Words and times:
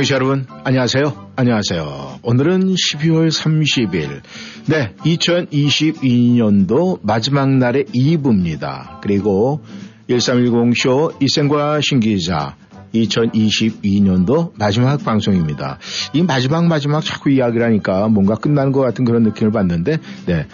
청취자 0.00 0.14
여러분, 0.14 0.46
안녕하세요. 0.64 1.32
안녕하세요. 1.36 2.20
오늘은 2.22 2.74
12월 2.74 3.28
30일. 3.28 4.22
네, 4.66 4.94
2022년도 5.04 7.00
마지막 7.02 7.50
날의 7.50 7.84
2부입니다. 7.84 9.00
그리고 9.02 9.60
1310쇼 10.08 11.22
이생과 11.22 11.82
신기자 11.82 12.56
2022년도 12.94 14.52
마지막 14.58 15.04
방송입니다. 15.04 15.78
이 16.14 16.22
마지막 16.22 16.66
마지막 16.66 17.04
자꾸 17.04 17.28
이야기를 17.30 17.66
하니까 17.66 18.08
뭔가 18.08 18.36
끝나는 18.36 18.72
것 18.72 18.80
같은 18.80 19.04
그런 19.04 19.22
느낌을 19.24 19.52
받는데, 19.52 19.98
네. 20.24 20.46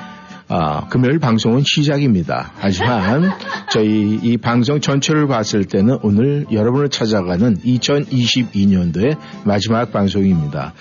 아, 0.48 0.86
금요일 0.88 1.18
방송은 1.18 1.62
시작입니다. 1.66 2.52
하지만 2.58 3.32
저희 3.72 4.18
이 4.22 4.36
방송 4.36 4.80
전체를 4.80 5.26
봤을 5.26 5.64
때는 5.64 5.98
오늘 6.02 6.46
여러분을 6.52 6.88
찾아가는 6.88 7.56
2022년도의 7.58 9.16
마지막 9.44 9.90
방송입니다. 9.92 10.72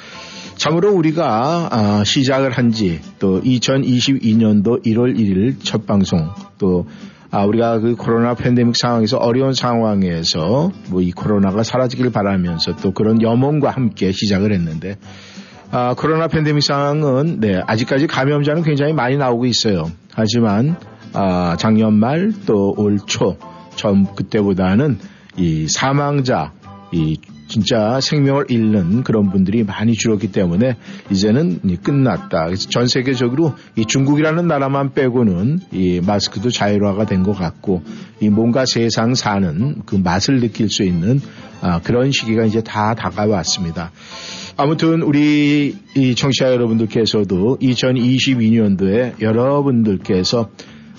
참으로 0.55 0.93
우리가 0.93 1.69
아, 1.71 2.03
시작을 2.05 2.51
한 2.51 2.71
지 2.71 2.99
또 3.19 3.41
2022년도 3.41 4.85
1월 4.85 5.17
1일 5.17 5.55
첫 5.63 5.87
방송 5.87 6.29
또 6.59 6.85
아, 7.31 7.43
우리가 7.43 7.79
그 7.79 7.95
코로나 7.95 8.35
팬데믹 8.35 8.75
상황에서 8.77 9.17
어려운 9.17 9.53
상황에서 9.53 10.71
뭐 10.89 11.01
이 11.01 11.11
코로나가 11.11 11.63
사라지길 11.63 12.11
바라면서 12.11 12.75
또 12.77 12.91
그런 12.91 13.19
염원과 13.21 13.71
함께 13.71 14.11
시작을 14.11 14.53
했는데 14.53 14.97
아, 15.77 15.93
코로나 15.93 16.29
팬데믹 16.29 16.63
상황은 16.63 17.41
네, 17.41 17.61
아직까지 17.67 18.07
감염자는 18.07 18.63
굉장히 18.63 18.93
많이 18.93 19.17
나오고 19.17 19.45
있어요. 19.45 19.91
하지만 20.13 20.77
아, 21.11 21.57
작년 21.59 21.95
말 21.95 22.31
또 22.45 22.73
올초 22.77 23.35
처음 23.75 24.05
그때보다는 24.15 24.97
이 25.35 25.67
사망자 25.67 26.53
이 26.93 27.17
진짜 27.49 27.99
생명을 27.99 28.45
잃는 28.49 29.03
그런 29.03 29.29
분들이 29.31 29.65
많이 29.65 29.95
줄었기 29.95 30.31
때문에 30.31 30.77
이제는 31.11 31.59
끝났다. 31.83 32.45
그래서 32.45 32.69
전 32.69 32.87
세계적으로 32.87 33.53
이 33.75 33.85
중국이라는 33.85 34.47
나라만 34.47 34.93
빼고는 34.93 35.59
이 35.73 35.99
마스크도 35.99 36.51
자율화가 36.51 37.05
된 37.05 37.23
것 37.23 37.33
같고 37.33 37.83
이 38.21 38.29
뭔가 38.29 38.63
세상 38.65 39.13
사는 39.13 39.81
그 39.85 39.97
맛을 39.97 40.39
느낄 40.39 40.69
수 40.69 40.83
있는 40.83 41.19
아, 41.61 41.81
그런 41.81 42.11
시기가 42.13 42.45
이제 42.45 42.61
다 42.61 42.95
다가왔습니다. 42.95 43.91
아무튼 44.57 45.01
우리 45.01 45.75
이 45.95 46.15
청취자 46.15 46.51
여러분들께서도 46.53 47.57
2022년도에 47.61 49.21
여러분들께서 49.21 50.49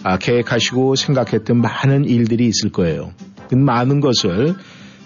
아, 0.02 0.18
계획하시고 0.18 0.94
생각했던 0.94 1.60
많은 1.62 2.04
일들이 2.04 2.46
있을 2.46 2.70
거예요. 2.70 3.12
그 3.48 3.54
많은 3.54 4.00
것을 4.00 4.54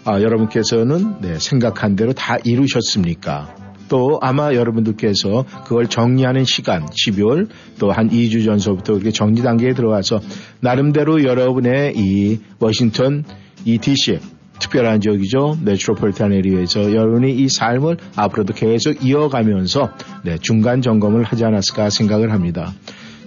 아, 0.05 0.21
여러분께서는 0.21 1.21
네, 1.21 1.39
생각한 1.39 1.95
대로 1.95 2.13
다 2.13 2.39
이루셨습니까? 2.45 3.55
또 3.89 4.19
아마 4.21 4.55
여러분들께서 4.55 5.45
그걸 5.65 5.87
정리하는 5.87 6.45
시간 6.45 6.87
12월 6.87 7.49
또 7.79 7.93
한 7.93 8.09
2주 8.11 8.45
전서부터 8.45 8.95
이렇게 8.95 9.11
정리 9.11 9.43
단계에 9.43 9.75
들어와서 9.75 10.21
나름대로 10.61 11.23
여러분의 11.23 11.95
이 11.97 12.41
워싱턴 12.59 13.25
이 13.65 13.79
DC 13.79 14.19
특별한 14.61 15.01
지역이죠. 15.01 15.59
네트로폴탄 15.65 16.33
에리어에서 16.33 16.95
여러분이 16.95 17.35
이 17.35 17.49
삶을 17.49 17.97
앞으로도 18.15 18.55
계속 18.55 19.05
이어가면서 19.05 19.91
네, 20.25 20.39
중간 20.41 20.83
점검을 20.83 21.25
하지 21.25 21.45
않았을까 21.45 21.91
생각을 21.91 22.33
합니다. 22.33 22.73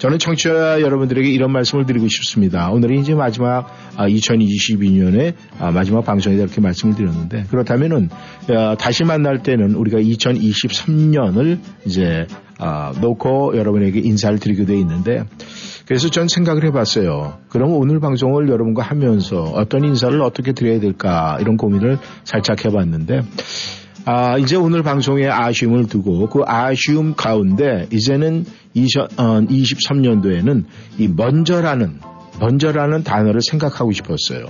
저는 0.03 0.19
청취자 0.19 0.81
여러분들에게 0.81 1.29
이런 1.29 1.53
말씀을 1.53 1.85
드리고 1.85 2.09
싶습니다. 2.09 2.69
오늘이 2.71 2.99
이제 2.99 3.15
마지막 3.15 3.69
2022년의 3.95 5.33
아, 5.59 5.67
아, 5.67 5.71
마지막 5.71 6.03
방송이다 6.03 6.43
이렇게 6.43 6.59
말씀을 6.59 6.95
드렸는데 6.95 7.43
그렇다면은 7.49 8.09
어, 8.49 8.75
다시 8.77 9.05
만날 9.05 9.43
때는 9.43 9.75
우리가 9.75 9.99
2023년을 9.99 11.59
이제 11.85 12.27
아, 12.59 12.91
놓고 12.99 13.57
여러분에게 13.57 14.01
인사를 14.01 14.39
드리게 14.39 14.65
돼 14.65 14.77
있는데 14.79 15.23
그래서 15.85 16.09
전 16.09 16.27
생각을 16.27 16.63
해봤어요. 16.65 17.39
그럼 17.49 17.73
오늘 17.73 17.99
방송을 17.99 18.47
여러분과 18.47 18.83
하면서 18.83 19.43
어떤 19.43 19.83
인사를 19.83 20.21
어떻게 20.21 20.53
드려야 20.53 20.79
될까 20.79 21.37
이런 21.41 21.57
고민을 21.57 21.97
살짝 22.23 22.63
해봤는데 22.65 23.21
아, 24.05 24.37
이제 24.37 24.55
오늘 24.55 24.83
방송에 24.83 25.27
아쉬움을 25.27 25.87
두고 25.87 26.27
그 26.27 26.41
아쉬움 26.45 27.15
가운데 27.15 27.87
이제는 27.91 28.45
2023년도에는 28.75 30.63
어, 30.63 30.67
이 30.97 31.07
먼저라는 31.07 31.99
먼저라는 32.39 33.03
단어를 33.03 33.41
생각하고 33.41 33.91
싶었어요. 33.91 34.47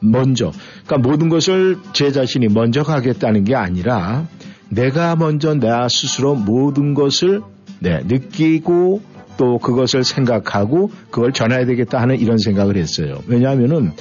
먼저. 0.00 0.50
그러니까 0.86 1.08
모든 1.08 1.28
것을 1.28 1.78
제 1.92 2.10
자신이 2.10 2.48
먼저 2.48 2.82
가겠다는 2.82 3.44
게 3.44 3.54
아니라 3.54 4.26
내가 4.68 5.14
먼저 5.16 5.54
나 5.54 5.88
스스로 5.88 6.34
모든 6.34 6.94
것을 6.94 7.42
네, 7.78 8.00
느끼고 8.04 9.13
또 9.36 9.58
그것을 9.58 10.04
생각하고 10.04 10.90
그걸 11.10 11.32
전해야 11.32 11.66
되겠다 11.66 12.00
하는 12.00 12.18
이런 12.18 12.38
생각을 12.38 12.76
했어요. 12.76 13.22
왜냐하면은 13.26 13.92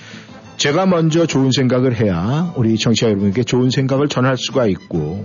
제가 0.58 0.86
먼저 0.86 1.26
좋은 1.26 1.52
생각을 1.52 1.96
해야 2.00 2.54
우리 2.56 2.78
청취자 2.78 3.08
여러분께 3.08 3.44
좋은 3.44 3.70
생각을 3.70 4.08
전할 4.08 4.38
수가 4.38 4.68
있고 4.68 5.24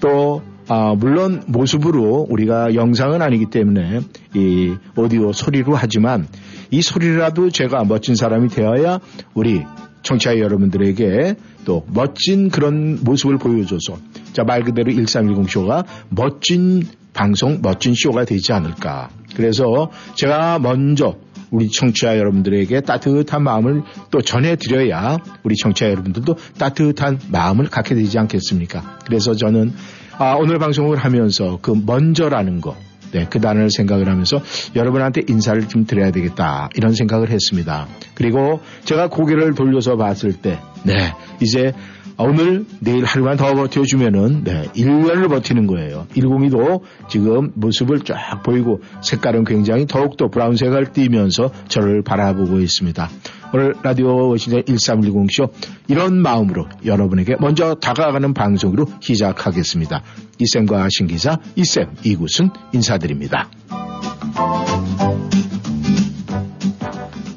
또 0.00 0.42
아, 0.68 0.94
물론 0.98 1.42
모습으로 1.46 2.26
우리가 2.30 2.74
영상은 2.74 3.20
아니기 3.20 3.46
때문에 3.50 4.00
이 4.34 4.74
오디오 4.96 5.32
소리로 5.32 5.74
하지만 5.74 6.26
이 6.70 6.80
소리라도 6.80 7.50
제가 7.50 7.84
멋진 7.84 8.14
사람이 8.14 8.48
되어야 8.48 8.98
우리 9.34 9.62
청취자 10.02 10.38
여러분들에게 10.38 11.36
또 11.66 11.84
멋진 11.92 12.48
그런 12.48 12.98
모습을 13.02 13.38
보여줘서 13.38 13.98
자 14.32 14.44
말 14.44 14.62
그대로 14.64 14.90
1310 14.90 15.50
쇼가 15.50 15.84
멋진 16.08 16.82
방송, 17.12 17.60
멋진 17.62 17.94
쇼가 17.94 18.24
되지 18.24 18.52
않을까. 18.52 19.08
그래서 19.34 19.90
제가 20.14 20.58
먼저 20.58 21.16
우리 21.50 21.70
청취자 21.70 22.18
여러분들에게 22.18 22.80
따뜻한 22.80 23.42
마음을 23.42 23.82
또 24.10 24.20
전해드려야 24.20 25.18
우리 25.44 25.54
청취자 25.54 25.90
여러분들도 25.90 26.36
따뜻한 26.58 27.20
마음을 27.28 27.68
갖게 27.68 27.94
되지 27.94 28.18
않겠습니까? 28.18 28.98
그래서 29.06 29.34
저는 29.34 29.72
아, 30.18 30.34
오늘 30.34 30.58
방송을 30.58 30.96
하면서 30.96 31.58
그 31.60 31.72
먼저라는 31.72 32.60
거, 32.60 32.76
네, 33.12 33.26
그 33.28 33.40
단어를 33.40 33.70
생각을 33.70 34.08
하면서 34.08 34.40
여러분한테 34.76 35.22
인사를 35.28 35.68
좀 35.68 35.86
드려야 35.86 36.10
되겠다 36.12 36.68
이런 36.74 36.94
생각을 36.94 37.30
했습니다. 37.30 37.88
그리고 38.14 38.60
제가 38.84 39.08
고개를 39.08 39.54
돌려서 39.54 39.96
봤을 39.96 40.32
때, 40.32 40.58
네, 40.84 41.14
이제 41.40 41.72
오늘 42.16 42.64
내일 42.80 43.04
하루만 43.04 43.36
더 43.36 43.54
버텨주면은 43.54 44.44
네, 44.44 44.64
1년을 44.74 45.28
버티는 45.28 45.66
거예요. 45.66 46.06
102도 46.14 46.82
지금 47.08 47.50
모습을 47.54 48.00
쫙 48.00 48.42
보이고 48.44 48.80
색깔은 49.02 49.44
굉장히 49.44 49.86
더욱더 49.86 50.28
브라운색을 50.28 50.92
띠면서 50.92 51.50
저를 51.68 52.02
바라보고 52.02 52.60
있습니다. 52.60 53.08
오늘 53.52 53.74
라디오 53.82 54.28
워싱턴 54.28 54.62
1310쇼 54.62 55.50
이런 55.88 56.20
마음으로 56.22 56.66
여러분에게 56.84 57.36
먼저 57.40 57.74
다가가는 57.74 58.34
방송으로 58.34 58.86
시작하겠습니다. 59.00 60.02
이쌤과 60.38 60.88
신기사 60.90 61.38
이쌤 61.56 61.94
이구순 62.04 62.50
인사드립니다. 62.72 63.48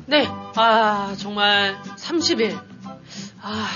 네, 0.07 0.27
아 0.55 1.13
정말 1.17 1.75
30일 1.97 2.57
아 3.41 3.67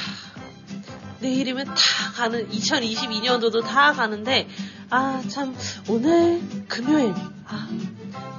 내일이면 1.22 1.66
다 1.66 1.74
가는 2.16 2.50
2022년도도 2.50 3.64
다 3.64 3.94
가는데 3.94 4.48
아 4.90 5.22
참 5.30 5.56
오늘 5.88 6.42
금요일 6.68 7.14
아 7.46 7.70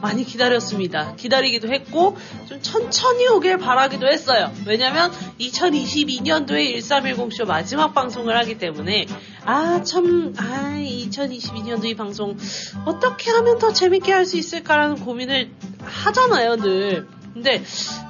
많이 0.02 0.24
기다렸습니다. 0.24 1.14
기다리기도 1.14 1.68
했고 1.72 2.16
좀 2.48 2.60
천천히 2.60 3.28
오길 3.28 3.56
바라기도 3.58 4.06
했어요. 4.08 4.52
왜냐면 4.66 5.12
2022년도에 5.40 6.76
1310쇼 6.78 7.46
마지막 7.46 7.94
방송을 7.94 8.36
하기 8.38 8.58
때문에 8.58 9.06
아 9.44 9.82
참 9.84 10.34
아 10.38 10.74
2022년도 10.78 11.84
이 11.86 11.94
방송 11.94 12.36
어떻게 12.84 13.30
하면 13.30 13.58
더 13.58 13.72
재밌게 13.72 14.12
할 14.12 14.26
수 14.26 14.36
있을까라는 14.36 14.96
고민을 15.00 15.50
하잖아요 15.84 16.56
늘. 16.56 17.06
근데 17.32 17.62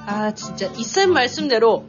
아 0.05 0.33
진짜 0.33 0.71
이쌤 0.77 1.13
말씀대로 1.13 1.87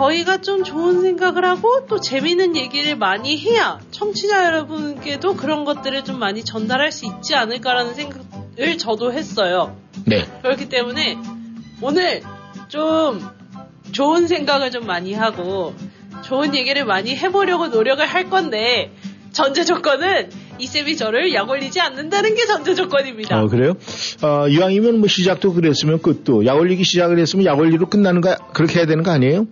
저희가 0.00 0.40
좀 0.40 0.64
좋은 0.64 1.02
생각을 1.02 1.44
하고 1.44 1.84
또 1.86 2.00
재밌는 2.00 2.56
얘기를 2.56 2.96
많이 2.96 3.36
해야 3.36 3.78
청취자 3.90 4.46
여러분께도 4.46 5.36
그런 5.36 5.66
것들을 5.66 6.04
좀 6.04 6.18
많이 6.18 6.42
전달할 6.42 6.90
수 6.90 7.04
있지 7.04 7.34
않을까라는 7.34 7.92
생각을 7.94 8.78
저도 8.78 9.12
했어요. 9.12 9.76
네. 10.06 10.26
그렇기 10.40 10.70
때문에 10.70 11.18
오늘 11.82 12.22
좀 12.68 13.20
좋은 13.92 14.26
생각을 14.26 14.70
좀 14.70 14.86
많이 14.86 15.12
하고 15.12 15.74
좋은 16.24 16.54
얘기를 16.54 16.86
많이 16.86 17.14
해보려고 17.14 17.68
노력을 17.68 18.04
할 18.04 18.30
건데 18.30 18.92
전제 19.32 19.64
조건은 19.64 20.30
이쌤이 20.58 20.96
저를 20.96 21.34
약 21.34 21.50
올리지 21.50 21.78
않는다는 21.80 22.34
게 22.34 22.46
전제 22.46 22.74
조건입니다. 22.74 23.42
어, 23.42 23.48
그래요? 23.48 23.74
어, 24.22 24.48
이왕이면 24.48 24.98
뭐 24.98 25.08
시작도 25.08 25.52
그랬으면 25.52 26.00
끝도 26.00 26.46
약 26.46 26.56
올리기 26.56 26.84
시작을 26.84 27.18
했으면 27.18 27.44
약 27.44 27.58
올리로 27.58 27.88
끝나는 27.90 28.22
거 28.22 28.36
그렇게 28.54 28.78
해야 28.78 28.86
되는 28.86 29.02
거 29.02 29.10
아니에요? 29.10 29.46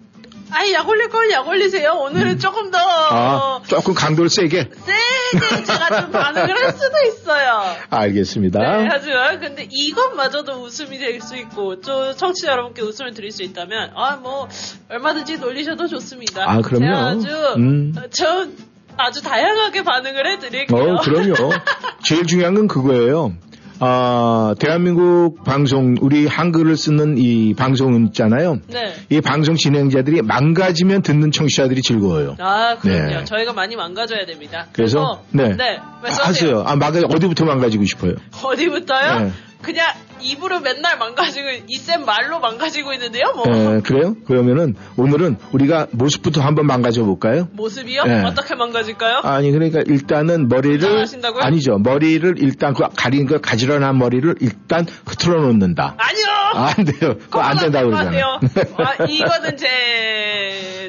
아니 0.50 0.72
약 0.72 0.88
올릴 0.88 1.08
건 1.08 1.30
약 1.30 1.46
올리세요. 1.46 1.92
오늘은 1.92 2.38
조금 2.38 2.70
더 2.70 2.78
아, 2.78 3.60
조금 3.66 3.92
강도를 3.94 4.30
세게. 4.30 4.70
세게 4.72 5.64
제가 5.64 6.00
좀 6.02 6.10
반응을 6.12 6.62
할 6.62 6.72
수도 6.72 6.96
있어요. 7.06 7.62
알겠습니다. 7.90 8.58
네, 8.58 8.88
하지만 8.90 9.40
근데 9.40 9.66
이것마저도 9.70 10.52
웃음이 10.62 10.98
될 10.98 11.18
수 11.20 11.36
있고 11.36 11.80
또 11.80 12.14
청취자 12.14 12.52
여러분께 12.52 12.80
웃음을 12.82 13.12
드릴 13.12 13.30
수 13.32 13.42
있다면 13.42 13.90
아 13.94 14.16
뭐 14.18 14.48
얼마든지 14.88 15.38
놀리셔도 15.38 15.86
좋습니다. 15.88 16.44
아, 16.50 16.60
그럼요. 16.60 16.96
아주 16.96 17.28
음. 17.56 17.94
어, 17.96 18.08
전 18.10 18.56
아주 18.96 19.22
다양하게 19.22 19.82
반응을 19.84 20.26
해드릴게요. 20.32 20.76
어, 20.94 21.00
그럼요. 21.00 21.34
제일 22.02 22.26
중요한 22.26 22.54
건 22.54 22.66
그거예요. 22.68 23.34
아, 23.80 24.54
대한민국 24.58 25.44
방송, 25.44 25.94
우리 26.00 26.26
한글을 26.26 26.76
쓰는 26.76 27.16
이 27.18 27.54
방송 27.54 28.06
있잖아요. 28.06 28.58
네. 28.68 28.94
이 29.10 29.20
방송 29.20 29.54
진행자들이 29.54 30.22
망가지면 30.22 31.02
듣는 31.02 31.30
청취자들이 31.30 31.82
즐거워요. 31.82 32.36
아, 32.40 32.76
그럼요. 32.80 33.06
네. 33.06 33.24
저희가 33.24 33.52
많이 33.52 33.76
망가져야 33.76 34.26
됩니다. 34.26 34.66
그래서, 34.72 35.22
그래서, 35.32 35.48
네. 35.50 35.56
네. 35.56 35.78
말씀하세요. 36.02 36.56
하세요. 36.56 36.64
아, 36.66 36.76
망가, 36.76 37.00
어디부터 37.00 37.44
망가지고 37.44 37.84
싶어요? 37.84 38.14
어디부터요? 38.42 39.20
네. 39.20 39.32
그냥 39.62 39.86
입으로 40.22 40.60
맨날 40.60 40.98
망가지고 40.98 41.48
이쌤 41.68 42.04
말로 42.04 42.40
망가지고 42.40 42.92
있는데요. 42.94 43.32
뭐 43.34 43.46
네, 43.46 43.80
그래요? 43.80 44.14
그러면은 44.26 44.74
오늘은 44.96 45.36
우리가 45.52 45.86
모습부터 45.92 46.40
한번 46.40 46.66
망가져 46.66 47.04
볼까요? 47.04 47.48
모습이요? 47.52 48.04
네. 48.04 48.22
어떻게 48.24 48.54
망가질까요? 48.54 49.20
아니 49.24 49.50
그러니까 49.50 49.80
일단은 49.86 50.48
머리를? 50.48 51.04
아니죠 51.40 51.78
머리를 51.78 52.34
일단 52.38 52.74
그 52.74 52.84
가린 52.96 53.26
그 53.26 53.40
가지런한 53.40 53.98
머리를 53.98 54.36
일단 54.40 54.86
흐트러 55.06 55.40
놓는다. 55.42 55.96
아니요. 55.98 56.26
아, 56.54 56.74
안 56.76 56.84
돼요. 56.84 57.14
그거 57.18 57.40
안 57.40 57.56
된다고 57.56 57.90
그러잖아요. 57.90 58.40
아, 58.78 59.04
이거는 59.08 59.56
제. 59.56 59.68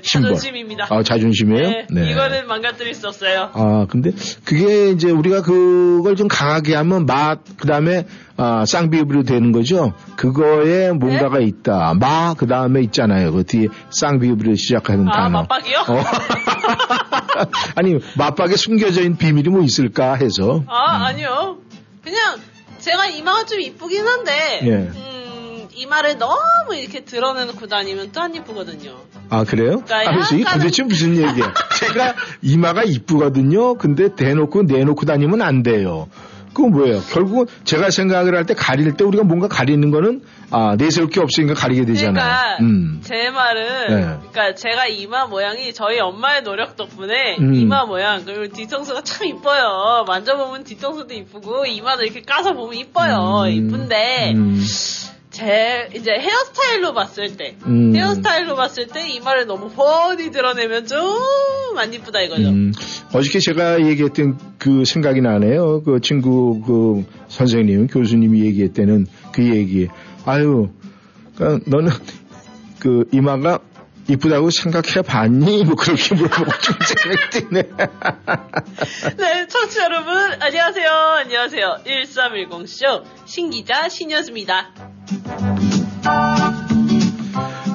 자존심입니다. 0.02 0.88
아, 0.90 1.04
자존심이에요? 1.04 1.86
네, 1.92 2.12
이거는 2.12 2.48
망가뜨릴 2.48 2.94
수 2.94 3.08
없어요. 3.08 3.52
아, 3.54 3.86
근데 3.90 4.12
그게 4.46 4.92
이제 4.92 5.12
우리가 5.12 5.42
그걸 5.42 6.16
좀 6.16 6.28
강하게 6.28 6.76
하면 6.76 7.06
맛, 7.06 7.40
그 7.58 7.68
다음에 7.68 8.06
아, 8.42 8.64
쌍비읍으로 8.66 9.24
되는 9.24 9.52
거죠. 9.52 9.92
그거에 10.16 10.92
뭔가가 10.94 11.40
있다. 11.40 11.94
마, 12.00 12.34
그 12.36 12.48
다음에 12.48 12.82
있잖아요. 12.84 13.34
그 13.34 13.44
뒤에 13.44 13.68
쌍비읍으로 13.90 14.56
시작하는 14.56 15.10
아, 15.10 15.12
단어. 15.12 15.42
맞박이요? 15.42 15.78
어. 15.80 16.04
아니, 17.76 18.00
맞박에 18.18 18.56
숨겨져 18.56 19.02
있는 19.02 19.18
비밀이 19.18 19.50
뭐 19.50 19.62
있을까 19.62 20.14
해서. 20.16 20.64
아, 20.68 21.08
아니요. 21.08 21.58
그냥 22.02 22.38
제가 22.80 23.08
이마가 23.08 23.46
좀 23.46 23.60
이쁘긴 23.60 24.08
한데, 24.08 24.60
예. 24.64 24.70
음, 24.70 25.68
이마를 25.74 26.18
너무 26.18 26.76
이렇게 26.76 27.04
드러내놓고 27.04 27.68
다니면 27.68 28.12
또 28.14 28.22
안 28.22 28.34
이쁘거든요. 28.36 28.96
아, 29.30 29.44
그래요? 29.44 29.82
그러니까 29.86 30.12
아, 30.12 30.14
그래서 30.14 30.36
이게 30.36 30.46
도대체 30.50 30.84
무슨 30.84 31.16
얘기야? 31.18 31.54
제가 31.78 32.16
이마가 32.42 32.84
이쁘거든요. 32.84 33.76
근데 33.76 34.16
대놓고 34.16 34.64
내놓고 34.64 35.06
다니면 35.06 35.42
안 35.42 35.62
돼요. 35.62 36.08
그건 36.54 36.72
뭐예요? 36.72 37.02
결국은 37.12 37.46
제가 37.64 37.90
생각을 37.90 38.36
할 38.36 38.46
때 38.46 38.54
가릴 38.54 38.94
때 38.98 39.04
우리가 39.04 39.24
뭔가 39.24 39.48
가리는 39.48 39.92
거는 39.92 40.22
아, 40.52 40.76
내세울 40.76 41.10
게 41.10 41.20
없으니까 41.20 41.54
가리게 41.54 41.86
되잖아요. 41.86 42.14
그러니까 42.14 42.58
음. 42.62 43.00
제 43.04 43.30
말은 43.30 43.88
네. 43.90 44.18
그러니까 44.32 44.56
제가 44.56 44.88
이마 44.88 45.28
모양이 45.28 45.72
저희 45.74 46.00
엄마의 46.00 46.44
노력 46.44 46.76
덕분에 46.76 47.38
음. 47.40 47.54
이마 47.54 47.86
모양 47.86 48.26
그리고 48.26 48.48
뒤통수가 48.54 49.02
참 49.04 49.28
이뻐요. 49.28 50.06
만져보면 50.08 50.64
뒤통수도 50.64 51.14
이쁘고 51.14 51.66
이마도 51.68 52.04
이렇게 52.04 52.22
까서 52.22 52.54
보면 52.54 52.76
이뻐요. 52.76 53.44
음. 53.44 53.50
이쁜데 53.50 54.34
음. 54.36 54.64
제 55.40 55.90
이제 55.96 56.12
헤어스타일로 56.12 56.94
봤을 56.94 57.38
때 57.38 57.56
음. 57.66 57.96
헤어스타일로 57.96 58.56
봤을 58.56 58.88
때 58.88 59.08
이마를 59.10 59.48
너무 59.48 59.70
뻔히 59.70 60.32
드러내면 60.32 60.86
좀 60.86 61.00
안 61.80 61.94
이쁘다 61.94 62.22
이거죠. 62.22 62.50
음, 62.50 62.72
어저께 63.14 63.40
제가 63.40 63.86
얘기했던 63.86 64.38
그 64.58 64.84
생각이 64.86 65.22
나네요. 65.22 65.84
그 65.84 66.00
친구 66.02 66.62
그 66.66 67.06
선생님, 67.28 67.88
교수님이 67.88 68.42
얘기했다는 68.46 69.08
그 69.32 69.44
얘기. 69.56 69.88
아유, 70.26 70.70
그러니까 71.36 71.70
너는 71.70 71.90
그 72.80 73.06
이마가 73.12 73.60
이쁘다고 74.10 74.50
생각해 74.50 75.04
봤니? 75.06 75.64
뭐 75.66 75.76
그렇게 75.76 76.16
물어보고 76.16 76.52
드네. 77.32 77.62
네, 79.18 79.48
청취자 79.48 79.84
여러분, 79.84 80.16
안녕하세요. 80.42 80.90
안녕하세요. 80.92 81.82
1310쇼 81.86 83.04
신기자 83.26 83.88
신이었습니다. 83.88 84.74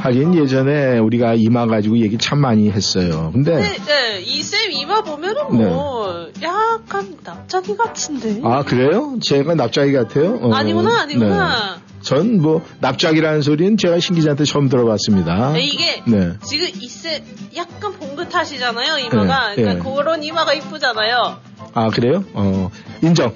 하긴 0.05 0.35
예전에 0.35 0.99
우리가 0.99 1.33
이마 1.35 1.67
가지고 1.67 1.97
얘기 1.97 2.19
참 2.19 2.39
많이 2.39 2.71
했어요. 2.71 3.31
근데 3.33 3.55
네, 3.55 3.77
네, 3.87 4.21
이쌤 4.21 4.71
이마 4.73 5.01
보면은 5.01 5.57
뭐, 5.57 6.29
약간 6.43 7.17
납작이 7.25 7.75
같은데. 7.75 8.39
아 8.45 8.63
그래요? 8.65 9.19
제가 9.23 9.55
납작이 9.55 9.95
같아요? 9.95 10.39
어, 10.43 10.53
아니구나, 10.53 11.01
아니구나. 11.01 11.77
네. 11.77 11.83
전뭐 12.03 12.61
납작이라는 12.81 13.41
소리는 13.41 13.79
제가 13.79 13.99
신 13.99 14.15
기자한테 14.15 14.45
처음 14.45 14.69
들어봤습니다. 14.69 15.53
네, 15.53 15.63
이게 15.63 16.03
네. 16.07 16.35
지금 16.45 16.69
이쌤 16.83 17.23
약간 17.57 17.95
봉긋하시잖아요, 17.95 18.99
이마가. 19.07 19.55
네, 19.55 19.63
그러니까 19.63 19.85
네. 19.85 19.91
그런 19.97 20.23
이마가 20.23 20.53
이쁘잖아요. 20.53 21.39
아 21.73 21.89
그래요? 21.89 22.23
어 22.35 22.71
인정. 23.03 23.33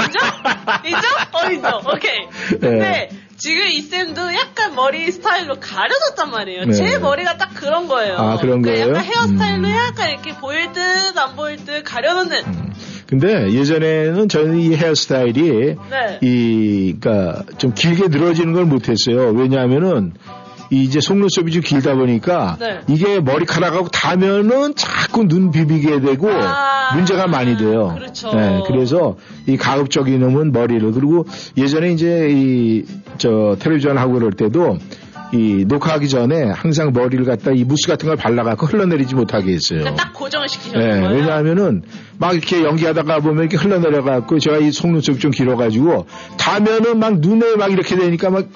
인정? 0.00 0.22
인정? 0.84 1.00
어, 1.34 1.52
인정. 1.52 1.80
오케이. 1.86 2.26
근데 2.48 2.78
네. 2.80 3.08
지금 3.40 3.66
이 3.68 3.80
쌤도 3.80 4.34
약간 4.34 4.74
머리 4.74 5.10
스타일로 5.10 5.60
가려졌단 5.60 6.30
말이에요. 6.30 6.64
네. 6.66 6.72
제 6.72 6.98
머리가 6.98 7.38
딱 7.38 7.54
그런 7.54 7.88
거예요. 7.88 8.16
아, 8.16 8.36
그런 8.36 8.60
그러니까 8.60 8.70
거예요? 8.70 8.88
약간 8.90 9.04
헤어스타일로 9.04 9.66
음. 9.66 9.74
약간 9.74 10.10
이렇게 10.10 10.34
보일 10.36 10.72
듯 10.72 10.80
안 11.16 11.36
보일 11.36 11.56
듯 11.56 11.82
가려놓는. 11.82 12.44
음. 12.46 12.72
근데 13.06 13.50
예전에는 13.52 14.28
저는 14.28 14.58
이 14.58 14.76
헤어스타일이 14.76 15.76
네. 15.90 16.18
이 16.20 16.96
그러니까 17.00 17.44
좀 17.56 17.72
길게 17.74 18.08
늘어지는 18.08 18.52
걸 18.52 18.66
못했어요. 18.66 19.30
왜냐하면은 19.32 20.12
이 20.70 20.84
이제 20.84 21.00
속눈썹이 21.00 21.50
좀 21.50 21.62
길다 21.62 21.94
보니까 21.94 22.56
네. 22.60 22.80
이게 22.88 23.20
머리카락하고 23.20 23.88
닿으면은 23.88 24.74
자꾸 24.76 25.26
눈 25.26 25.50
비비게 25.50 26.00
되고 26.00 26.30
아, 26.30 26.94
문제가 26.94 27.26
많이 27.26 27.56
돼요. 27.56 27.94
그렇죠. 27.96 28.32
네, 28.32 28.62
그래서 28.66 29.16
이 29.46 29.56
가급적인 29.56 30.20
놈은 30.20 30.52
머리를 30.52 30.92
그리고 30.92 31.26
예전에 31.56 31.92
이제 31.92 32.28
이 32.30 32.84
저 33.20 33.54
텔레비전 33.60 33.98
하고 33.98 34.14
그럴 34.14 34.32
때도 34.32 34.78
이 35.32 35.64
녹화하기 35.68 36.08
전에 36.08 36.50
항상 36.50 36.92
머리를 36.92 37.24
갖다 37.24 37.52
이 37.52 37.62
무스 37.62 37.86
같은 37.86 38.08
걸 38.08 38.16
발라갖고 38.16 38.66
흘러내리지 38.66 39.14
못하게 39.14 39.52
했어요. 39.52 39.80
그러니까 39.80 40.02
딱 40.04 40.12
고정을 40.14 40.48
시키셨는 40.48 40.88
네, 40.88 41.00
거예요. 41.00 41.16
왜냐하면은 41.16 41.82
막 42.18 42.32
이렇게 42.32 42.64
연기하다가 42.64 43.20
보면 43.20 43.44
이렇게 43.44 43.56
흘러내려갖고 43.56 44.40
제가 44.40 44.56
이 44.58 44.72
속눈썹이 44.72 45.18
좀 45.20 45.30
길어가지고 45.30 46.06
닿으면은 46.36 46.98
막 46.98 47.20
눈에 47.20 47.54
막 47.56 47.70
이렇게 47.70 47.94
되니까 47.94 48.30
막 48.30 48.46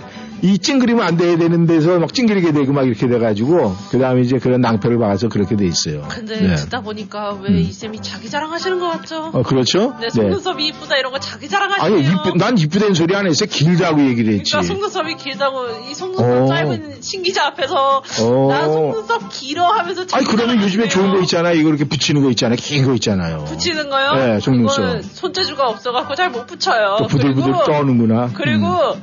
이 0.44 0.58
찡그리면 0.58 1.02
안 1.02 1.16
돼야 1.16 1.38
되는 1.38 1.64
데서 1.64 1.98
막 1.98 2.12
찡그리게 2.12 2.52
되고 2.52 2.70
막 2.74 2.86
이렇게 2.86 3.08
돼가지고 3.08 3.74
그 3.90 3.98
다음에 3.98 4.20
이제 4.20 4.38
그런 4.38 4.60
낭패를 4.60 4.98
봐서 4.98 5.28
그렇게 5.30 5.56
돼 5.56 5.66
있어요. 5.66 6.02
근데 6.10 6.38
네. 6.38 6.54
듣다 6.56 6.82
보니까 6.82 7.30
왜 7.40 7.48
음. 7.48 7.56
이 7.56 7.72
쌤이 7.72 8.02
자기 8.02 8.28
자랑하시는 8.28 8.78
것 8.78 8.90
같죠? 8.90 9.30
어, 9.32 9.42
그렇죠? 9.42 9.96
네, 10.02 10.10
속눈썹이 10.10 10.66
이쁘다 10.68 10.98
이런 10.98 11.12
거 11.12 11.18
자기 11.18 11.48
자랑하시네요. 11.48 11.96
아니, 11.98 12.06
이쁘, 12.06 12.36
난 12.36 12.58
이쁘다는 12.58 12.92
소리 12.92 13.16
안 13.16 13.26
했어요. 13.26 13.48
길다고 13.50 14.02
얘기를 14.02 14.34
했지. 14.34 14.52
그러니까 14.52 14.74
속눈썹이 14.74 15.16
길다고 15.16 15.66
이 15.90 15.94
속눈썹 15.94 16.42
어. 16.42 16.46
짧은 16.46 16.96
신기자 17.00 17.46
앞에서 17.46 18.02
어. 18.20 18.48
나 18.50 18.64
속눈썹 18.66 19.30
길어 19.30 19.64
하면서 19.64 20.04
아니, 20.12 20.26
그러면 20.26 20.62
요즘에 20.62 20.88
좋은 20.88 21.14
거. 21.14 21.20
있잖아요. 21.22 21.54
이거 21.58 21.70
이렇게 21.70 21.84
붙이는 21.84 22.22
거 22.22 22.28
있잖아요. 22.30 22.56
긴 22.60 22.84
거 22.84 22.92
있잖아요. 22.94 23.44
붙이는 23.44 23.88
거요? 23.88 24.12
네, 24.16 24.40
속눈썹. 24.40 25.04
손재주가 25.04 25.68
없어갖고 25.70 26.14
잘 26.14 26.28
못 26.30 26.46
붙여요. 26.46 26.96
또 26.98 27.06
부들부들 27.06 27.52
그리고, 27.52 27.64
떠는구나. 27.64 28.30
그리고 28.34 28.66
음. 28.66 29.02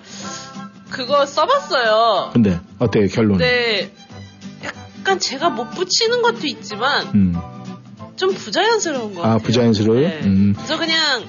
그거 0.92 1.26
써봤어요. 1.26 2.32
근데, 2.34 2.60
어때요, 2.80 3.08
결론은? 3.08 3.38
근데 3.40 3.92
약간 4.64 5.18
제가 5.20 5.50
못 5.50 5.72
붙이는 5.72 6.22
것도 6.22 6.46
있지만 6.48 7.08
음. 7.16 7.36
좀 8.16 8.34
부자연스러운 8.34 9.16
것 9.16 9.22
아, 9.22 9.30
같아요. 9.30 9.40
부자연스러워요? 9.40 10.08
네. 10.08 10.20
음. 10.24 10.54
그래서 10.56 10.78
그냥 10.78 11.24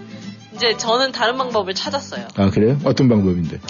이제 0.54 0.76
저는 0.76 1.12
다른 1.12 1.38
방법을 1.38 1.74
찾았어요. 1.74 2.28
아, 2.36 2.50
그래요? 2.50 2.78
어떤 2.84 3.08
방법인데? 3.08 3.60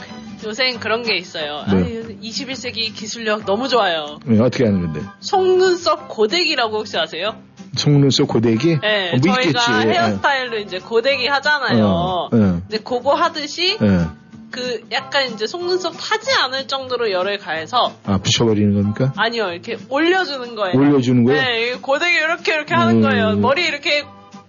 요새 0.45 0.73
그런 0.73 1.05
게 1.05 1.15
있어요. 1.17 1.65
네. 1.71 1.77
아유, 1.77 2.19
21세기 2.21 2.93
기술력 2.95 3.47
너무 3.47 3.69
좋아요. 3.69 4.19
네, 4.25 4.41
어떻게 4.41 4.65
하는 4.65 4.81
건데? 4.83 5.01
속눈썹 5.21 6.09
고데기라고 6.09 6.79
혹시 6.79 6.99
아세요? 6.99 7.37
속눈썹 7.77 8.27
고데기? 8.27 8.81
네, 8.81 9.11
어, 9.13 9.17
뭐 9.25 9.35
저희가 9.37 9.41
있겠지. 9.43 9.73
헤어스타일로 9.97 10.59
이제 10.59 10.79
고데기 10.81 11.29
하잖아요. 11.29 11.87
어, 11.87 12.29
예. 12.33 12.37
근데 12.39 12.79
그거 12.79 13.15
하듯이 13.15 13.79
예. 13.81 14.07
그 14.53 14.83
약간 14.93 15.33
이제 15.33 15.47
속눈썹 15.47 15.95
타지 15.99 16.31
않을 16.43 16.69
정도로 16.69 17.11
열을 17.11 17.39
가해서 17.39 17.95
아, 18.05 18.19
붙여버리는 18.19 18.75
겁니까? 18.75 19.13
아니요 19.17 19.51
이렇게 19.51 19.79
올려주는 19.89 20.55
거예요. 20.55 20.79
올려주는 20.79 21.25
거예요? 21.25 21.43
네, 21.43 21.71
이 21.71 21.73
고데기 21.81 22.15
이렇게 22.15 22.55
이렇게 22.55 22.75
하는 22.75 22.97
음. 22.97 23.03
거예요. 23.03 23.37
머리 23.37 23.65
이렇게 23.65 24.05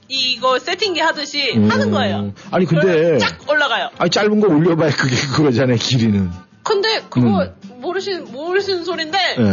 이거 0.09 0.59
세팅기 0.59 0.99
하듯이 0.99 1.53
음. 1.55 1.71
하는 1.71 1.89
거예요. 1.89 2.33
아니, 2.51 2.65
근데, 2.65 3.17
쫙 3.17 3.49
올라가요. 3.49 3.89
아니, 3.97 4.09
짧은 4.11 4.41
거 4.41 4.47
올려봐야 4.53 4.91
그게 4.91 5.15
그거잖아요, 5.35 5.77
길이는. 5.77 6.29
근데 6.63 7.01
그거 7.09 7.47
모르신 7.77 8.25
모르시는 8.31 8.83
소린데 8.83 9.17
예. 9.17 9.43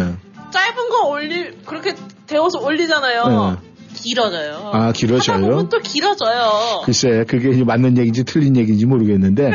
짧은 0.50 0.88
거 0.90 1.09
올리 1.09 1.57
그렇게 1.64 1.95
데워서 2.26 2.59
올리잖아요. 2.61 3.59
길어져요. 4.02 4.71
네. 4.73 4.78
아, 4.78 4.92
길어져요? 4.92 5.69
또 5.69 5.78
길어져요. 5.80 6.83
글쎄, 6.85 7.25
그게 7.28 7.62
맞는 7.64 7.99
얘기인지 7.99 8.25
틀린 8.25 8.57
얘기인지 8.57 8.87
모르겠는데. 8.87 9.50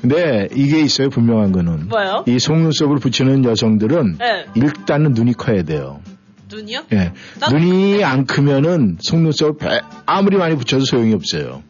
근데 0.00 0.48
이게 0.54 0.80
있어요, 0.80 1.10
분명한 1.10 1.52
거는. 1.52 1.88
뭐요? 1.88 2.24
이 2.26 2.38
속눈썹을 2.38 2.98
붙이는 2.98 3.44
여성들은 3.44 4.16
네. 4.18 4.46
일단은 4.54 5.12
눈이 5.12 5.34
커야 5.34 5.62
돼요. 5.62 6.00
눈이요? 6.50 6.80
예. 6.92 7.12
나도 7.40 7.56
눈이 7.56 8.02
안 8.04 8.26
크면은 8.26 8.98
속눈썹 9.00 9.58
배- 9.58 9.80
아무리 10.04 10.36
많이 10.36 10.56
붙여도 10.56 10.84
소용이 10.84 11.14
없어요. 11.14 11.62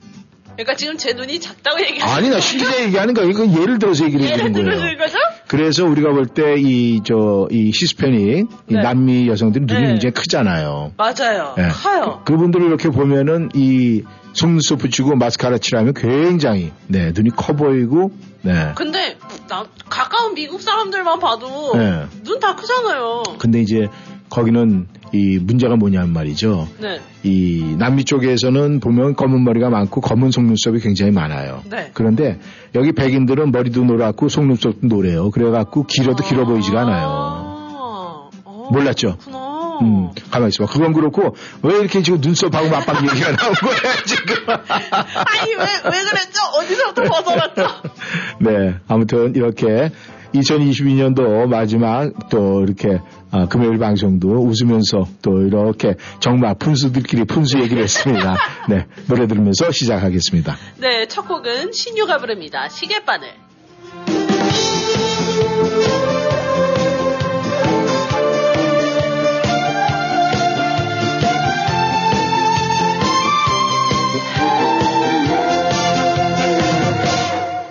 그러니까 0.55 0.75
지금 0.77 0.97
제 0.99 1.13
눈이 1.15 1.41
작다고 1.41 1.81
얘기하시는 1.81 2.15
아니, 2.15 2.29
나 2.29 2.41
실제 2.41 2.85
얘기하는 2.85 3.15
거야. 3.15 3.27
이거 3.27 3.47
예를 3.47 3.79
들어서 3.79 4.05
얘기를 4.05 4.25
예를 4.25 4.51
해주는 4.51 4.79
거예요. 4.79 4.97
거죠? 4.99 5.17
그래서 5.49 5.85
우리가 5.85 6.11
볼 6.13 6.27
때 6.27 6.55
이, 6.59 7.01
저, 7.05 7.47
이 7.51 7.71
히스패닉, 7.75 8.49
이 8.71 8.75
네. 8.75 8.83
남미 8.83 9.29
여성들은 9.29 9.67
눈이 9.67 9.81
네. 9.81 9.87
굉장히 9.89 10.13
크잖아요. 10.15 10.93
맞아요. 10.97 11.55
예. 11.59 11.69
커요. 11.69 12.23
그분들을 12.25 12.67
이렇게 12.67 12.89
보면은 12.89 13.49
이 13.55 14.03
속눈썹 14.35 14.79
붙이고 14.79 15.15
마스카라 15.17 15.59
칠하면 15.59 15.93
굉장히, 15.95 16.73
네, 16.87 17.13
눈이 17.15 17.31
커 17.37 17.55
보이고, 17.55 18.13
네. 18.43 18.73
근데 18.75 19.19
나 19.49 19.67
가까운 19.91 20.35
미국 20.35 20.63
사람들만 20.63 21.19
봐도 21.19 21.77
네. 21.77 22.05
눈다 22.25 22.57
크잖아요. 22.57 23.23
근데 23.39 23.61
이제 23.61 23.89
거기는 24.33 24.87
이 25.13 25.39
문제가 25.39 25.77
뭐냐면 25.77 26.15
말이죠. 26.15 26.67
네. 26.81 27.01
이 27.23 27.75
남미 27.79 28.05
쪽에서는 28.05 28.81
보면 28.81 29.15
검은 29.15 29.45
머리가 29.45 29.69
많고 29.69 30.01
검은 30.01 30.31
속눈썹이 30.31 30.81
굉장히 30.81 31.13
많아요. 31.13 31.63
네. 31.71 31.91
그런데 31.93 32.39
여기 32.75 32.93
백인들은 32.93 33.53
머리도 33.53 33.85
노랗고 33.85 34.31
속눈썹도 34.31 34.87
노래요. 34.87 35.31
그래갖고 35.31 35.85
길어도 35.85 36.25
길어 36.25 36.47
보이지가 36.47 36.81
않아요. 36.81 37.07
아, 37.09 38.31
어, 38.45 38.69
몰랐죠? 38.73 39.19
그렇구나. 39.19 39.53
음, 39.83 40.11
가만히 40.31 40.49
있어봐. 40.49 40.73
그건 40.73 40.93
그렇고 40.95 41.35
왜 41.63 41.79
이렇게 41.79 42.03
지금 42.03 42.21
눈썹하고 42.23 42.71
맞박 42.71 43.03
얘기가 43.03 43.37
나온 43.37 43.53
거야 43.53 43.75
지금? 44.07 44.35
아니 44.49 45.55
왜 45.57 45.63
왜 45.85 46.05
그랬죠? 46.05 46.41
어디서부터 46.59 47.03
벗어났죠? 47.03 47.67
네, 48.41 48.77
아무튼 48.89 49.35
이렇게 49.35 49.91
2022년도 50.35 51.47
마지막 51.49 52.29
또 52.31 52.63
이렇게 52.63 53.01
아, 53.31 53.47
금요일 53.47 53.79
방송도 53.79 54.29
웃으면서 54.29 55.05
또 55.23 55.43
이렇게 55.43 55.95
정말 56.21 56.55
푼수들끼리 56.59 57.25
푼수 57.25 57.59
얘기를 57.61 57.83
했습니다. 57.83 58.37
네, 58.69 58.87
노래 59.09 59.27
들으면서 59.27 59.71
시작하겠습니다. 59.71 60.57
네, 60.79 61.07
첫 61.07 61.27
곡은 61.27 61.73
신유가 61.73 62.19
부릅니다. 62.19 62.69
시계바늘. 62.69 63.29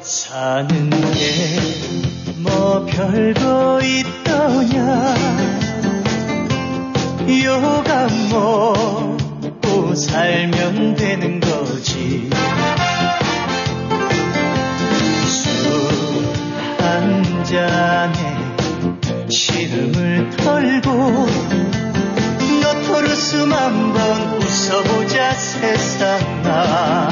사는 0.02 0.90
게 0.90 2.11
뭐 2.44 2.86
별거 2.86 3.80
있더냐? 3.84 5.16
요가 7.44 8.08
먹고 8.32 9.96
살면 9.96 10.96
되는 10.96 11.40
거지? 11.40 12.30
술 15.26 16.02
한 16.92 17.44
잔에 17.46 18.14
시름을 19.30 20.30
털고 20.32 21.28
너토르스만 22.62 23.58
한번 23.58 24.42
웃어보자 24.42 25.34
세상아 25.34 27.10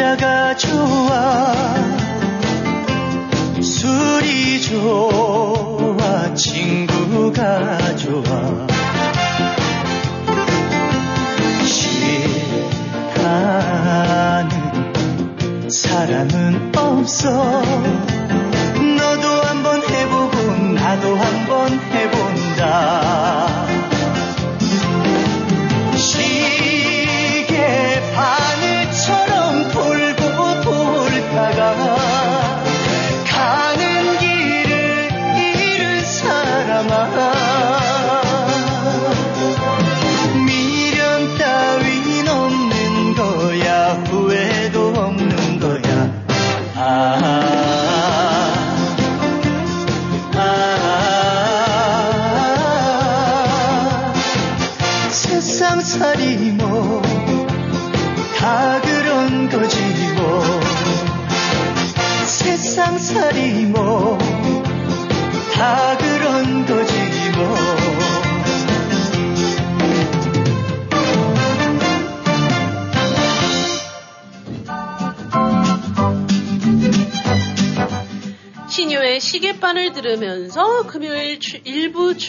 여자가 0.00 0.56
좋아. 0.56 1.52
술이 3.60 4.62
좋아 4.62 6.34
친구가 6.34 7.96
좋아. 7.96 8.66
싫어하는 13.12 14.48
사람은 15.68 16.72
없어 16.74 17.62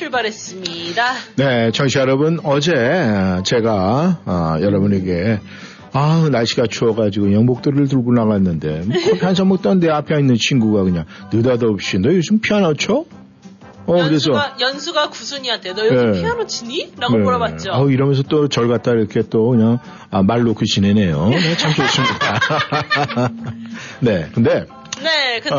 출발했습니다. 0.01 1.03
네, 1.35 1.71
청취자 1.71 2.01
여러분, 2.01 2.39
어제 2.43 2.71
제가 3.45 4.19
아, 4.25 4.57
여러분에게 4.59 5.39
아 5.93 6.27
날씨가 6.31 6.67
추워가지고 6.67 7.33
영복들을 7.33 7.87
들고 7.87 8.11
나갔는데 8.13 8.83
뭐 8.85 8.95
커피 9.05 9.19
한잔 9.25 9.47
먹던 9.49 9.79
내 9.79 9.89
앞에 9.89 10.17
있는 10.19 10.35
친구가 10.35 10.83
그냥 10.83 11.05
느닷없이 11.31 11.99
너 11.99 12.09
요즘 12.13 12.39
피아노 12.39 12.73
쳐? 12.73 13.03
어 13.85 13.93
그래서 13.93 14.31
연수가, 14.31 14.55
연수가 14.59 15.09
구순이한테 15.09 15.73
너 15.73 15.85
요즘 15.85 16.11
네. 16.13 16.21
피아노 16.21 16.47
치니? 16.47 16.93
라고 16.97 17.17
네. 17.17 17.23
물어봤죠. 17.23 17.71
아우, 17.71 17.91
이러면서 17.91 18.23
또 18.23 18.47
절 18.47 18.67
갖다 18.69 18.91
이렇게 18.91 19.21
또 19.29 19.49
그냥 19.49 19.79
아, 20.09 20.23
말 20.23 20.41
놓고 20.43 20.65
지내네요. 20.65 21.29
네, 21.29 21.57
참 21.57 21.73
좋습니다. 21.73 22.39
네, 24.01 24.29
근데 24.33 24.65
네, 25.03 25.39
근데. 25.39 25.55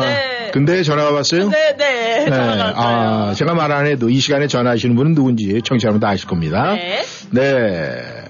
어, 0.47 0.51
근데 0.53 0.83
전화가 0.83 1.11
왔어요? 1.11 1.49
네, 1.49 1.75
네. 1.77 2.25
전화가 2.25 2.63
왔어요. 2.65 3.29
아, 3.29 3.33
제가 3.33 3.53
말 3.55 3.71
안 3.71 3.85
해도 3.87 4.09
이 4.09 4.19
시간에 4.19 4.47
전화하시는 4.47 4.95
분은 4.95 5.15
누군지 5.15 5.61
청취자 5.63 5.87
여러분 5.87 5.99
다 5.99 6.09
아실 6.09 6.27
겁니다. 6.27 6.73
네. 6.75 7.01
네. 7.31 8.25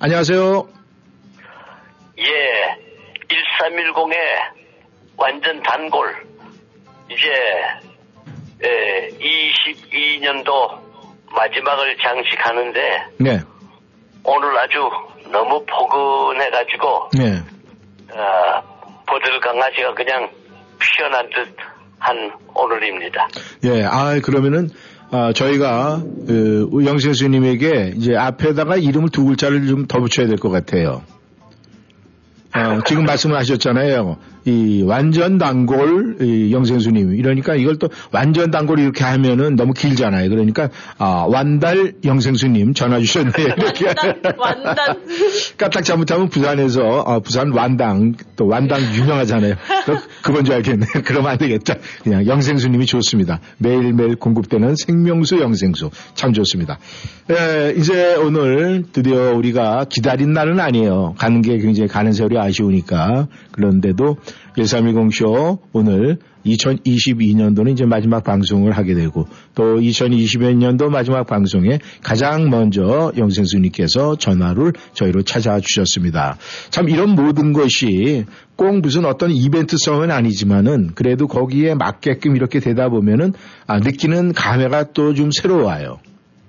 안녕하세요. 0.00 0.68
예, 2.18 2.24
1310의 3.28 4.14
완전 5.16 5.62
단골. 5.62 6.14
이제, 7.10 7.26
예, 8.64 9.08
22년도 9.18 10.78
마지막을 11.30 11.96
장식하는데, 11.98 12.80
네. 13.18 13.40
오늘 14.24 14.58
아주 14.58 14.78
너무 15.30 15.64
포근해가지고, 15.66 17.10
네. 17.18 17.42
어, 18.16 18.62
버들 19.06 19.40
강아지가 19.40 19.94
그냥 19.94 20.30
피어난 20.78 21.28
듯한 21.30 22.32
오늘입니다. 22.54 23.28
예, 23.64 23.84
아, 23.84 24.18
그러면은, 24.22 24.70
아, 25.10 25.32
저희가, 25.32 26.02
그, 26.26 26.68
영생수님에게 26.84 27.92
이제 27.96 28.16
앞에다가 28.16 28.76
이름을 28.76 29.10
두 29.10 29.24
글자를 29.24 29.66
좀 29.66 29.86
더 29.86 30.00
붙여야 30.00 30.26
될 30.26 30.38
것 30.38 30.50
같아요. 30.50 31.02
어, 32.56 32.80
지금 32.86 33.04
말씀을 33.04 33.36
하셨잖아요. 33.38 34.16
이 34.44 34.82
완전 34.82 35.38
단골 35.38 36.16
이 36.20 36.52
영생수님 36.52 37.14
이러니까 37.14 37.54
이걸 37.54 37.76
또 37.76 37.88
완전 38.12 38.50
단골 38.50 38.78
이렇게 38.78 39.02
하면은 39.04 39.56
너무 39.56 39.72
길잖아요. 39.72 40.28
그러니까 40.28 40.68
아, 40.98 41.26
완달 41.28 41.94
영생수님 42.04 42.74
전화 42.74 42.98
주셨네요. 43.00 43.32
이렇게 43.56 43.86
완단, 43.86 44.34
완단. 44.38 44.96
까딱 45.56 45.84
잘못하면 45.84 46.28
부산에서 46.28 47.04
아, 47.06 47.20
부산 47.20 47.52
완당 47.52 48.14
또 48.36 48.46
완당 48.46 48.82
유명하잖아요. 48.94 49.54
또 49.86 49.96
그건 50.22 50.44
줄 50.44 50.54
알겠네. 50.56 50.86
그러면 51.04 51.32
안 51.32 51.38
되겠죠. 51.38 51.74
그냥 52.02 52.26
영생수님이 52.26 52.84
좋습니다. 52.86 53.40
매일매일 53.58 54.16
공급되는 54.16 54.74
생명수 54.76 55.40
영생수 55.40 55.90
참 56.14 56.32
좋습니다. 56.34 56.78
에, 57.30 57.74
이제 57.76 58.14
오늘 58.16 58.84
드디어 58.92 59.34
우리가 59.34 59.86
기다린 59.88 60.32
날은 60.34 60.60
아니에요. 60.60 61.14
가는 61.16 61.40
게 61.40 61.56
굉장히 61.58 61.88
가는 61.88 62.12
세월이 62.12 62.38
아쉬우니까 62.38 63.28
그런데도 63.52 64.18
1310쇼 64.56 65.58
오늘 65.72 66.18
2022년도는 66.46 67.72
이제 67.72 67.84
마지막 67.86 68.22
방송을 68.22 68.72
하게 68.72 68.94
되고 68.94 69.26
또 69.54 69.78
2021년도 69.80 70.90
마지막 70.90 71.26
방송에 71.26 71.78
가장 72.02 72.50
먼저 72.50 73.12
영생수님께서 73.16 74.16
전화를 74.16 74.72
저희로 74.92 75.22
찾아와 75.22 75.60
주셨습니다. 75.60 76.36
참 76.70 76.88
이런 76.88 77.10
모든 77.10 77.52
것이 77.52 78.24
꼭 78.56 78.80
무슨 78.80 79.04
어떤 79.06 79.30
이벤트성은 79.30 80.10
아니지만은 80.10 80.90
그래도 80.94 81.26
거기에 81.26 81.74
맞게끔 81.74 82.36
이렇게 82.36 82.60
되다 82.60 82.88
보면은 82.88 83.32
아, 83.66 83.78
느끼는 83.78 84.32
감회가 84.32 84.92
또 84.92 85.14
좀 85.14 85.30
새로워요. 85.30 85.98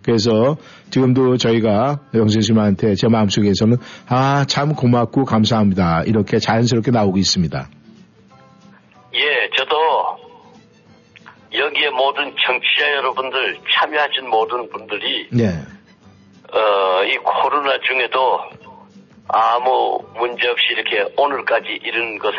그래서 0.02 0.58
지금도 0.92 1.38
저희가 1.38 2.00
영생수님한테 2.14 2.96
제 2.96 3.08
마음속에서는 3.08 3.78
아 4.08 4.46
참 4.48 4.74
고맙고 4.74 5.26
감사합니다 5.26 6.04
이렇게 6.06 6.40
자연스럽게 6.40 6.92
나오고 6.92 7.18
있습니다. 7.18 7.70
예, 9.16 9.50
저도 9.58 10.18
여기에 11.54 11.90
모든 11.92 12.36
청취자 12.46 12.92
여러분들 12.98 13.58
참여하신 13.72 14.30
모든 14.30 14.70
분들이 14.70 15.28
네. 15.32 15.48
어, 16.52 17.04
이 17.06 17.18
코로나 17.18 17.78
중에도 17.80 18.42
아무 19.28 20.00
문제 20.16 20.48
없이 20.48 20.66
이렇게 20.72 21.06
오늘까지 21.18 21.80
이른 21.84 22.20
것에 22.20 22.38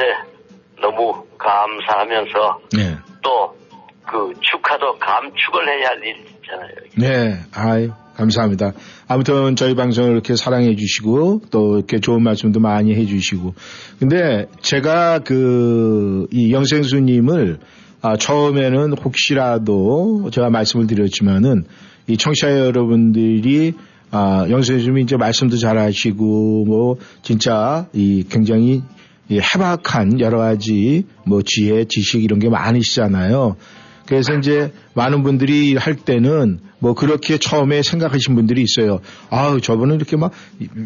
너무 0.81 1.27
감사하면서 1.39 2.61
네. 2.77 2.97
또그 3.23 4.35
축하도 4.41 4.99
감축을 4.99 5.69
해야 5.69 5.89
할 5.89 6.05
일이잖아요. 6.05 6.75
네, 6.97 7.41
아유, 7.55 7.91
감사합니다. 8.17 8.73
아무튼 9.09 9.57
저희 9.57 9.75
방송을 9.75 10.13
이렇게 10.13 10.37
사랑해 10.37 10.75
주시고 10.75 11.43
또 11.51 11.77
이렇게 11.77 12.01
좋은 12.01 12.23
말씀도 12.23 12.61
많이 12.61 12.95
해 12.95 13.07
주시고. 13.07 13.55
근데 13.99 14.47
제가 14.61 15.21
그, 15.21 16.27
이 16.33 16.53
영생수님을 16.53 17.59
아, 18.03 18.17
처음에는 18.17 18.93
혹시라도 18.93 20.31
제가 20.33 20.51
말씀을 20.51 20.87
드렸지만은 20.87 21.65
이 22.07 22.17
청취자 22.17 22.59
여러분들이 22.59 23.75
아, 24.11 24.47
영생수님이 24.49 25.03
이제 25.03 25.17
말씀도 25.17 25.57
잘 25.57 25.79
하시고 25.79 26.65
뭐 26.67 26.97
진짜 27.23 27.89
이 27.93 28.25
굉장히 28.29 28.83
이 29.29 29.41
해박한 29.41 30.21
여러 30.21 30.39
가지 30.39 31.05
뭐 31.25 31.43
지혜, 31.45 31.85
지식 31.85 32.23
이런 32.23 32.39
게 32.39 32.49
많으시잖아요. 32.49 33.57
그래서 34.07 34.35
이제 34.35 34.73
많은 34.95 35.23
분들이 35.23 35.77
할 35.77 35.95
때는 35.97 36.61
뭐 36.79 36.95
그렇게 36.95 37.39
처음에 37.39 37.83
생각하신 37.83 38.35
분들이 38.35 38.63
있어요. 38.63 39.01
아우, 39.31 39.61
저분은 39.61 39.97
이렇게 39.97 40.17
막 40.17 40.33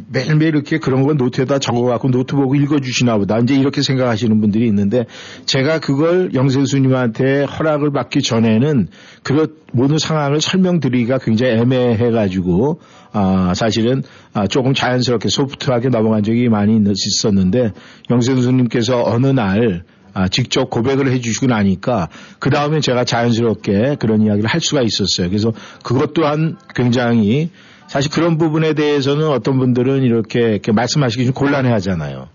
매일매일 0.08 0.54
이렇게 0.54 0.78
그런 0.78 1.02
걸 1.02 1.16
노트에다 1.16 1.58
적어갖고 1.58 2.10
노트북 2.10 2.56
읽어주시나 2.56 3.18
보다. 3.18 3.38
이제 3.38 3.54
이렇게 3.54 3.82
생각하시는 3.82 4.40
분들이 4.40 4.66
있는데 4.68 5.04
제가 5.46 5.80
그걸 5.80 6.30
영생수님한테 6.34 7.44
허락을 7.44 7.92
받기 7.92 8.22
전에는 8.22 8.88
그 9.22 9.58
모든 9.72 9.98
상황을 9.98 10.40
설명드리기가 10.40 11.18
굉장히 11.18 11.54
애매해가지고 11.54 12.80
아, 13.12 13.52
사실은 13.54 14.02
아, 14.32 14.46
조금 14.46 14.74
자연스럽게 14.74 15.28
소프트하게 15.28 15.88
넘어간 15.88 16.22
적이 16.22 16.48
많이 16.48 16.80
있었는데 16.80 17.72
영생수님께서 18.10 19.02
어느 19.04 19.26
날 19.26 19.84
아, 20.14 20.28
직접 20.28 20.70
고백을 20.70 21.10
해주시고 21.12 21.46
나니까 21.46 22.08
그 22.38 22.50
다음에 22.50 22.80
제가 22.80 23.04
자연스럽게 23.04 23.96
그런 23.98 24.22
이야기를 24.22 24.48
할 24.48 24.60
수가 24.60 24.82
있었어요. 24.82 25.28
그래서 25.28 25.52
그것 25.82 26.12
또한 26.14 26.56
굉장히 26.74 27.50
사실 27.86 28.12
그런 28.12 28.38
부분에 28.38 28.74
대해서는 28.74 29.28
어떤 29.28 29.58
분들은 29.58 30.02
이렇게, 30.02 30.40
이렇게 30.40 30.70
말씀하시기 30.70 31.24
좀 31.24 31.34
곤란해 31.34 31.70
하잖아요. 31.72 32.28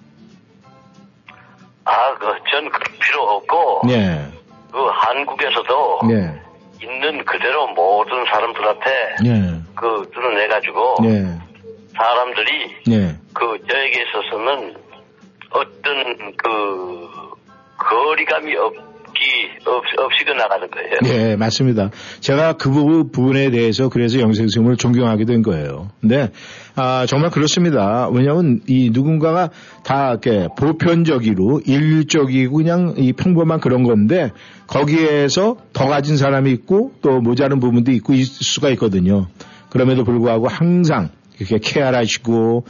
아, 1.85 2.13
그, 2.15 2.25
전그 2.51 2.79
필요 2.99 3.21
없고, 3.21 3.81
네. 3.87 4.27
그 4.71 4.79
한국에서도 4.91 5.99
네. 6.09 6.41
있는 6.83 7.23
그대로 7.23 7.67
모든 7.67 8.25
사람들한테 8.25 9.15
네. 9.23 9.61
그 9.75 10.09
드러내가지고 10.13 10.95
네. 11.03 11.39
사람들이 11.95 12.75
네. 12.87 13.15
그 13.33 13.57
저에게 13.69 14.03
있어서는 14.03 14.75
어떤 15.51 16.35
그 16.35 17.24
거리감이 17.89 18.55
없기 18.55 19.21
없, 19.65 19.83
없이 19.97 20.25
그 20.25 20.31
나가는 20.31 20.67
거예요. 20.69 20.99
네, 21.03 21.35
맞습니다. 21.35 21.89
제가 22.19 22.53
그 22.53 22.69
부분- 22.69 23.11
부분에 23.11 23.49
대해서 23.51 23.89
그래서 23.89 24.19
영생 24.19 24.47
스님을 24.47 24.77
존경하게 24.77 25.25
된 25.25 25.41
거예요. 25.41 25.89
근데, 26.01 26.31
아, 26.75 27.05
정말 27.07 27.29
그렇습니다. 27.29 28.09
왜냐하면 28.09 28.61
이 28.67 28.89
누군가가 28.91 29.49
다 29.83 30.09
이렇게 30.11 30.47
보편적이고 30.57 31.61
일률적이고 31.65 32.57
그냥 32.57 32.95
이 32.97 33.13
평범한 33.13 33.59
그런 33.59 33.83
건데 33.83 34.31
거기에서 34.67 35.57
더 35.73 35.87
가진 35.87 36.17
사람이 36.17 36.51
있고 36.51 36.91
또 37.01 37.19
모자른 37.21 37.59
부분도 37.59 37.91
있고 37.91 38.13
있을 38.13 38.43
수가 38.43 38.69
있거든요. 38.71 39.27
그럼에도 39.69 40.03
불구하고 40.03 40.47
항상 40.47 41.09
이렇게 41.39 41.59
케어하시고 41.61 42.65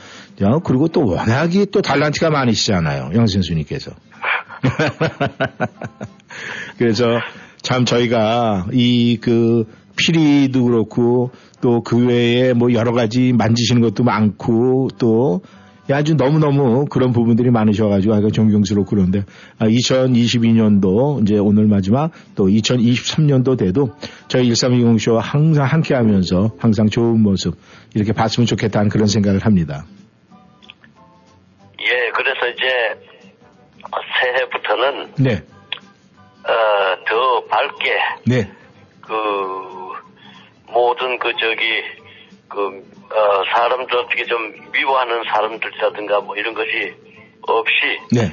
그리고 0.64 0.88
또 0.88 1.06
워낙에 1.06 1.66
또 1.66 1.82
달란트가 1.82 2.30
많으시잖아요. 2.32 3.12
영생수님께서. 3.14 3.92
그래서 6.78 7.06
참 7.62 7.86
저희가 7.86 8.68
이 8.74 9.18
그 9.22 9.66
피리도 9.98 10.66
그렇고 10.66 11.32
또 11.62 11.82
그 11.82 12.06
외에 12.06 12.54
뭐 12.54 12.74
여러 12.74 12.92
가지 12.92 13.32
만지시는 13.34 13.82
것도 13.82 14.04
많고 14.04 14.90
또 15.00 15.42
아주 15.90 16.16
너무너무 16.16 16.86
그런 16.86 17.12
부분들이 17.12 17.52
많으셔가지고 17.52 18.14
아주 18.16 18.32
존경스럽고 18.32 18.90
그런데 18.90 19.24
아, 19.60 19.68
2022년도 19.68 21.22
이제 21.22 21.38
오늘 21.38 21.68
마지막 21.68 22.12
또 22.36 22.48
2023년도 22.48 23.58
돼도 23.58 23.92
저희 24.28 24.50
1320쇼와 24.50 25.20
항상 25.20 25.66
함께 25.66 25.94
하면서 25.94 26.52
항상 26.58 26.88
좋은 26.88 27.22
모습 27.22 27.56
이렇게 27.94 28.14
봤으면 28.14 28.48
좋겠다는 28.48 28.90
그런 28.90 29.08
생각을 29.08 29.46
합니다. 29.46 29.86
예, 31.80 32.12
그래서 32.16 32.48
이제 32.50 33.15
새해부터는 34.20 35.14
네. 35.18 35.44
어, 36.44 37.04
더 37.08 37.46
밝게 37.46 38.00
네. 38.26 38.52
그 39.02 39.14
모든 40.68 41.18
그 41.20 41.32
저기 41.40 41.84
그 42.48 42.84
어, 43.12 43.44
사람들 43.54 43.98
어떻게 43.98 44.26
좀 44.26 44.54
미워하는 44.72 45.24
사람들이라든가 45.32 46.22
뭐 46.22 46.36
이런 46.36 46.54
것이 46.54 46.94
없이 47.42 47.74
네. 48.12 48.32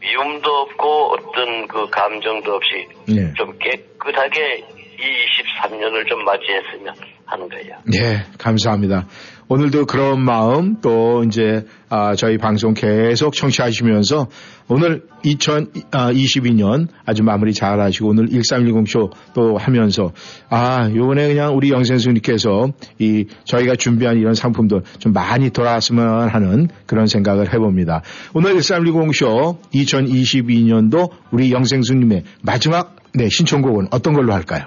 미움도 0.00 0.50
없고 0.50 1.14
어떤 1.14 1.66
그 1.68 1.88
감정도 1.90 2.54
없이 2.54 2.88
네. 3.08 3.32
좀 3.34 3.58
깨끗하게 3.58 4.66
이 4.98 5.62
23년을 5.62 6.08
좀 6.08 6.24
맞이했으면 6.24 6.94
하는 7.26 7.48
거예요. 7.48 7.76
네, 7.84 8.24
감사합니다. 8.38 9.06
오늘도 9.48 9.86
그런 9.86 10.20
마음 10.20 10.80
또 10.80 11.22
이제 11.24 11.64
아, 11.88 12.14
저희 12.14 12.38
방송 12.38 12.74
계속 12.74 13.34
청취하시면서 13.34 14.28
오늘 14.68 15.02
2022년 15.24 16.88
아주 17.04 17.22
마무리 17.22 17.52
잘 17.54 17.80
하시고 17.80 18.08
오늘 18.08 18.26
1310쇼 18.26 19.12
또 19.32 19.56
하면서 19.56 20.12
아, 20.50 20.90
요번에 20.92 21.28
그냥 21.28 21.56
우리 21.56 21.70
영생수님께서 21.70 22.72
이 22.98 23.26
저희가 23.44 23.76
준비한 23.76 24.18
이런 24.18 24.34
상품도 24.34 24.82
좀 24.98 25.12
많이 25.12 25.50
돌아왔으면 25.50 26.28
하는 26.28 26.68
그런 26.86 27.06
생각을 27.06 27.52
해봅니다. 27.52 28.02
오늘 28.34 28.54
1310쇼 28.54 29.62
2022년도 29.72 31.10
우리 31.30 31.52
영생수님의 31.52 32.24
마지막 32.42 32.96
네, 33.14 33.28
신청곡은 33.28 33.88
어떤 33.92 34.14
걸로 34.14 34.32
할까요? 34.32 34.66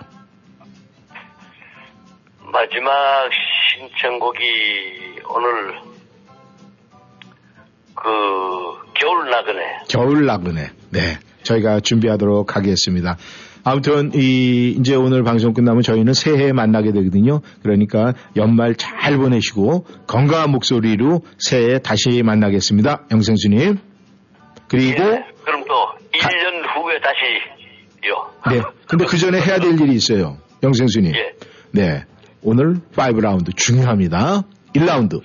마지막 2.52 2.92
신청곡이 3.78 4.40
오늘 5.30 5.90
그 7.96 8.89
겨울 9.00 9.30
나그네 9.30 9.62
겨울 9.88 10.26
나그네. 10.26 10.70
네. 10.92 11.00
저희가 11.44 11.80
준비하도록 11.80 12.56
하겠습니다. 12.56 13.18
아무튼 13.64 14.12
이 14.14 14.76
이제 14.80 14.96
오늘 14.96 15.24
방송 15.24 15.54
끝나면 15.54 15.82
저희는 15.82 16.14
새해에 16.14 16.54
만나게 16.54 16.92
되거든요. 16.92 17.42
그러니까 17.62 18.14
연말 18.36 18.76
잘 18.76 19.18
보내시고 19.18 19.86
건강한 20.08 20.52
목소리로 20.52 21.22
새해에 21.38 21.80
다시 21.80 22.24
만나겠습니다. 22.24 23.08
영생수님. 23.12 23.78
그리고 24.68 25.04
예, 25.04 25.24
그럼 25.44 25.64
또 25.68 25.74
1년 26.14 26.64
후에 26.76 27.00
다시요. 27.00 28.32
네. 28.52 28.62
근데 28.88 29.06
그 29.06 29.18
전에 29.18 29.42
해야 29.42 29.60
될 29.60 29.80
일이 29.80 29.94
있어요. 29.94 30.38
영생수님. 30.64 31.14
예. 31.16 31.34
네. 31.72 32.04
오늘 32.42 32.76
5라운드 32.96 33.56
중요합니다. 33.56 34.44
1라운드. 34.76 35.22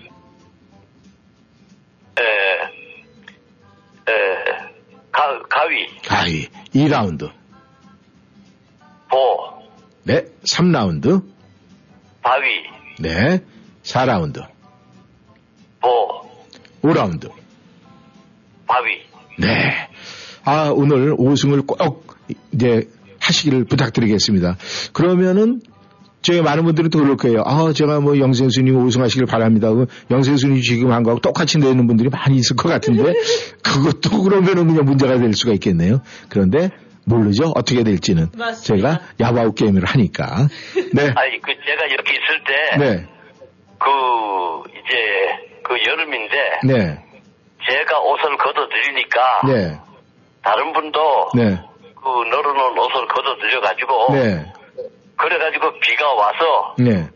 가, 5.64 5.68
가위, 5.68 5.86
가위. 6.02 6.48
2라운드. 6.74 7.30
보, 9.08 9.62
네. 10.02 10.24
3라운드. 10.42 11.24
바위, 12.22 12.44
네. 12.98 13.42
4라운드. 13.82 14.46
보, 15.80 16.22
5라운드. 16.82 17.30
바위. 18.66 19.02
네. 19.38 19.88
아, 20.44 20.70
오늘 20.74 21.16
5승을 21.16 21.66
꼭 21.66 22.18
이제 22.52 22.88
하시기를 23.20 23.64
부탁드리겠습니다. 23.64 24.58
그러면은 24.92 25.60
저희 26.24 26.40
많은 26.40 26.64
분들은 26.64 26.88
또 26.88 27.00
그럴 27.00 27.16
거예요. 27.16 27.42
아, 27.44 27.70
제가 27.72 28.00
뭐 28.00 28.18
영생수님 28.18 28.74
5승 28.74 29.00
하시길 29.00 29.26
바랍니다. 29.26 29.70
그 29.70 29.86
영생수님 30.10 30.62
지금 30.62 30.90
한 30.90 31.02
거하고 31.02 31.20
똑같이 31.20 31.58
내는 31.58 31.86
분들이 31.86 32.08
많이 32.08 32.36
있을 32.36 32.56
것 32.56 32.70
같은데 32.70 33.12
그것도 33.62 34.22
그러면은 34.22 34.66
그냥 34.66 34.86
문제가 34.86 35.18
될 35.18 35.34
수가 35.34 35.52
있겠네요. 35.52 36.00
그런데 36.30 36.70
모르죠. 37.06 37.52
어떻게 37.54 37.84
될지는. 37.84 38.28
맞습니다. 38.36 38.88
제가 38.88 39.06
야바우 39.20 39.52
게임을 39.52 39.84
하니까. 39.84 40.48
네. 40.94 41.12
아니, 41.14 41.40
그, 41.42 41.52
제가 41.66 41.84
여기 41.92 42.12
있을 42.12 42.44
때, 42.46 42.76
네. 42.78 43.06
그, 43.78 44.70
이제, 44.70 45.60
그 45.62 45.76
여름인데, 45.86 46.36
네. 46.64 47.04
제가 47.68 48.00
옷을 48.00 48.38
걷어드리니까, 48.38 49.40
네. 49.48 49.78
다른 50.42 50.72
분도, 50.72 51.28
네. 51.34 51.60
그, 51.94 52.08
널어놓은 52.08 52.78
옷을 52.78 53.06
걷어드려가지고, 53.08 54.14
네. 54.14 54.52
그래가지고 55.16 55.78
비가 55.80 56.12
와서, 56.12 56.74
네. 56.78 57.08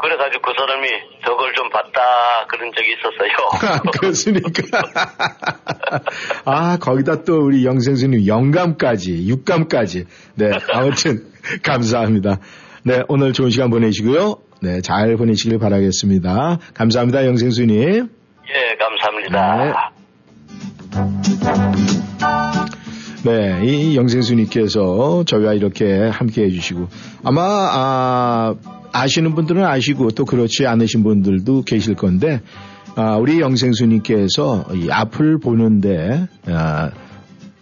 그래가지고 0.00 0.42
그 0.42 0.52
사람이 0.58 0.88
저걸 1.24 1.52
좀 1.54 1.70
봤다, 1.70 2.46
그런 2.48 2.72
적이 2.74 2.94
있었어요. 2.94 3.30
아, 3.72 3.80
그렇습니까? 3.90 4.82
아, 6.44 6.78
거기다 6.78 7.22
또 7.22 7.44
우리 7.44 7.64
영생수님 7.64 8.26
영감까지, 8.26 9.28
육감까지. 9.28 10.04
네, 10.34 10.50
아무튼, 10.72 11.30
감사합니다. 11.62 12.38
네, 12.82 13.02
오늘 13.08 13.32
좋은 13.32 13.50
시간 13.50 13.70
보내시고요. 13.70 14.36
네, 14.60 14.80
잘 14.80 15.16
보내시길 15.16 15.58
바라겠습니다. 15.58 16.58
감사합니다, 16.74 17.24
영생수님. 17.26 18.08
예, 18.48 18.76
감사합니다. 18.76 19.92
네, 20.90 21.63
이 23.64 23.96
영생수님께서 23.96 25.24
저희와 25.26 25.54
이렇게 25.54 26.08
함께 26.08 26.44
해주시고, 26.44 26.88
아마, 27.22 27.42
아, 27.42 28.54
아시는 28.92 29.34
분들은 29.34 29.64
아시고 29.64 30.10
또 30.10 30.24
그렇지 30.24 30.66
않으신 30.66 31.02
분들도 31.02 31.62
계실 31.62 31.94
건데, 31.94 32.40
아, 32.96 33.16
우리 33.16 33.40
영생수님께서 33.40 34.66
이 34.74 34.90
앞을 34.90 35.38
보는데, 35.38 36.28
아, 36.46 36.90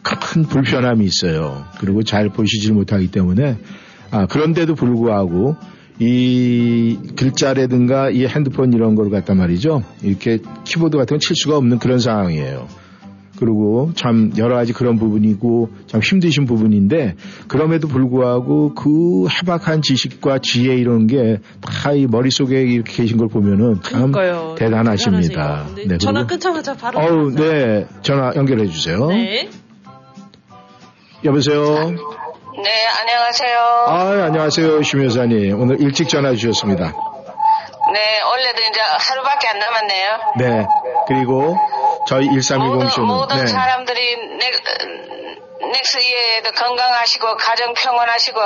큰 0.03 0.43
불편함이 0.43 1.05
있어요. 1.05 1.65
그리고 1.79 2.03
잘 2.03 2.29
보시질 2.29 2.73
못하기 2.75 3.11
때문에, 3.11 3.57
아, 4.11 4.27
그런데도 4.27 4.75
불구하고, 4.75 5.57
이 5.99 6.99
글자라든가 7.17 8.11
이 8.11 8.27
핸드폰 8.27 8.73
이런 8.73 8.95
걸 8.97 9.11
갖단 9.11 9.37
말이죠. 9.37 9.85
이렇게 10.03 10.39
키보드 10.65 10.97
같은 10.97 11.15
건 11.15 11.21
칠 11.21 11.37
수가 11.37 11.57
없는 11.57 11.79
그런 11.79 11.99
상황이에요. 12.01 12.67
그리고 13.39 13.91
참 13.95 14.33
여러 14.37 14.55
가지 14.57 14.73
그런 14.73 14.99
부분이고 14.99 15.71
참 15.87 16.01
힘드신 16.03 16.45
부분인데 16.45 17.17
그럼에도 17.49 17.89
불구하고 17.89 18.75
그 18.75 19.27
해박한 19.29 19.83
지식과 19.83 20.39
지혜 20.43 20.75
이런 20.77 21.07
게 21.07 21.39
다 21.61 21.93
이 21.95 22.07
머릿속에 22.07 22.63
이렇게 22.63 22.93
계신 23.03 23.17
걸 23.19 23.29
보면은 23.29 23.81
참 23.83 24.13
그러니까요. 24.13 24.55
대단하십니다. 24.57 25.67
네, 25.87 25.99
전화 25.99 26.27
끊자마자 26.27 26.75
바로. 26.75 26.99
어우, 27.01 27.31
나왔어요. 27.33 27.53
네. 27.53 27.87
전화 28.03 28.33
연결해 28.37 28.67
주세요. 28.67 29.07
네. 29.09 29.49
여보세요? 31.25 31.63
네, 31.65 32.71
안녕하세요. 33.01 33.59
아, 33.89 34.25
안녕하세요. 34.27 34.83
심 34.83 35.05
여사님. 35.05 35.59
오늘 35.61 35.81
일찍 35.81 36.09
전화 36.09 36.35
주셨습니다. 36.35 36.95
네, 37.93 38.21
원래도 38.23 38.63
이제 38.63 38.81
하루밖에 38.81 39.49
안 39.49 39.59
남았네요. 39.59 40.19
네. 40.39 40.67
그리고 41.07 41.57
저희 42.09 42.27
1310 42.27 42.59
모든, 42.59 42.89
쇼는 42.89 43.09
모든 43.09 43.37
네. 43.37 43.47
사람들이 43.47 44.17
넥, 44.39 44.53
넥스 45.73 45.99
이에도 45.99 46.51
건강하시고 46.53 47.37
가정 47.37 47.75
평온하시고 47.75 48.41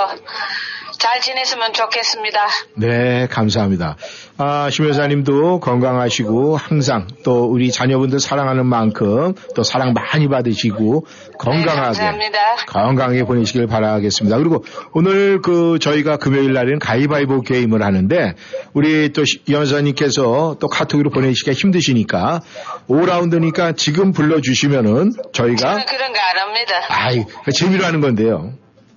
잘 0.98 1.20
지냈으면 1.20 1.72
좋겠습니다. 1.72 2.46
네, 2.74 3.26
감사합니다. 3.28 3.96
아, 4.38 4.70
심 4.70 4.88
여사님도 4.88 5.60
건강하시고 5.60 6.56
항상 6.56 7.06
또 7.24 7.44
우리 7.44 7.70
자녀분들 7.70 8.20
사랑하는 8.20 8.66
만큼 8.66 9.34
또 9.54 9.62
사랑 9.62 9.92
많이 9.92 10.28
받으시고 10.28 11.06
건강하게 11.38 11.98
네. 12.28 12.30
건강하게 12.66 13.24
보내시길 13.24 13.66
바라겠습니다. 13.66 14.38
그리고 14.38 14.64
오늘 14.92 15.40
그 15.42 15.78
저희가 15.78 16.16
금요일 16.16 16.52
날에는 16.52 16.78
가위바위보 16.78 17.42
게임을 17.42 17.82
하는데 17.82 18.34
우리 18.72 19.12
또 19.12 19.24
시- 19.24 19.42
여사님께서 19.50 20.56
또 20.60 20.68
카톡으로 20.68 21.10
보내시기가 21.10 21.52
힘드시니까 21.52 22.40
5라운드니까 22.88 23.76
지금 23.76 24.12
불러주시면은 24.12 25.12
저희가 25.32 25.84
그런 25.84 26.12
거 26.12 26.18
안 26.20 26.38
합니다. 26.38 26.72
아이 26.88 27.24
재미로 27.54 27.84
하는 27.84 28.00
건데요. 28.00 28.52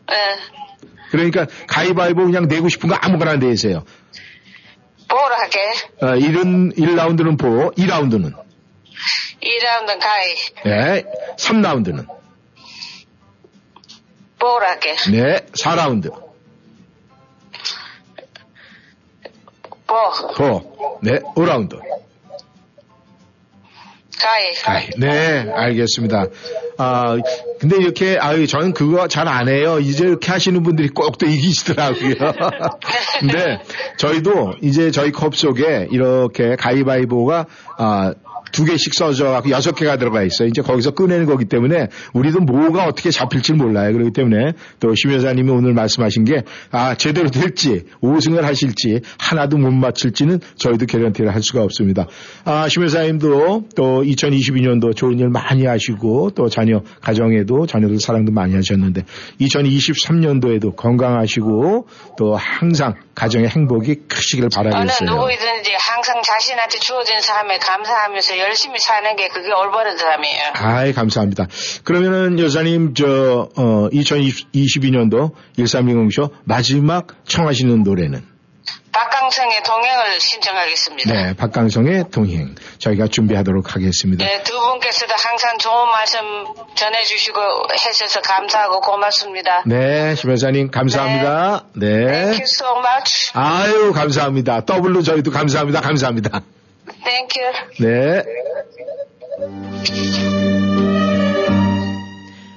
네, 0.08 0.16
그러니까 1.12 1.46
가위바위보 1.68 2.24
그냥 2.26 2.48
내고 2.48 2.70
싶은 2.70 2.90
거 2.90 2.96
아무거나 2.96 3.36
내세요. 3.36 3.84
보러 5.08 5.36
할게. 5.36 5.60
어, 6.02 6.06
1은 6.16 6.78
1라운드는 6.78 7.38
보, 7.40 7.72
2라운드는 7.72 8.32
2라운드 9.42 10.00
가이. 10.00 10.36
네, 10.66 11.04
3라운드는 11.38 12.06
할게. 14.48 14.96
네, 15.12 15.46
4라운드 15.64 16.12
보. 19.88 20.34
보, 20.36 21.00
네, 21.02 21.20
5라운드 21.36 21.80
가이. 24.22 24.54
가이. 24.64 24.90
네, 24.98 25.50
알겠습니다. 25.50 26.26
아, 26.78 27.16
근데 27.60 27.78
이렇게, 27.78 28.18
아유, 28.20 28.48
저는 28.48 28.74
그거 28.74 29.08
잘 29.08 29.28
안 29.30 29.48
해요. 29.48 29.80
이제 29.80 30.06
이렇게 30.06 30.30
하시는 30.32 30.62
분들이 30.62 30.90
꼭 30.90 31.18
또 31.18 31.26
이기시더라고요. 31.26 32.16
근데 33.20 33.62
저희도 33.98 34.56
이제 34.62 34.92
저희 34.92 35.12
컵 35.12 35.36
속에 35.36 35.88
이렇게 35.92 36.56
가위바위보가, 36.58 37.46
아, 37.78 38.14
두 38.52 38.66
개씩 38.66 38.94
써져 38.94 39.32
갖고 39.32 39.50
여섯 39.50 39.74
개가 39.74 39.98
들어가 39.98 40.22
있어요. 40.24 40.48
이제 40.48 40.62
거기서 40.62 40.92
꺼내는 40.92 41.26
거기 41.26 41.46
때문에 41.46 41.88
우리도 42.14 42.42
뭐가 42.42 42.86
어떻게 42.86 43.10
잡힐지 43.12 43.54
몰라요. 43.54 43.92
그렇기 43.94 44.12
때문에 44.12 44.54
또 44.80 44.94
심 44.96 45.14
여사님이 45.14 45.50
오늘 45.52 45.74
말씀하신 45.74 46.26
게 46.26 46.44
아, 46.72 46.96
제대로 46.96 47.30
될지 47.30 47.86
5승을 48.04 48.42
하실지 48.42 49.02
하나도 49.18 49.58
못 49.58 49.72
맞힐지는 49.72 50.40
저희도 50.58 50.86
개런티를 50.88 51.34
할 51.34 51.42
수가 51.42 51.64
없습니다. 51.64 52.08
아, 52.44 52.68
심 52.68 52.84
여사님도 52.84 53.70
또 53.76 54.04
2022년도 54.04 54.96
좋은 54.96 55.20
일 55.20 55.30
많이 55.30 55.66
하시고 55.66 56.32
또 56.32 56.50
자녀 56.50 56.82
가정에도 57.02 57.66
자녀들 57.66 58.00
사랑도 58.00 58.32
많이 58.32 58.56
하셨는데 58.56 59.04
2023년도에도 59.42 60.76
건강하시고 60.76 61.88
또 62.18 62.36
항상 62.36 62.96
가정의 63.16 63.50
행복이 63.50 64.08
크시길 64.08 64.50
바라겠어요. 64.54 65.10
누구이든지 65.10 65.72
항상 65.80 66.22
자신한테 66.22 66.80
주어진 66.80 67.20
삶에 67.22 67.58
감사하면서 67.58 68.39
열심히 68.40 68.80
사는 68.80 69.16
게 69.16 69.28
그게 69.28 69.52
올바른 69.52 69.98
삶이에요. 69.98 70.44
아이, 70.54 70.94
감사합니다. 70.94 71.48
그러면은 71.84 72.40
여사님, 72.40 72.94
저, 72.94 73.50
어, 73.56 73.90
2022년도 73.90 75.34
1320쇼 75.58 76.32
마지막 76.46 77.08
청하시는 77.26 77.84
노래는? 77.84 78.40
박강성의 78.92 79.64
동행을 79.64 80.20
신청하겠습니다. 80.20 81.14
네, 81.14 81.34
박강성의 81.36 82.06
동행. 82.12 82.56
저희가 82.80 83.08
준비하도록 83.08 83.76
하겠습니다. 83.76 84.26
네, 84.26 84.44
두 84.44 84.60
분께서도 84.60 85.14
항상 85.18 85.58
좋은 85.58 85.88
말씀 85.92 86.20
전해주시고 86.76 87.40
해주셔서 87.74 88.22
감사하고 88.22 88.82
고맙습니다. 88.82 89.64
네, 89.66 90.16
심 90.16 90.32
여사님, 90.32 90.72
감사합니다. 90.72 91.66
네. 91.76 91.88
Thank 91.88 92.40
you 92.40 92.44
so 92.44 92.78
much. 92.78 93.32
아유, 93.34 93.94
감사합니다. 93.94 94.66
더블로 94.66 95.02
저희도 95.04 95.32
감사합니다. 95.32 95.82
감사합니다. 95.82 96.42
Thank 97.04 97.36
you. 97.38 97.52
네. 97.80 98.24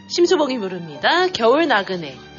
심수봉이 0.09 0.59
부릅니다. 0.59 1.27
겨울 1.29 1.67
나그네. 1.69 2.32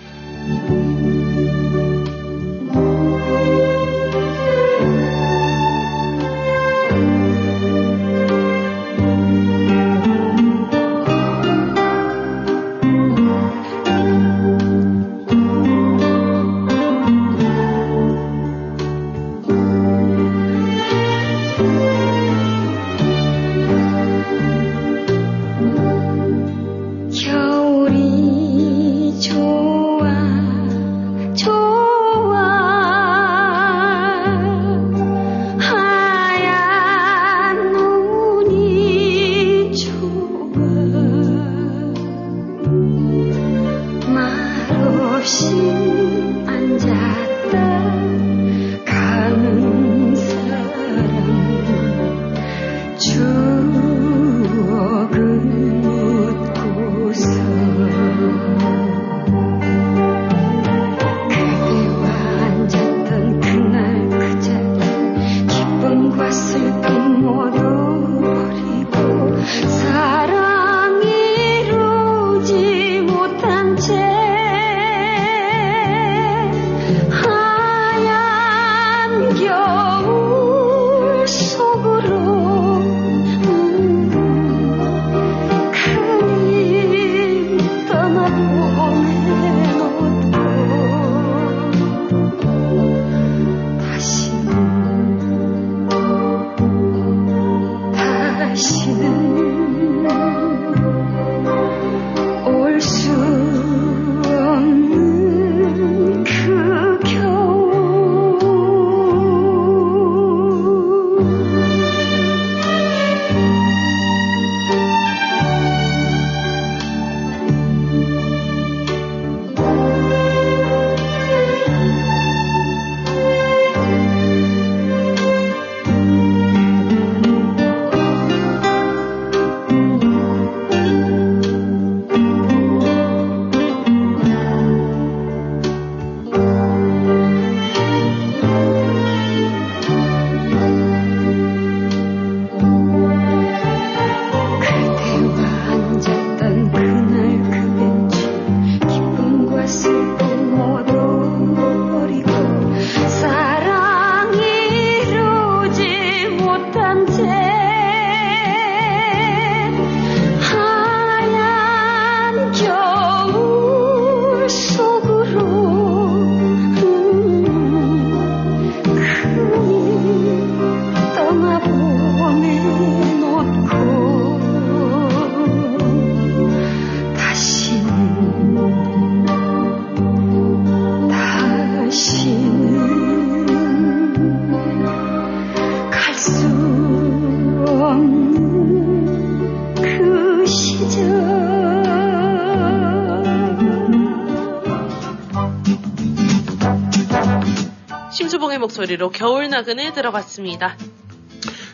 소리로 198.84 199.12
겨울 199.12 199.50
나그네 199.50 199.93
들어봤습니다. 199.93 200.76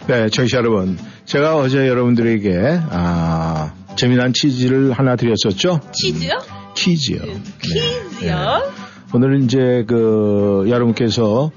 네, 0.08 0.30
청취자 0.30 0.60
여러분. 0.60 0.98
제가 1.26 1.58
어제 1.58 1.88
여러분들에게, 1.88 2.82
아, 2.92 3.74
재미난 3.96 4.32
치즈를 4.34 4.92
하나 4.92 5.16
드렸었죠? 5.16 5.80
치즈요? 5.92 6.40
퀴즈요. 6.76 7.22
퀴즈요? 7.62 8.72
오늘은 9.14 9.46
이제 9.46 9.86
그 9.88 10.66
여러분께서 10.68 11.52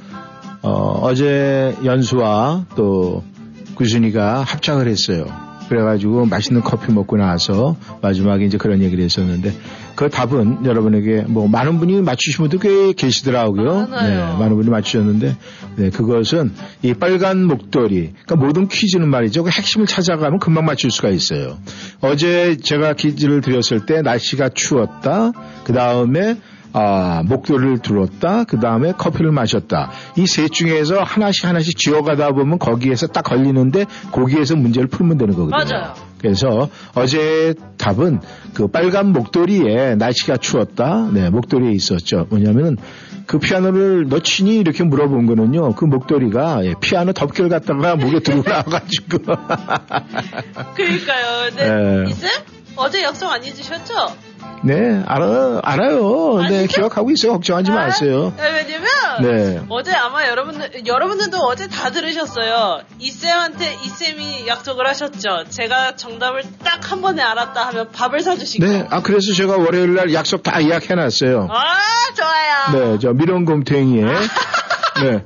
어, 0.62 1.14
제 1.14 1.76
연수와 1.84 2.66
또 2.74 3.22
구순이가 3.74 4.42
합작을 4.42 4.88
했어요. 4.88 5.26
그래가지고 5.68 6.26
맛있는 6.26 6.62
커피 6.62 6.92
먹고 6.92 7.16
나서 7.16 7.76
마지막에 8.00 8.44
이제 8.46 8.56
그런 8.56 8.80
얘기를 8.82 9.04
했었는데 9.04 9.52
그 9.94 10.08
답은 10.08 10.64
여러분에게 10.64 11.22
뭐 11.22 11.48
많은 11.48 11.78
분이 11.78 12.00
맞추신 12.02 12.48
분도 12.48 12.58
꽤 12.58 12.92
계시더라고요. 12.92 13.88
많아요. 13.88 14.32
네, 14.32 14.38
많은 14.38 14.56
분이 14.56 14.70
맞추셨는데 14.70 15.36
네, 15.76 15.90
그것은 15.90 16.52
이 16.82 16.94
빨간 16.94 17.44
목도리. 17.44 18.12
그러니까 18.24 18.36
모든 18.36 18.68
퀴즈는 18.68 19.08
말이죠. 19.08 19.44
그 19.44 19.50
핵심을 19.50 19.86
찾아가면 19.86 20.38
금방 20.38 20.64
맞출 20.64 20.90
수가 20.90 21.08
있어요. 21.08 21.58
어제 22.00 22.56
제가 22.56 22.94
퀴즈를 22.94 23.40
드렸을 23.40 23.86
때 23.86 24.02
날씨가 24.02 24.50
추웠다. 24.50 25.32
그 25.64 25.72
다음에 25.72 26.36
아, 26.74 27.22
목도리를 27.26 27.78
들었다. 27.80 28.44
그 28.44 28.58
다음에 28.58 28.92
커피를 28.92 29.30
마셨다. 29.32 29.90
이 30.16 30.24
셋 30.26 30.50
중에서 30.52 31.02
하나씩 31.02 31.44
하나씩 31.44 31.76
지어가다 31.76 32.32
보면 32.32 32.58
거기에서 32.58 33.06
딱 33.08 33.22
걸리는데 33.22 33.84
거기에서 34.12 34.56
문제를 34.56 34.88
풀면 34.88 35.18
되는 35.18 35.34
거거든요. 35.34 35.78
맞아요. 35.78 35.94
그래서 36.18 36.68
어제 36.94 37.54
답은 37.78 38.20
그 38.54 38.68
빨간 38.68 39.12
목도리에 39.12 39.96
날씨가 39.96 40.36
추웠다. 40.38 41.08
네, 41.12 41.30
목도리에 41.30 41.72
있었죠. 41.72 42.26
뭐냐면은 42.30 42.76
그 43.26 43.38
피아노를 43.38 44.08
넣치니 44.08 44.56
이렇게 44.56 44.84
물어본 44.84 45.26
거는요. 45.26 45.74
그 45.74 45.84
목도리가 45.84 46.64
예, 46.64 46.74
피아노 46.80 47.12
덮개를 47.12 47.50
갖다가 47.50 47.96
목에 47.96 48.20
들고 48.20 48.42
나와가지고. 48.48 49.18
그러니까요. 50.76 51.50
네. 51.56 51.70
네. 52.04 52.10
이쌤 52.10 52.28
어제 52.76 53.02
약속 53.02 53.28
안 53.30 53.44
잊으셨죠? 53.44 53.94
네, 54.64 55.02
알아, 55.06 55.60
알아요. 55.64 56.38
네, 56.48 56.64
아시죠? 56.64 56.80
기억하고 56.82 57.10
있어요. 57.10 57.32
걱정하지 57.32 57.70
마세요. 57.72 58.32
아, 58.38 58.42
왜냐면 58.42 58.86
네. 59.22 59.60
어제 59.68 59.92
아마 59.92 60.26
여러분들 60.28 60.86
여러분들도 60.86 61.36
어제 61.38 61.68
다 61.68 61.90
들으셨어요. 61.90 62.80
이쌤한테 62.98 63.76
이쌤이 63.84 64.46
약속을 64.46 64.86
하셨죠. 64.86 65.44
제가 65.48 65.96
정답을 65.96 66.42
딱 66.64 66.82
한 66.92 67.00
번에 67.00 67.22
알았다 67.22 67.68
하면 67.68 67.88
밥을 67.90 68.20
사주시고. 68.20 68.66
네, 68.66 68.86
아, 68.90 69.00
그래서 69.00 69.32
제가 69.32 69.56
월요일 69.56 69.94
날 69.94 70.12
약속 70.12 70.42
다 70.42 70.62
예약해놨어요. 70.62 71.48
아 71.50 71.64
좋아요. 72.14 72.90
네, 72.92 72.98
저 73.00 73.12
미련곰탱이에. 73.14 74.04
네. 75.02 75.24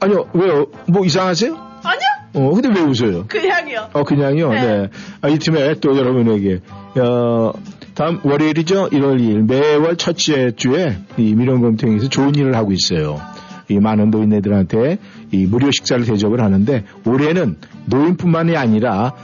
아니요, 0.00 0.28
왜요? 0.34 0.66
뭐 0.86 1.06
이상하세요? 1.06 1.54
아니요 1.82 2.00
어, 2.34 2.50
근데 2.52 2.68
왜 2.68 2.80
웃어요? 2.84 3.26
그냥요. 3.28 3.88
어, 3.94 4.04
그냥요? 4.04 4.50
네. 4.50 4.60
네. 4.60 4.88
아, 5.22 5.28
이 5.28 5.38
팀에 5.38 5.76
또 5.80 5.96
여러분에게, 5.96 6.60
어, 7.00 7.52
다음 7.96 8.20
월요일이죠? 8.24 8.90
1월 8.90 9.18
2일. 9.18 9.48
매월 9.48 9.96
첫째 9.96 10.50
주에 10.54 10.98
이 11.16 11.34
미련검탱에서 11.34 12.10
좋은 12.10 12.34
일을 12.34 12.54
하고 12.54 12.72
있어요. 12.72 13.18
이 13.70 13.78
많은 13.78 14.10
노인네들한테 14.10 14.98
이 15.32 15.46
무료 15.46 15.70
식사를 15.70 16.04
대접을 16.04 16.42
하는데 16.42 16.84
올해는 17.06 17.56
노인뿐만이 17.86 18.54
아니라 18.54 19.14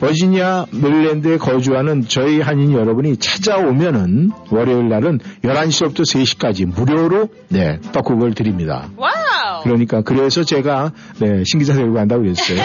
버지니아 0.00 0.66
메릴랜드에 0.72 1.36
거주하는 1.36 2.06
저희 2.08 2.40
한인 2.40 2.72
여러분이 2.72 3.18
찾아오면은 3.18 4.30
월요일 4.50 4.88
날은 4.88 5.18
11시부터 5.44 6.00
3시까지 6.00 6.64
무료로 6.66 7.28
네, 7.48 7.78
떡국을 7.92 8.34
드립니다. 8.34 8.88
Wow. 8.96 9.62
그러니까 9.62 10.00
그래서 10.00 10.42
제가 10.42 10.92
네, 11.18 11.42
신기자 11.44 11.74
데리고 11.74 11.92
간다고 11.94 12.22
그랬어요. 12.22 12.56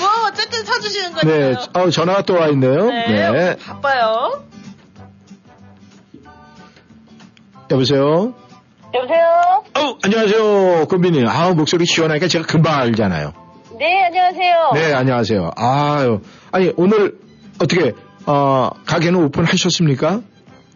뭐 0.00 0.08
어쨌든 0.28 0.64
사주시는 0.64 1.14
네, 1.22 1.52
거니까요. 1.54 1.66
어, 1.74 1.90
전화가 1.90 2.22
또 2.22 2.38
와 2.38 2.48
있네요. 2.48 2.86
네. 2.86 3.30
네. 3.30 3.56
바빠요. 3.56 4.44
여보세요? 7.70 8.34
여보세요? 8.94 9.62
어, 9.76 9.98
안녕하세요. 10.02 10.86
금빈님. 10.86 11.26
아 11.28 11.50
목소리 11.54 11.84
시원하니까 11.86 12.26
제가 12.28 12.46
금방 12.46 12.78
알잖아요. 12.80 13.32
네, 13.78 14.04
안녕하세요. 14.06 14.70
네, 14.74 14.92
안녕하세요. 14.92 15.50
아유. 15.56 16.20
아니, 16.50 16.72
오늘 16.76 17.16
어떻게, 17.62 17.92
어, 18.26 18.70
가게는 18.86 19.22
오픈하셨습니까? 19.24 20.20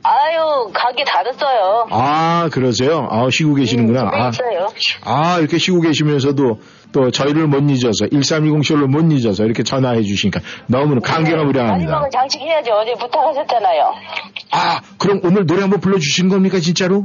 아유, 0.05 0.71
가게 0.73 1.05
닫았어요. 1.05 1.87
아, 1.91 2.49
그러세요? 2.53 3.09
아, 3.11 3.29
쉬고 3.31 3.55
계시는구나. 3.55 4.11
집에 4.11 4.17
아, 4.17 4.29
있어요. 4.29 4.69
아, 5.05 5.39
이렇게 5.39 5.59
쉬고 5.59 5.81
계시면서도 5.81 6.61
또 6.93 7.11
저희를 7.11 7.47
못 7.47 7.69
잊어서, 7.71 8.07
1320 8.11 8.65
쇼를 8.65 8.87
못 8.87 9.11
잊어서 9.13 9.45
이렇게 9.45 9.63
전화해 9.63 10.03
주시니까 10.03 10.41
너무 10.67 11.01
감개가 11.01 11.45
무량합니다. 11.45 11.93
마지막은 11.93 12.11
장식해야죠. 12.13 12.73
어제 12.73 12.93
부탁하셨잖아요. 13.01 13.95
아, 14.53 14.81
그럼 14.99 15.21
오늘 15.25 15.47
노래 15.47 15.63
한번 15.63 15.81
불러주시는 15.81 16.31
겁니까, 16.31 16.59
진짜로? 16.61 17.05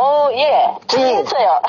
어, 0.00 0.30
예. 0.32 0.78
준비했어요. 0.86 1.60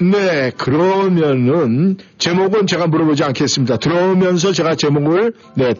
네, 0.00 0.50
그러면은 0.50 1.96
제목은 2.18 2.66
제가 2.66 2.88
물어보지 2.88 3.22
않겠습니다. 3.22 3.76
들어오면서 3.76 4.52
제가 4.52 4.74
제목을 4.74 5.34
네 5.54 5.74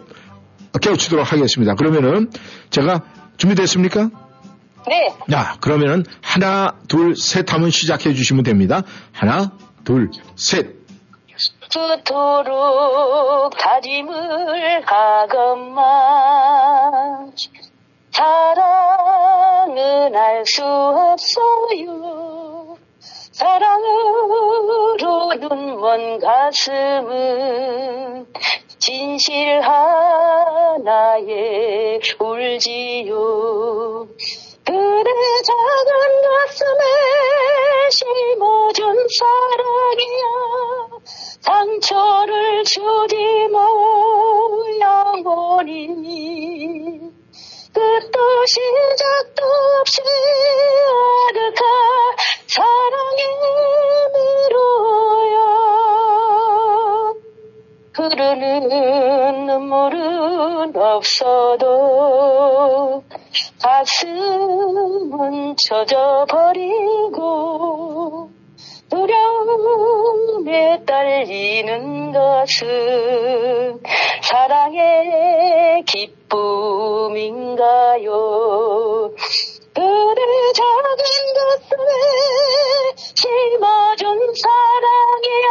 깨우치도록 0.81 1.33
하겠습니다. 1.33 1.75
그러면은 1.75 2.31
제가 2.71 3.01
준비됐습니까? 3.37 4.11
네. 4.87 5.13
자, 5.29 5.57
그러면은 5.61 6.05
하나, 6.23 6.77
둘, 6.87 7.17
셋 7.17 7.53
하면 7.53 7.71
시작해 7.71 8.15
주시면 8.15 8.45
됩니다. 8.45 8.83
하나, 9.13 9.51
둘, 9.85 10.11
셋. 10.37 10.79
그토록 11.73 13.57
다짐을 13.59 14.83
하건만 14.87 15.93
사랑은 18.13 20.15
알 20.15 20.45
수 20.45 20.63
없어요. 20.65 22.77
사랑으로 23.33 24.99
눈먼 25.39 26.19
가슴은 26.19 28.27
진실 28.79 29.61
하나에 29.61 31.29
울지요. 32.19 34.09
그대 34.65 35.11
작은 35.45 36.23
가슴에 36.23 36.81
심어준 37.91 39.07
사랑이야 39.19 40.25
상처를 41.41 42.65
주지 42.65 43.49
뭐 43.51 44.67
영원히 44.81 47.11
끝도 47.73 48.19
시작도 48.47 49.45
없이 49.81 50.03
아득한 51.29 51.63
사랑의 52.49 53.23
미로야. 54.49 55.39
흐르는 57.95 59.47
눈물은 59.47 60.77
없어도 60.77 62.31
가슴은 63.63 65.55
젖어버리고 65.69 67.21
두려움에 68.91 70.85
떨리는 70.85 72.13
것은 72.13 73.81
사랑의 74.23 75.85
기쁨인가요? 76.31 78.07
그대 79.75 80.21
작은 80.55 81.03
가슴에 81.35 81.91
심어준 83.15 84.05
사랑이야 84.35 85.49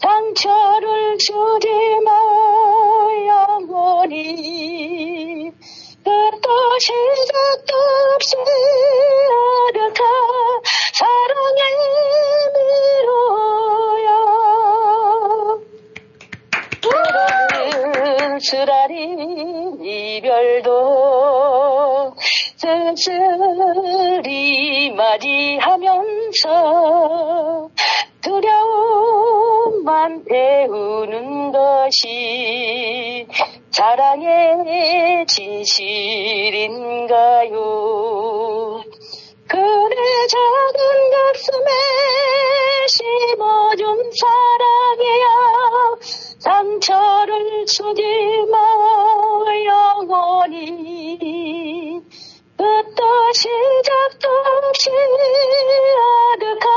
상처를 0.00 1.18
주지 1.18 1.68
마 2.04 2.10
영원히 3.26 4.14
끝도 6.02 6.48
시작도 6.78 7.76
없이 8.14 8.36
아득한 9.68 10.00
사랑의 10.94 11.60
미로 12.54 13.67
쓰라린 18.40 19.84
이별도 19.84 22.14
쓸쓸히 22.56 23.10
맞이하면서 24.92 26.48
두려움만 28.20 30.24
태우는 30.24 31.52
것이 31.52 33.28
사랑의 33.70 35.24
진실인가요? 35.26 35.86
그대 39.46 40.26
작은 40.26 41.10
가슴에 41.10 41.68
심어준 42.88 44.10
사랑이야 44.12 45.26
상처를 46.48 47.66
주지 47.66 48.02
마 48.50 48.56
영원히 49.66 51.18
끝도 52.56 53.32
시작도 53.34 54.28
없이 54.28 54.88
아득한 56.32 56.68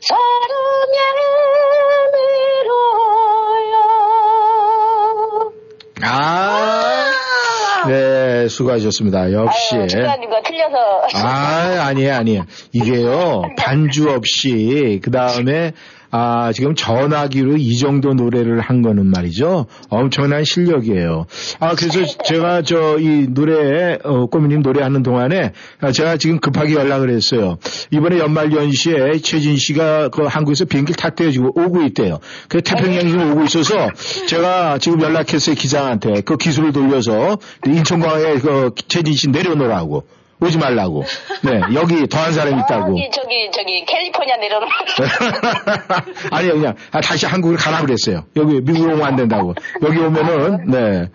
사랑의 0.00 0.98
아, 6.04 7.86
네, 7.86 8.48
수고하셨습니다. 8.48 9.32
역시. 9.32 9.76
아유, 9.76 9.86
주관님과 9.86 10.42
틀려서. 10.42 10.76
아, 11.14 11.86
아니에요, 11.86 12.14
아니에요. 12.14 12.44
이게요, 12.72 13.42
반주 13.56 14.10
없이, 14.10 15.00
그 15.02 15.12
다음에, 15.12 15.72
아, 16.14 16.52
지금 16.52 16.74
전화기로 16.74 17.56
이 17.56 17.76
정도 17.78 18.12
노래를 18.12 18.60
한 18.60 18.82
거는 18.82 19.06
말이죠. 19.06 19.66
엄청난 19.88 20.44
실력이에요. 20.44 21.24
아, 21.58 21.74
그래서 21.74 22.04
제가 22.24 22.62
저 22.62 22.92
이 22.98 23.26
노래, 23.30 23.98
어, 24.04 24.26
꼬미님 24.26 24.60
노래하는 24.60 25.02
동안에 25.02 25.52
아, 25.80 25.92
제가 25.92 26.18
지금 26.18 26.38
급하게 26.38 26.74
연락을 26.74 27.10
했어요. 27.10 27.56
이번에 27.90 28.18
연말 28.18 28.52
연시에 28.52 29.18
최진 29.22 29.56
씨가 29.56 30.10
그 30.10 30.24
한국에서 30.24 30.66
비행기를 30.66 30.96
탔대요. 30.96 31.30
지금 31.30 31.46
오고 31.46 31.82
있대요. 31.84 32.18
그 32.48 32.60
태평양 32.60 33.08
지금 33.08 33.32
오고 33.32 33.44
있어서 33.44 33.88
제가 34.28 34.78
지금 34.78 35.00
연락했어요. 35.00 35.54
기장한테. 35.56 36.20
그 36.20 36.36
기술을 36.36 36.72
돌려서 36.72 37.38
인천공항에 37.66 38.34
그 38.34 38.72
최진 38.88 39.14
씨 39.14 39.28
내려놓으라고. 39.30 40.04
오지 40.42 40.58
말라고. 40.58 41.04
네, 41.42 41.60
여기 41.74 42.06
더한 42.06 42.32
사람이 42.32 42.60
있다고. 42.62 42.96
저기, 42.96 43.10
저기, 43.12 43.50
저기, 43.52 43.84
캘리포니아 43.84 44.36
내려놓은. 44.36 44.68
아니요, 46.30 46.52
그냥 46.54 46.74
아, 46.90 47.00
다시 47.00 47.26
한국을 47.26 47.56
가라 47.56 47.80
그랬어요. 47.80 48.24
여기 48.36 48.60
미국으로 48.60 48.94
오면 48.94 49.06
안 49.06 49.16
된다고. 49.16 49.54
여기 49.82 49.98
오면은 49.98 50.70
네. 50.70 51.08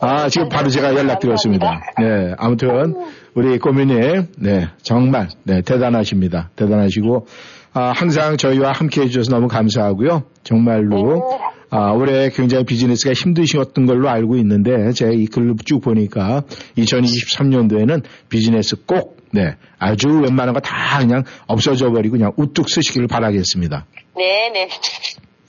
아 0.00 0.28
지금 0.28 0.48
바로 0.48 0.68
제가 0.68 0.94
연락드렸습니다. 0.94 1.80
네, 1.98 2.34
아무튼 2.36 2.94
우리 3.34 3.58
꼬미님, 3.58 4.26
네 4.38 4.68
정말 4.82 5.28
네 5.44 5.62
대단하십니다. 5.62 6.50
대단하시고 6.56 7.26
아, 7.72 7.92
항상 7.94 8.36
저희와 8.36 8.72
함께 8.72 9.02
해주셔서 9.02 9.30
너무 9.30 9.48
감사하고요. 9.48 10.24
정말로 10.42 11.40
아, 11.76 11.90
올해 11.90 12.30
굉장히 12.30 12.64
비즈니스가 12.64 13.14
힘드셨던 13.14 13.86
걸로 13.86 14.08
알고 14.08 14.36
있는데 14.36 14.92
제가 14.92 15.10
이 15.12 15.26
글을 15.26 15.56
쭉 15.64 15.80
보니까 15.80 16.42
2023년도에는 16.78 18.04
비즈니스 18.28 18.76
꼭 18.86 19.16
네, 19.32 19.56
아주 19.80 20.06
웬만한 20.08 20.54
거 20.54 20.60
다 20.60 21.00
그냥 21.00 21.24
없어져 21.48 21.90
버리고 21.90 22.12
그냥 22.16 22.32
우뚝 22.36 22.70
서시기를 22.70 23.08
바라겠습니다. 23.08 23.86
네, 24.16 24.50
네. 24.50 24.68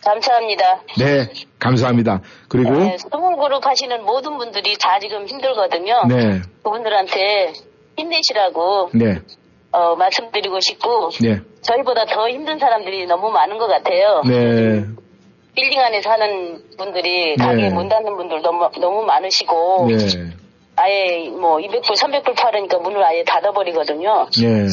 감사합니다. 0.03 0.81
네, 0.97 1.29
감사합니다. 1.59 2.21
그리고 2.49 2.71
네, 2.71 2.97
small 2.97 3.30
group 3.30 3.63
하시는 3.63 4.03
모든 4.03 4.39
분들이 4.39 4.75
다 4.81 4.97
지금 4.99 5.27
힘들거든요. 5.27 6.05
네, 6.09 6.41
그분들한테 6.63 7.53
힘내시라고 7.97 8.89
네, 8.95 9.19
어, 9.71 9.95
말씀드리고 9.95 10.59
싶고 10.59 11.09
네, 11.21 11.41
저희보다 11.61 12.05
더 12.05 12.27
힘든 12.29 12.57
사람들이 12.57 13.05
너무 13.05 13.29
많은 13.29 13.59
것 13.59 13.67
같아요. 13.67 14.23
네, 14.27 14.85
빌딩 15.55 15.79
안에 15.79 16.01
사는 16.01 16.61
분들이 16.77 17.35
네. 17.37 17.43
가게 17.43 17.69
못 17.69 17.87
닫는 17.87 18.15
분들 18.17 18.41
너무 18.41 18.69
너무 18.79 19.03
많으시고 19.03 19.87
네, 19.89 19.95
아예 20.75 21.29
뭐 21.29 21.57
200불, 21.57 21.97
300불 21.97 22.35
팔으니까 22.35 22.79
문을 22.79 23.03
아예 23.03 23.23
닫아버리거든요. 23.23 24.27
네, 24.37 24.67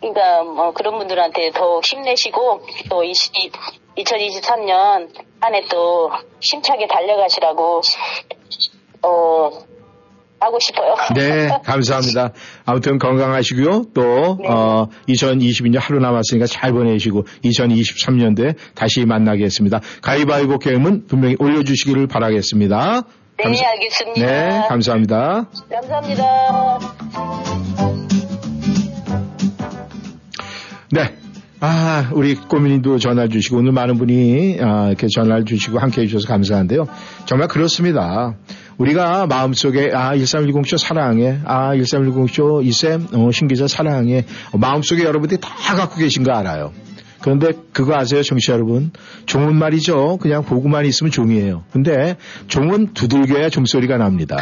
그러니까 0.00 0.42
뭐 0.42 0.72
그런 0.72 0.98
분들한테 0.98 1.50
더욱 1.52 1.84
힘내시고 1.84 2.62
또 2.88 3.04
20, 3.04 3.52
2023년 3.98 5.08
안에 5.40 5.66
또 5.70 6.10
힘차게 6.40 6.86
달려가시라고 6.88 7.82
어 9.02 9.50
하고 10.40 10.58
싶어요. 10.58 10.96
네, 11.14 11.48
감사합니다. 11.64 12.32
아무튼 12.64 12.98
건강하시고요. 12.98 13.86
또 13.94 14.38
네. 14.40 14.48
어, 14.48 14.88
2022년 15.08 15.78
하루 15.80 15.98
남았으니까 16.00 16.46
잘 16.46 16.72
보내시고 16.72 17.24
2023년도에 17.44 18.54
다시 18.74 19.04
만나겠습니다. 19.04 19.80
가위바위보 20.02 20.58
게임은 20.58 21.06
분명히 21.06 21.36
올려주시기를 21.38 22.06
바라겠습니다. 22.06 23.02
네, 23.38 23.44
감사- 23.44 23.66
알겠습니다. 23.66 24.26
네, 24.26 24.66
감사합니다. 24.68 25.48
감사합니다. 25.70 26.22
네. 30.90 31.14
아, 31.64 32.10
우리 32.12 32.34
꼬민이도 32.34 32.98
전화 32.98 33.28
주시고 33.28 33.58
오늘 33.58 33.70
많은 33.72 33.96
분이 33.96 34.58
아, 34.60 34.88
이렇게 34.88 35.06
전화를 35.14 35.44
주시고 35.44 35.78
함께 35.78 36.02
해주셔서 36.02 36.26
감사한데요. 36.28 36.86
정말 37.24 37.46
그렇습니다. 37.48 38.34
우리가 38.82 39.26
마음속에 39.28 39.90
아 39.94 40.16
1310쇼 40.16 40.76
사랑해 40.76 41.38
아 41.44 41.74
1310쇼 41.76 42.64
이쌤 42.64 43.06
어, 43.12 43.30
신기자 43.30 43.68
사랑해 43.68 44.24
어, 44.50 44.58
마음속에 44.58 45.04
여러분들이 45.04 45.40
다 45.40 45.76
갖고 45.76 45.96
계신 45.96 46.24
거 46.24 46.32
알아요. 46.32 46.72
그런데 47.20 47.52
그거 47.72 47.94
아세요, 47.94 48.24
정치 48.24 48.50
여러분? 48.50 48.90
종은 49.26 49.54
말이죠. 49.54 50.18
그냥 50.20 50.44
보고만 50.44 50.84
있으면 50.86 51.12
종이에요. 51.12 51.62
근데 51.72 52.16
종은 52.48 52.94
두들겨야 52.94 53.48
종소리가 53.50 53.98
납니다. 53.98 54.36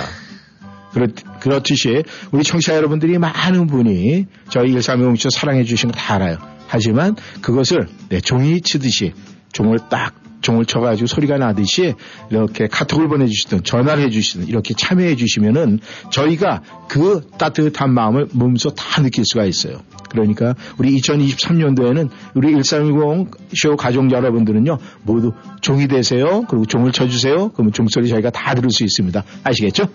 그렇, 0.95 1.09
그렇듯이 1.41 2.03
우리 2.33 2.43
청취자 2.43 2.75
여러분들이 2.77 3.19
많은 3.19 3.67
분이 3.67 4.27
저희 4.49 4.73
1310쇼 4.73 5.31
사랑해 5.31 5.65
주시는 5.65 5.93
거다 5.93 6.15
알아요. 6.15 6.39
하지만 6.67 7.15
그것을 7.43 7.89
내 8.09 8.21
종이 8.21 8.63
치듯이 8.63 9.13
종을 9.53 9.79
딱 9.91 10.20
종을 10.41 10.65
쳐가지고 10.65 11.07
소리가 11.07 11.39
나듯이 11.39 11.95
이렇게 12.31 12.67
카톡을 12.67 13.09
보내주시든 13.09 13.65
전화를 13.65 14.05
해주시든 14.05 14.49
이렇게 14.49 14.75
참여해 14.75 15.17
주시면은 15.17 15.81
저희가 16.11 16.63
그 16.89 17.29
따뜻한 17.39 17.93
마음을 17.93 18.29
몸소 18.33 18.71
다 18.71 19.03
느낄 19.03 19.25
수가 19.25 19.45
있어요. 19.45 19.81
그러니까 20.11 20.55
우리 20.79 20.97
2023년도에는 20.97 22.09
우리 22.35 22.53
1310쇼 22.55 23.77
가족 23.77 24.11
여러분들은요 24.11 24.79
모두 25.05 25.33
종이 25.61 25.87
되세요. 25.89 26.45
그리고 26.49 26.67
종을 26.67 26.93
쳐주세요. 26.93 27.53
그러면 27.53 27.73
종소리 27.73 28.09
저희가 28.09 28.31
다 28.31 28.55
들을 28.55 28.71
수 28.71 28.83
있습니다. 28.85 29.23
아시겠죠? 29.45 29.89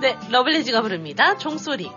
네, 0.00 0.16
러블리즈가 0.30 0.82
부릅니다. 0.82 1.36
종소리. 1.36 1.90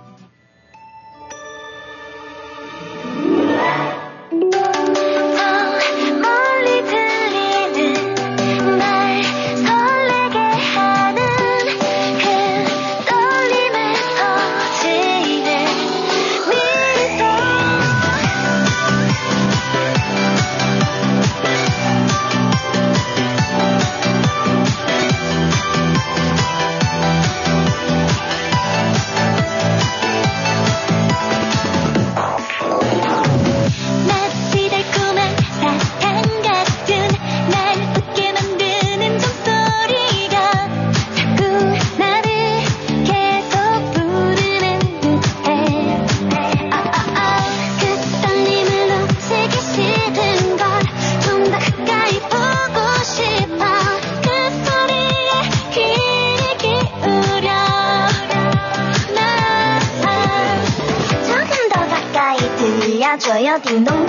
들려줘요 63.17 63.59
딩동댕. 63.61 64.07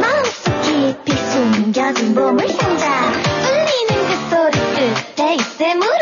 마음속 0.00 0.62
깊이 0.62 1.12
숨겨진 1.12 2.14
보물 2.14 2.48
상자 2.48 3.12
울리는 3.48 4.06
그 4.08 4.16
소리 4.30 4.58
끝에 5.16 5.74
물음 5.74 6.01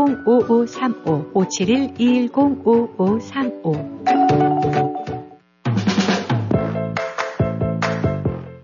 571-210-5535 0.01 0.21
571-210-5535 2.97 4.60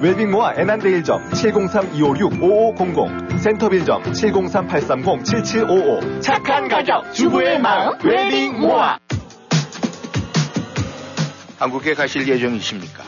웰빙모아 0.00 0.54
애난데일점 0.56 1.28
703-256-5500 1.30 3.38
센터빌점 3.40 4.02
703-830-7755 4.04 6.22
착한 6.22 6.68
가격 6.68 7.12
주부의 7.12 7.58
마음 7.60 7.98
웰빙모아 8.04 9.00
한국에 11.58 11.94
가실 11.94 12.28
예정이십니까? 12.28 13.07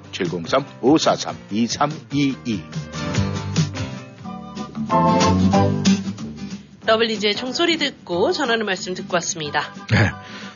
703-543-2322. 0.11 2.59
러블리즈의 6.85 7.35
총소리 7.35 7.77
듣고 7.77 8.31
전하는 8.31 8.65
말씀 8.65 8.93
듣고 8.93 9.15
왔습니다. 9.15 9.61
네. 9.91 10.11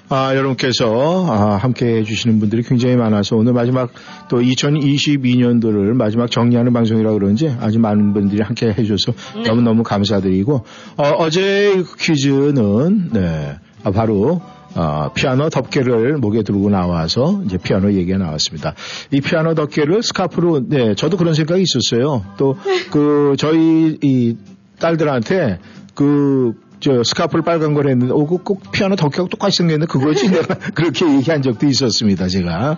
아, 0.10 0.36
여러분께서 0.36 1.26
아, 1.32 1.58
함께 1.58 1.98
해주시는 1.98 2.40
분들이 2.40 2.62
굉장히 2.62 2.96
많아서 2.96 3.36
오늘 3.36 3.54
마지막 3.54 3.92
또 4.30 4.38
2022년도를 4.38 5.94
마지막 5.94 6.30
정리하는 6.30 6.74
방송이라 6.74 7.14
그런지 7.14 7.56
아주 7.60 7.80
많은 7.80 8.14
분들이 8.14 8.44
함께 8.44 8.68
해줘서 8.68 9.14
네. 9.36 9.48
너무너무 9.48 9.84
감사드리고 9.84 10.66
어, 10.98 11.30
제 11.30 11.84
퀴즈는 12.00 13.10
네, 13.14 13.56
아, 13.84 13.92
바로 13.92 14.42
어, 14.76 15.12
피아노 15.14 15.50
덮개를 15.50 16.18
목에 16.18 16.44
두르고 16.44 16.70
나와서 16.70 17.42
이제 17.46 17.58
피아노 17.58 17.92
얘기가 17.94 18.18
나왔습니다. 18.18 18.74
이 19.12 19.22
피아노 19.22 19.54
덮개를 19.56 20.04
스카프로 20.04 20.68
네, 20.68 20.96
저도 20.96 21.18
그런 21.18 21.34
생각이 21.34 21.62
있었어요. 21.64 22.26
또 22.38 22.56
그 22.92 23.36
저희 23.38 23.98
이 24.02 24.38
딸들한테 24.80 25.60
그, 25.96 26.54
저, 26.82 27.04
스카프를 27.04 27.44
빨간 27.44 27.74
걸 27.74 27.88
했는데, 27.90 28.14
오, 28.14 28.28
그 28.28 28.38
꼭 28.38 28.72
피아노 28.72 28.96
덕격하고 28.98 29.30
똑같이 29.30 29.58
생겼는데, 29.58 29.90
그거지. 29.92 30.30
내가 30.30 30.56
그렇게 30.76 31.10
얘기한 31.16 31.42
적도 31.42 31.66
있었습니다, 31.66 32.28
제가. 32.28 32.78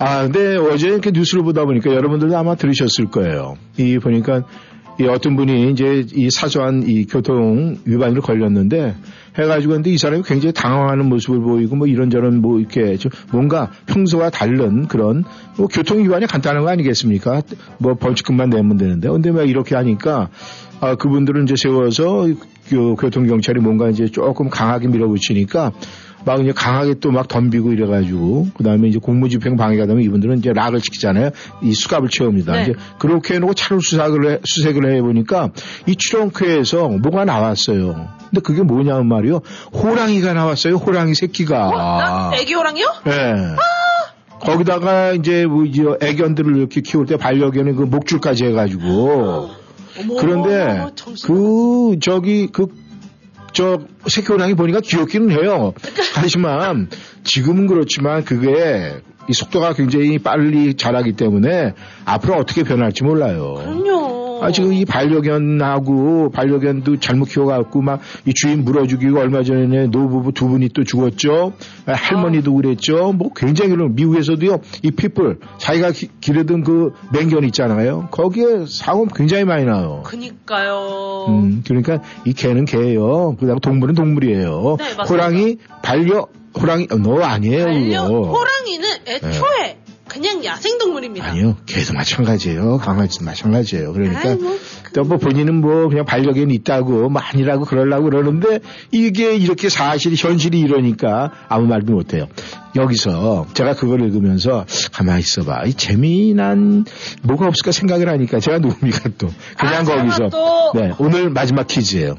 아, 0.00 0.22
근데 0.24 0.56
어제 0.56 0.88
이렇게 0.88 1.10
뉴스를 1.12 1.44
보다 1.44 1.64
보니까 1.64 1.92
여러분들도 1.94 2.36
아마 2.36 2.56
들으셨을 2.56 3.06
거예요. 3.10 3.56
이 3.78 3.98
보니까 3.98 4.44
이 4.98 5.04
어떤 5.04 5.36
분이 5.36 5.70
이제 5.70 6.04
이 6.14 6.28
사소한 6.30 6.84
이 6.86 7.06
교통 7.06 7.76
위반으로 7.84 8.20
걸렸는데 8.22 8.94
해가지고 9.38 9.74
근데 9.74 9.90
이 9.90 9.98
사람이 9.98 10.22
굉장히 10.26 10.52
당황하는 10.52 11.08
모습을 11.08 11.40
보이고 11.40 11.76
뭐 11.76 11.86
이런저런 11.86 12.40
뭐 12.40 12.58
이렇게 12.58 12.96
좀 12.96 13.10
뭔가 13.32 13.70
평소와 13.86 14.30
다른 14.30 14.88
그런 14.88 15.24
뭐 15.56 15.68
교통 15.68 16.02
위반이 16.02 16.26
간단한 16.26 16.64
거 16.64 16.70
아니겠습니까? 16.70 17.42
뭐 17.78 17.94
벌칙금만 17.94 18.50
내면 18.50 18.76
되는데 18.76 19.08
근데 19.08 19.30
막 19.30 19.48
이렇게 19.48 19.74
하니까 19.74 20.28
아, 20.80 20.94
그분들은 20.96 21.44
이제 21.44 21.54
세워서 21.56 22.28
그 22.68 22.94
교통 22.98 23.26
경찰이 23.26 23.60
뭔가 23.60 23.88
이제 23.90 24.06
조금 24.06 24.48
강하게 24.48 24.88
밀어붙이니까 24.88 25.72
막 26.24 26.40
이제 26.40 26.52
강하게 26.52 26.94
또 27.00 27.10
막 27.10 27.28
덤비고 27.28 27.72
이래가지고 27.72 28.48
그 28.54 28.62
다음에 28.62 28.88
이제 28.88 28.98
공무집행 28.98 29.56
방해가 29.56 29.86
되면 29.86 30.02
이분들은 30.02 30.38
이제 30.38 30.52
락을 30.52 30.80
시키잖아요. 30.80 31.30
이 31.62 31.72
수갑을 31.72 32.08
채웁니다. 32.08 32.52
네. 32.52 32.62
이제 32.62 32.74
그렇게 32.98 33.34
해놓고 33.34 33.54
차를 33.54 33.80
수색을 33.82 34.30
해, 34.30 34.38
수색을 34.44 34.94
해보니까 34.96 35.50
이 35.86 35.96
트렁크에서 35.96 36.88
뭐가 36.88 37.24
나왔어요. 37.24 38.08
근데 38.30 38.40
그게 38.42 38.62
뭐냐면 38.62 39.08
말이요. 39.08 39.40
호랑이가 39.72 40.34
나왔어요. 40.34 40.76
호랑이 40.76 41.14
새끼가. 41.14 41.68
어? 41.68 41.76
나 41.98 42.30
애기 42.34 42.54
호랑이요? 42.54 42.86
예. 43.08 43.34
거기다가 44.40 45.12
이제 45.12 45.46
뭐 45.46 45.64
이제 45.64 45.84
애견들을 46.00 46.56
이렇게 46.56 46.80
키울 46.80 47.06
때 47.06 47.16
반려견의 47.16 47.74
그 47.74 47.82
목줄까지 47.82 48.44
해가지고. 48.46 49.50
그런데 50.18 50.86
그 51.26 51.96
저기 52.00 52.48
그 52.52 52.66
저 53.52 53.80
새끼 54.06 54.28
호랑이 54.28 54.54
보니까 54.54 54.80
귀엽기는 54.80 55.30
해요. 55.30 55.72
하지만 56.14 56.88
지금은 57.24 57.66
그렇지만 57.66 58.24
그게 58.24 59.00
이 59.28 59.32
속도가 59.32 59.74
굉장히 59.74 60.18
빨리 60.18 60.74
자라기 60.74 61.12
때문에 61.12 61.74
앞으로 62.04 62.34
어떻게 62.34 62.64
변할지 62.64 63.04
몰라요. 63.04 63.54
그럼요. 63.54 64.09
아, 64.40 64.50
지금 64.52 64.72
이 64.72 64.84
반려견하고 64.84 66.30
반려견도 66.30 67.00
잘못 67.00 67.26
키워갖고 67.26 67.82
막 67.82 68.00
이 68.26 68.34
주인 68.34 68.64
물어주기고 68.64 69.18
얼마 69.18 69.42
전에 69.42 69.86
노부부 69.86 70.32
두 70.32 70.48
분이 70.48 70.70
또 70.74 70.84
죽었죠. 70.84 71.52
아, 71.86 71.92
할머니도 71.92 72.54
그랬죠. 72.54 73.12
뭐 73.12 73.30
굉장히 73.34 73.76
미국에서도요. 73.76 74.60
이 74.82 74.90
핏불 74.90 75.40
자기가 75.58 75.92
기, 75.92 76.08
기르던 76.20 76.64
그 76.64 76.92
맹견 77.12 77.44
있잖아요. 77.44 78.08
거기에 78.10 78.66
사고 78.68 79.06
굉장히 79.06 79.44
많이 79.44 79.64
나요. 79.64 80.02
그니까요. 80.04 81.26
음, 81.28 81.62
그러니까 81.66 82.00
이 82.24 82.32
개는 82.32 82.64
개예요. 82.64 83.36
그다음 83.38 83.58
동물은 83.60 83.94
동물이에요. 83.94 84.76
네. 84.78 85.02
호랑이 85.08 85.56
반려 85.82 86.26
호랑이 86.58 86.88
어, 86.90 86.96
너 86.96 87.20
아니에요. 87.22 87.64
반려. 87.64 88.02
호랑이는 88.06 88.88
애초에 89.06 89.79
그냥 90.10 90.44
야생동물입니다. 90.44 91.24
아니요, 91.24 91.56
개도 91.66 91.94
마찬가지예요. 91.94 92.78
강아지도 92.78 93.24
마찬가지예요. 93.24 93.92
그러니까 93.92 94.34
뭐, 94.34 94.58
또뭐 94.92 95.18
본인은 95.18 95.60
뭐 95.60 95.88
그냥 95.88 96.04
반려견 96.04 96.50
있다고 96.50 97.08
뭐 97.08 97.22
아니라고 97.22 97.64
그러려고 97.64 98.04
그러는데 98.10 98.58
이게 98.90 99.36
이렇게 99.36 99.68
사실 99.68 100.14
현실이 100.16 100.58
이러니까 100.58 101.30
아무 101.48 101.66
말도 101.68 101.92
못해요. 101.92 102.26
여기서 102.74 103.46
제가 103.54 103.74
그걸 103.74 104.02
읽으면서 104.02 104.66
가만히 104.92 105.20
있어봐. 105.20 105.64
이 105.66 105.74
재미난 105.74 106.84
뭐가 107.22 107.46
없을까 107.46 107.70
생각을 107.70 108.08
하니까 108.08 108.40
제가 108.40 108.58
누굽니까 108.58 109.10
또 109.16 109.28
그냥 109.56 109.82
아, 109.82 109.84
거기서 109.84 110.28
또- 110.28 110.72
네 110.74 110.92
오늘 110.98 111.30
마지막 111.30 111.68
퀴즈예요. 111.68 112.16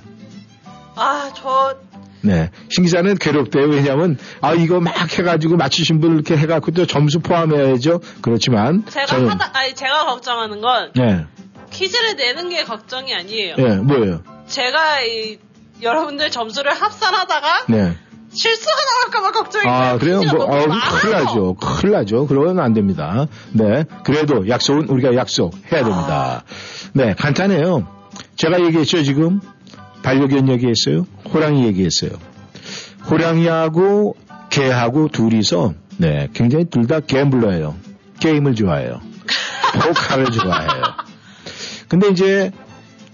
아, 0.95 1.29
저 1.35 1.75
네. 2.21 2.49
신 2.69 2.83
기자는 2.83 3.17
괴롭대요. 3.17 3.65
왜냐면, 3.65 4.17
아, 4.41 4.53
이거 4.53 4.79
막 4.79 4.93
해가지고 5.17 5.57
맞추신 5.57 5.99
분 5.99 6.15
이렇게 6.15 6.37
해갖고 6.37 6.71
또 6.71 6.85
점수 6.85 7.19
포함해야죠. 7.19 7.99
그렇지만. 8.21 8.85
제가 8.89 9.05
저는, 9.05 9.29
하다 9.29 9.51
아니 9.53 9.73
제가 9.73 10.05
걱정하는 10.05 10.61
건 10.61 10.91
네. 10.95 11.25
퀴즈를 11.71 12.15
내는 12.15 12.49
게 12.49 12.63
걱정이 12.63 13.13
아니에요. 13.13 13.55
예, 13.57 13.75
뭐예요? 13.75 14.21
제가 14.47 15.01
이 15.01 15.37
여러분들 15.81 16.29
점수를 16.29 16.73
합산하다가 16.73 17.65
네. 17.69 17.97
실수가 18.33 18.71
나올까봐 19.11 19.31
걱정이에요. 19.39 19.73
아, 19.75 19.97
그래요? 19.97 20.21
뭐, 20.31 20.45
어, 20.45 20.67
많아서. 20.67 21.01
큰일 21.01 21.13
나죠. 21.13 21.53
큰일 21.55 21.93
나죠. 21.93 22.27
그러면 22.27 22.59
안 22.59 22.73
됩니다. 22.73 23.27
네. 23.51 23.83
그래도 24.03 24.47
약속은 24.47 24.87
우리가 24.89 25.15
약속해야 25.15 25.83
됩니다. 25.83 26.43
네, 26.93 27.13
간단해요. 27.17 27.87
제가 28.35 28.61
얘기했죠, 28.61 29.03
지금. 29.03 29.41
반려견 30.03 30.49
얘기했어요. 30.49 31.05
호랑이 31.33 31.65
얘기했어요. 31.67 32.11
호랑이하고 33.09 34.15
개하고 34.49 35.07
둘이서, 35.09 35.73
네, 35.97 36.27
굉장히 36.33 36.65
둘 36.65 36.87
다 36.87 36.99
갬블러예요. 36.99 37.75
게임을 38.19 38.55
좋아해요. 38.55 38.99
포카를 39.81 40.25
좋아해요. 40.31 40.83
근데 41.87 42.07
이제, 42.09 42.51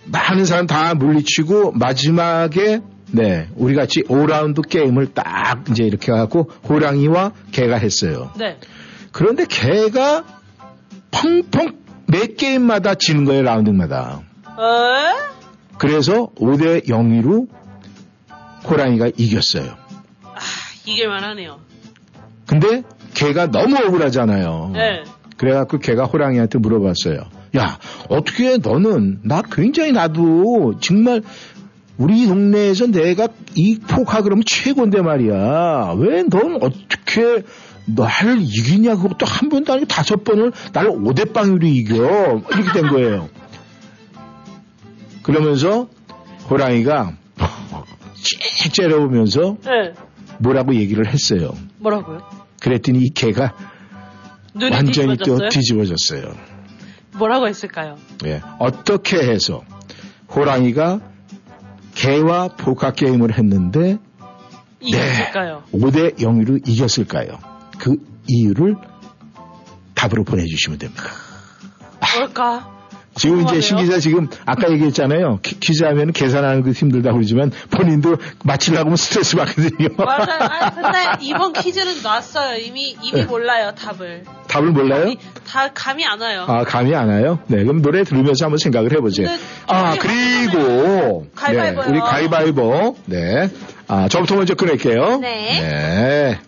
많은 0.06 0.46
사람 0.46 0.68
다 0.68 0.94
물리치고, 0.96 1.74
마지막에, 1.74 2.82
네, 3.12 3.48
우리 3.56 3.76
같이 3.76 4.02
5라운드 4.04 4.68
게임을 4.68 5.14
딱 5.14 5.64
이제 5.70 5.84
이렇게 5.84 6.12
해갖고, 6.12 6.50
호랑이와 6.68 7.32
개가 7.52 7.78
했어요. 7.78 8.32
네. 8.38 8.58
그런데 9.12 9.46
개가 9.46 10.24
펑펑 11.12 11.78
매 12.08 12.28
게임마다 12.28 12.96
지는 12.96 13.26
거예요, 13.26 13.44
라운딩마다. 13.44 14.22
에? 14.46 15.37
그래서 15.78 16.30
5대 16.38 16.88
0으로 16.88 17.48
호랑이가 18.68 19.12
이겼어요. 19.18 19.76
이길만 20.86 21.24
하네요. 21.24 21.60
근데 22.46 22.84
개가 23.14 23.52
너무 23.52 23.76
억울하잖아요. 23.78 24.72
네. 24.74 25.04
그래갖고 25.38 25.80
걔가 25.80 26.06
호랑이한테 26.06 26.60
물어봤어요. 26.60 27.20
야, 27.58 27.80
어떻게 28.10 28.58
너는, 28.58 29.20
나 29.24 29.42
굉장히 29.42 29.92
나도 29.92 30.80
정말 30.80 31.22
우리 31.98 32.26
동네에서 32.28 32.88
내가 32.88 33.28
이 33.56 33.80
포카 33.80 34.22
그러면 34.22 34.44
최고인데 34.46 35.02
말이야. 35.02 35.94
왜 35.98 36.24
넌 36.24 36.56
어떻게 36.62 37.44
나를 37.86 38.38
이기냐? 38.42 38.96
그것도 38.98 39.26
한 39.26 39.50
번도 39.50 39.74
아니고 39.74 39.88
다섯 39.88 40.24
번을 40.24 40.52
나를 40.74 40.92
5대 40.92 41.34
빵으로 41.34 41.66
이겨. 41.66 42.42
이렇게 42.52 42.74
된 42.74 42.88
거예요. 42.90 43.30
그러면서 45.28 45.90
호랑이가 46.50 47.12
씩 48.16 48.74
째려보면서 48.74 49.58
네. 49.62 49.94
뭐라고 50.40 50.74
얘기를 50.74 51.06
했어요. 51.06 51.54
뭐라고요? 51.80 52.22
그랬더니 52.62 53.00
이 53.00 53.10
개가 53.10 53.54
눈이 54.56 54.74
완전히 54.74 55.18
또 55.18 55.50
뒤집어졌어요? 55.50 55.50
뒤집어졌어요. 55.50 56.34
뭐라고 57.18 57.48
했을까요? 57.50 57.98
예. 58.26 58.42
어떻게 58.58 59.18
해서 59.18 59.64
호랑이가 60.34 61.02
개와 61.94 62.48
포카 62.56 62.94
게임을 62.94 63.38
했는데 63.38 63.98
이겼을까요? 64.80 65.64
5대 65.74 66.20
0으로 66.20 66.66
이겼을까요? 66.66 67.38
그 67.78 67.98
이유를 68.28 68.78
답으로 69.94 70.24
보내주시면 70.24 70.80
됩니다. 70.80 71.04
뭘까? 72.18 72.77
지금 73.18 73.38
이제 73.38 73.46
궁금하네요. 73.46 73.62
신 73.62 73.78
기자 73.78 74.00
지금 74.00 74.28
아까 74.46 74.72
얘기했잖아요. 74.72 75.40
퀴- 75.44 75.60
퀴즈 75.60 75.84
하면 75.84 76.12
계산하는 76.12 76.64
거 76.64 76.72
힘들다 76.72 77.12
그러지만 77.14 77.52
본인도 77.72 78.18
맞히려고 78.44 78.86
하면 78.86 78.96
스트레스 78.96 79.36
받거든요. 79.36 79.90
맞아요. 79.98 80.40
아, 80.40 80.70
근데 80.74 80.98
이번 81.22 81.54
퀴즈는 81.54 82.02
놨어요. 82.04 82.58
이미 82.60 82.96
이미 83.02 83.22
네. 83.22 83.26
몰라요 83.26 83.74
답을. 83.76 84.24
답을 84.48 84.72
몰라요? 84.72 85.14
다 85.46 85.70
감이 85.74 86.06
안 86.06 86.22
와요. 86.22 86.46
아, 86.48 86.64
감이 86.64 86.96
안 86.96 87.10
와요? 87.10 87.40
네, 87.48 87.64
그럼 87.64 87.82
노래 87.82 88.04
들으면서 88.04 88.46
한번 88.46 88.58
생각을 88.60 88.92
해보세요. 88.94 89.28
근데 89.28 89.42
아, 89.68 89.96
그리고, 89.98 91.28
네. 91.52 91.76
우리 91.88 92.00
가위바위보, 92.00 92.96
네. 93.06 93.50
아, 93.88 94.08
저부터 94.08 94.36
먼저 94.36 94.56
끊을게요. 94.56 95.18
네. 95.20 95.62
네. 95.62 96.40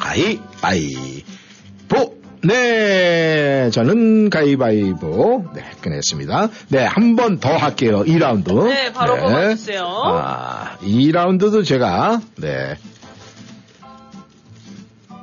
가위바위보. 0.00 2.19
네, 2.42 3.68
저는 3.70 4.30
가위바위보. 4.30 5.44
네, 5.54 5.62
끊었습니다. 5.82 6.48
네, 6.68 6.84
한 6.84 7.14
번 7.16 7.38
더 7.38 7.54
할게요. 7.56 8.02
2라운드. 8.06 8.68
네, 8.68 8.92
바로 8.92 9.16
뽑아주세요. 9.16 9.84
아, 9.84 10.78
2라운드도 10.80 11.64
제가, 11.66 12.20
네. 12.36 12.76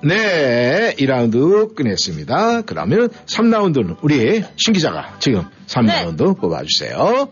네, 0.03 0.93
2라운드 0.99 1.73
끝냈습니다. 1.75 2.61
그러면 2.61 3.09
3라운드는 3.25 3.97
우리 4.03 4.43
신 4.55 4.73
기자가 4.73 5.15
지금 5.19 5.43
3라운드 5.65 6.39
뽑아주세요. 6.39 7.29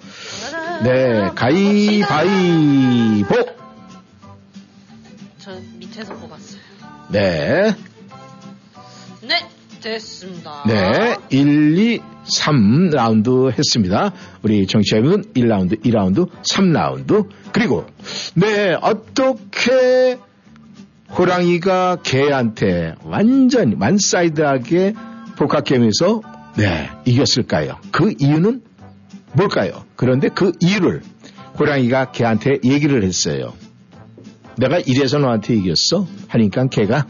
네, 0.84 1.30
가위바위보. 1.36 3.36
전 5.38 5.64
밑에서 5.78 6.16
뽑았어요. 6.16 6.60
네, 7.10 7.62
네, 7.62 7.76
됐습니다. 9.86 10.64
네, 10.66 11.16
1, 11.30 11.78
2, 11.78 12.00
3라운드 12.40 13.52
했습니다. 13.52 14.12
우리 14.42 14.66
정치자분 14.66 15.34
1라운드, 15.36 15.80
2라운드, 15.84 16.28
3라운드. 16.42 17.30
그리고, 17.52 17.86
네, 18.34 18.76
어떻게 18.82 20.18
호랑이가 21.16 21.98
개한테 22.02 22.96
완전히 23.04 23.76
완사이드하게 23.80 24.96
포카게임에서 25.38 26.22
네, 26.58 26.90
이겼을까요? 27.06 27.78
그 27.92 28.14
이유는 28.18 28.64
뭘까요? 29.34 29.84
그런데 29.96 30.30
그 30.30 30.54
이유를 30.62 31.04
호랑이가 31.60 32.12
개한테 32.12 32.58
얘기를 32.64 33.04
했어요. 33.04 33.54
내가 34.58 34.80
이래서 34.80 35.20
너한테 35.20 35.54
이겼어? 35.54 36.08
하니까 36.30 36.68
개가 36.68 37.06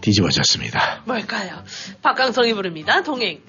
뒤집어졌습니다. 0.00 1.02
뭘까요? 1.06 1.62
박강성이 2.02 2.54
부릅니다. 2.54 3.02
동행. 3.02 3.40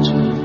날 0.00 0.39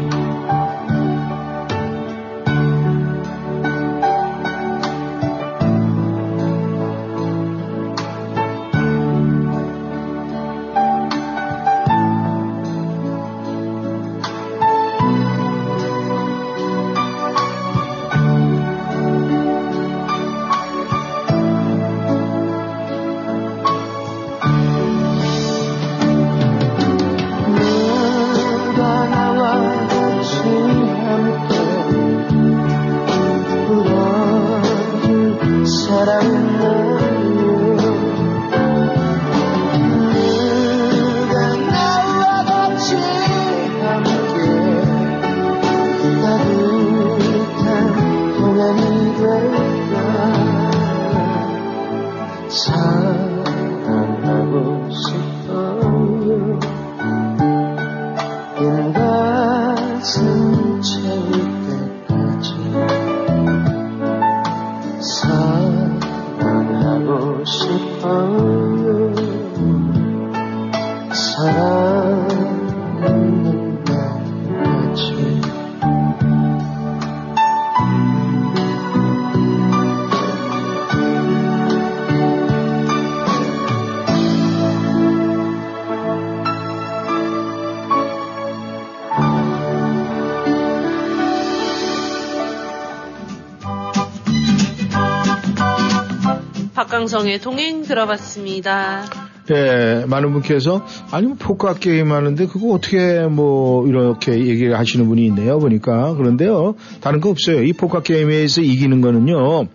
박강성의 97.25 97.39
동행 97.39 97.81
들어봤습니다. 97.83 99.05
예, 99.51 100.05
많은 100.07 100.31
분께서 100.33 100.85
아니 101.11 101.27
뭐 101.27 101.35
포카 101.37 101.73
게임 101.73 102.11
하는데 102.11 102.45
그거 102.47 102.73
어떻게 102.73 103.27
뭐 103.27 103.87
이렇게 103.87 104.31
얘기를 104.33 104.77
하시는 104.77 105.07
분이 105.07 105.25
있네요 105.27 105.59
보니까 105.59 106.15
그런데요 106.15 106.75
다른 107.01 107.21
거 107.21 107.29
없어요 107.29 107.63
이 107.63 107.73
포카 107.73 108.01
게임에서 108.01 108.61
이기는 108.61 109.01
거는요 109.01 109.67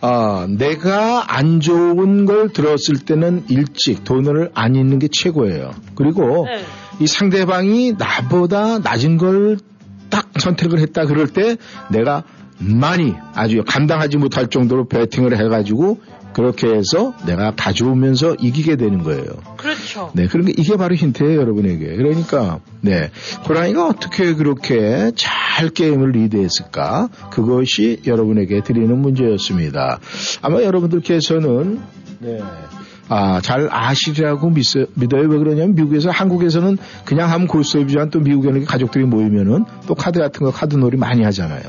아 0.00 0.46
내가 0.48 1.36
안 1.36 1.60
좋은 1.60 2.26
걸 2.26 2.48
들었을 2.52 2.96
때는 3.04 3.44
일찍 3.48 4.02
돈을 4.02 4.50
안 4.54 4.74
잃는 4.74 4.98
게 4.98 5.08
최고예요 5.10 5.70
그리고 5.94 6.46
네. 6.46 6.64
이 6.98 7.06
상대방이 7.06 7.92
나보다 7.92 8.78
낮은 8.80 9.18
걸 9.18 9.58
딱 10.10 10.28
선택을 10.38 10.78
했다 10.80 11.04
그럴 11.06 11.26
때 11.26 11.56
내가 11.90 12.22
많이 12.58 13.14
아주 13.34 13.62
감당하지 13.66 14.16
못할 14.16 14.48
정도로 14.48 14.88
배팅을 14.88 15.36
해가지고 15.38 16.00
그렇게 16.36 16.68
해서 16.68 17.14
내가 17.24 17.54
가져오면서 17.56 18.34
이기게 18.34 18.76
되는 18.76 19.02
거예요. 19.02 19.24
그렇죠. 19.56 20.10
네, 20.12 20.26
그러니까 20.26 20.52
이게 20.58 20.76
바로 20.76 20.94
힌트예요, 20.94 21.40
여러분에게. 21.40 21.96
그러니까, 21.96 22.60
네. 22.82 23.10
호랑이가 23.48 23.86
어떻게 23.86 24.34
그렇게 24.34 25.12
잘 25.16 25.70
게임을 25.70 26.10
리드했을까? 26.10 27.08
그것이 27.30 28.02
여러분에게 28.06 28.62
드리는 28.62 28.98
문제였습니다. 28.98 29.98
아마 30.42 30.62
여러분들께서는, 30.62 31.80
네. 32.18 32.42
아, 33.08 33.40
잘 33.40 33.68
아시리라고 33.70 34.50
믿, 34.50 34.66
믿어요. 34.92 35.22
왜 35.22 35.38
그러냐면 35.38 35.74
미국에서, 35.74 36.10
한국에서는 36.10 36.76
그냥 37.06 37.30
하면 37.32 37.46
골수업이지만 37.46 38.10
또 38.10 38.20
미국에는 38.20 38.66
가족들이 38.66 39.06
모이면은 39.06 39.64
또 39.86 39.94
카드 39.94 40.18
같은 40.18 40.44
거 40.44 40.50
카드 40.50 40.76
놀이 40.76 40.98
많이 40.98 41.22
하잖아요. 41.22 41.62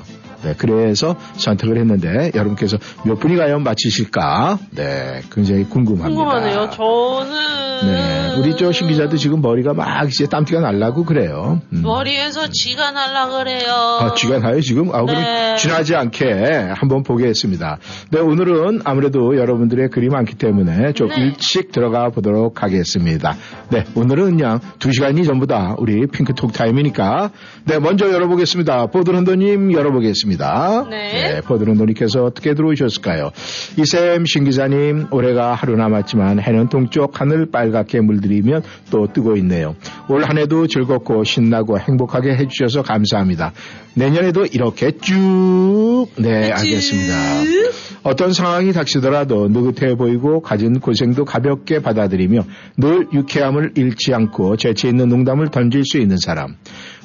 네, 0.48 0.54
그래서 0.58 1.18
선택을 1.36 1.78
했는데 1.78 2.32
여러분께서 2.34 2.78
몇 3.04 3.20
분이 3.20 3.36
과연 3.36 3.64
맞히실까? 3.64 4.60
네, 4.72 5.22
굉장히 5.34 5.66
궁금합니다. 5.66 6.08
궁금하네요. 6.08 6.70
저는 6.70 7.58
네, 7.86 8.36
우리 8.40 8.56
저신 8.56 8.88
기자도 8.88 9.18
지금 9.18 9.42
머리가 9.42 9.74
막 9.74 10.08
이제 10.08 10.26
땀띠가 10.26 10.62
날라고 10.62 11.04
그래요. 11.04 11.62
음. 11.74 11.82
머리에서 11.84 12.48
쥐가 12.50 12.92
날라 12.92 13.28
그래요. 13.30 13.72
아, 14.00 14.14
쥐가 14.16 14.40
나요 14.40 14.62
지금? 14.62 14.90
아, 14.96 15.04
그럼 15.04 15.22
네. 15.22 15.58
지나지 15.58 15.96
않게 15.96 16.72
한번 16.76 17.04
보겠습니다. 17.04 17.78
네, 18.12 18.20
오늘은 18.20 18.82
아무래도 18.86 19.38
여러분들의 19.38 19.90
글이 19.90 20.08
많기 20.08 20.36
때문에 20.36 20.94
좀 20.94 21.10
네. 21.10 21.18
일찍 21.18 21.74
들어가 21.74 22.10
보도록 22.10 22.64
하겠습니다. 22.64 23.36
네, 23.70 23.84
오늘은 23.96 24.38
그냥 24.38 24.60
두 24.80 24.94
시간이 24.94 25.26
전부 25.26 25.46
다 25.46 25.76
우리 25.78 26.08
핑크톡 26.08 26.54
타임이니까 26.54 27.32
네, 27.66 27.80
먼저 27.80 28.12
열어보겠습니다. 28.12 28.88
보드런더님 28.88 29.74
열어보겠습니다. 29.74 30.37
네. 30.90 31.42
보드런더님께서 31.42 32.24
어떻게 32.24 32.54
들어오셨을까요? 32.54 33.32
이샘 33.78 34.26
신 34.26 34.44
기자님, 34.44 35.08
올해가 35.12 35.54
하루 35.54 35.76
남았지만 35.76 36.40
해는 36.40 36.70
동쪽 36.70 37.20
하늘 37.20 37.50
빨갛게 37.52 38.02
물들이면 38.02 38.64
또 38.92 39.08
뜨고 39.12 39.36
있네요. 39.38 39.76
올 40.10 40.28
한 40.28 40.38
해도 40.38 40.68
즐겁고 40.68 41.24
신나고 41.24 41.80
행복하게 41.80 42.36
해주셔서 42.36 42.82
감사합니다. 42.82 43.54
내년에도 43.94 44.46
이렇게 44.46 44.92
쭉, 45.00 46.08
네, 46.18 46.52
알겠습니다. 46.52 47.16
어떤 48.04 48.32
상황이 48.34 48.72
닥치더라도 48.74 49.48
느긋해 49.50 49.96
보이고 49.96 50.42
가진 50.42 50.80
고생도 50.80 51.26
가볍게 51.26 51.82
받아들이며 51.82 52.42
늘 52.78 53.08
유쾌함을 53.14 53.72
잃지 53.76 54.14
않고 54.14 54.58
재치 54.58 54.88
있는 54.88 55.10
농담을 55.10 55.50
던질 55.50 55.84
수 55.86 55.98
있는 55.98 56.18
사람. 56.18 56.56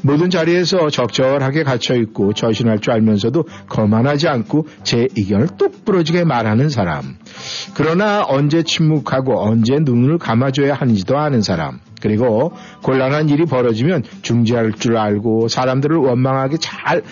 모든 0.03 0.31
자리에서 0.31 0.91
적절하게 0.91 1.63
갇혀 1.63 1.95
있고 1.95 2.33
처신할 2.33 2.81
줄 2.81 2.93
알면서도 2.93 3.45
거만하지 3.69 4.29
않고 4.29 4.67
제 4.83 5.09
의견을 5.17 5.49
똑 5.59 5.85
부러지게 5.85 6.25
말하는 6.25 6.69
사람. 6.69 7.17
그러나 7.75 8.25
언제 8.27 8.63
침묵하고 8.63 9.41
언제 9.41 9.79
눈을 9.81 10.19
감아줘야 10.19 10.75
하는지도 10.75 11.19
아는 11.19 11.43
사람. 11.43 11.81
그리고 12.01 12.53
곤란한 12.83 13.29
일이 13.29 13.45
벌어지면 13.47 14.03
중지할 14.23 14.73
줄 14.73 14.97
알고 14.97 15.47
사람들을 15.47 15.97
원망하게 15.97 16.57
잘 16.59 17.03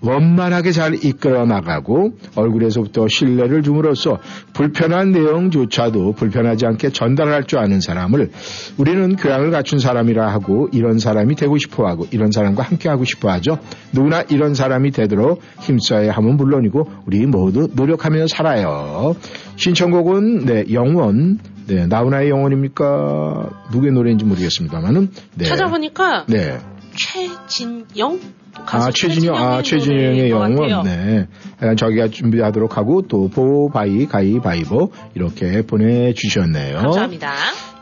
원만하게 0.00 0.72
잘 0.72 0.94
이끌어 0.94 1.44
나가고 1.44 2.12
얼굴에서부터 2.36 3.08
신뢰를 3.08 3.62
줌으로써 3.62 4.18
불편한 4.52 5.12
내용조차도 5.12 6.12
불편하지 6.12 6.66
않게 6.66 6.90
전달할 6.90 7.44
줄 7.44 7.58
아는 7.58 7.80
사람을 7.80 8.30
우리는 8.76 9.16
교양을 9.16 9.50
갖춘 9.50 9.78
사람이라 9.78 10.28
하고 10.32 10.68
이런 10.72 10.98
사람이 10.98 11.34
되고 11.34 11.58
싶어 11.58 11.86
하고 11.86 12.06
이런 12.10 12.30
사람과 12.30 12.62
함께 12.62 12.88
하고 12.88 13.04
싶어 13.04 13.30
하죠. 13.30 13.58
누구나 13.92 14.22
이런 14.30 14.54
사람이 14.54 14.90
되도록 14.92 15.40
힘써야 15.60 16.12
함은 16.12 16.36
물론이고 16.36 16.88
우리 17.06 17.26
모두 17.26 17.68
노력하며 17.74 18.26
살아요. 18.28 19.16
신청곡은 19.56 20.46
네, 20.46 20.64
영원 20.72 21.38
네, 21.66 21.86
나훈아의 21.86 22.30
영원입니까? 22.30 23.50
누구의 23.72 23.92
노래인지 23.92 24.24
모르겠습니다만은 24.24 25.10
네. 25.34 25.44
찾아보니까 25.44 26.24
네. 26.26 26.58
최진영 26.98 28.18
아, 28.66 28.90
최진영, 28.90 29.36
아, 29.36 29.62
최진영의. 29.62 30.30
영원, 30.30 30.84
네. 30.84 31.26
약간 31.62 31.76
저기가 31.76 32.08
준비하도록 32.08 32.76
하고, 32.76 33.02
또, 33.02 33.28
보, 33.28 33.70
바이, 33.70 34.06
가이, 34.06 34.40
바이보, 34.40 34.90
이렇게 35.14 35.62
보내주셨네요. 35.62 36.78
감사합니다. 36.78 37.34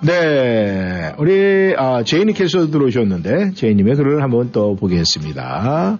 네. 0.03 1.15
우리, 1.19 1.75
아, 1.77 2.03
제이님께서 2.05 2.71
들어오셨는데, 2.71 3.53
제이님의 3.55 3.97
글을 3.97 4.23
한번 4.23 4.53
또 4.53 4.77
보겠습니다. 4.77 5.99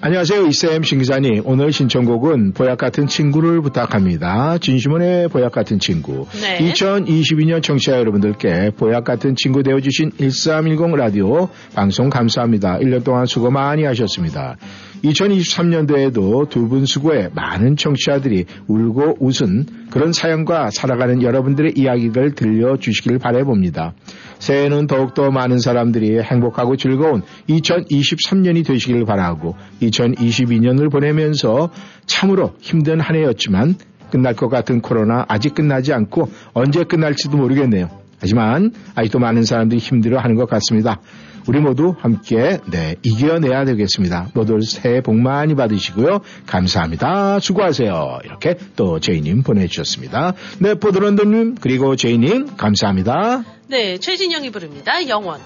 안녕하세요. 0.00 0.46
이쌤 0.46 0.84
신기자님. 0.84 1.42
오늘 1.44 1.72
신청곡은 1.72 2.52
보약 2.52 2.78
같은 2.78 3.08
친구를 3.08 3.60
부탁합니다. 3.62 4.58
진시몬의 4.58 5.26
보약 5.26 5.50
같은 5.50 5.80
친구. 5.80 6.24
네. 6.40 6.58
2022년 6.70 7.64
청취자 7.64 7.98
여러분들께 7.98 8.70
보약 8.76 9.02
같은 9.02 9.34
친구 9.34 9.64
되어주신 9.64 10.12
1310 10.16 10.94
라디오 10.96 11.48
방송 11.74 12.10
감사합니다. 12.10 12.78
1년 12.78 13.02
동안 13.02 13.26
수고 13.26 13.50
많이 13.50 13.82
하셨습니다. 13.82 14.56
2023년도에도 15.04 16.48
두 16.48 16.68
분 16.68 16.84
수고에 16.84 17.30
많은 17.32 17.76
청취자들이 17.76 18.44
울고 18.66 19.16
웃은 19.20 19.66
그런 19.90 20.12
사연과 20.12 20.70
살아가는 20.70 21.22
여러분들의 21.22 21.72
이야기를 21.76 22.34
들려주시길 22.34 23.18
바라봅니다. 23.18 23.94
새해는 24.38 24.86
더욱더 24.86 25.30
많은 25.30 25.58
사람들이 25.58 26.20
행복하고 26.20 26.76
즐거운 26.76 27.22
2023년이 27.48 28.66
되시길 28.66 29.04
바라고 29.06 29.54
2022년을 29.80 30.90
보내면서 30.90 31.70
참으로 32.06 32.52
힘든 32.60 33.00
한 33.00 33.16
해였지만 33.16 33.76
끝날 34.10 34.34
것 34.34 34.48
같은 34.48 34.80
코로나 34.80 35.24
아직 35.28 35.54
끝나지 35.54 35.92
않고 35.92 36.30
언제 36.52 36.84
끝날지도 36.84 37.36
모르겠네요. 37.36 37.88
하지만 38.20 38.72
아직도 38.94 39.18
많은 39.18 39.44
사람들이 39.44 39.78
힘들어 39.78 40.18
하는 40.18 40.34
것 40.34 40.48
같습니다. 40.48 41.00
우리 41.48 41.60
모두 41.60 41.94
함께 41.98 42.60
네 42.70 42.96
이겨내야 43.02 43.64
되겠습니다. 43.64 44.28
모두 44.34 44.60
새해 44.60 45.00
복 45.00 45.16
많이 45.16 45.54
받으시고요. 45.54 46.20
감사합니다. 46.46 47.40
수고하세요. 47.40 48.18
이렇게 48.24 48.58
또 48.76 49.00
제이님 49.00 49.42
보내주셨습니다. 49.42 50.34
네 50.60 50.74
포드런더님 50.74 51.54
그리고 51.54 51.96
제이님 51.96 52.56
감사합니다. 52.58 53.44
네, 53.68 53.96
최진영이 53.98 54.50
부릅니다. 54.50 55.08
영원. 55.08 55.40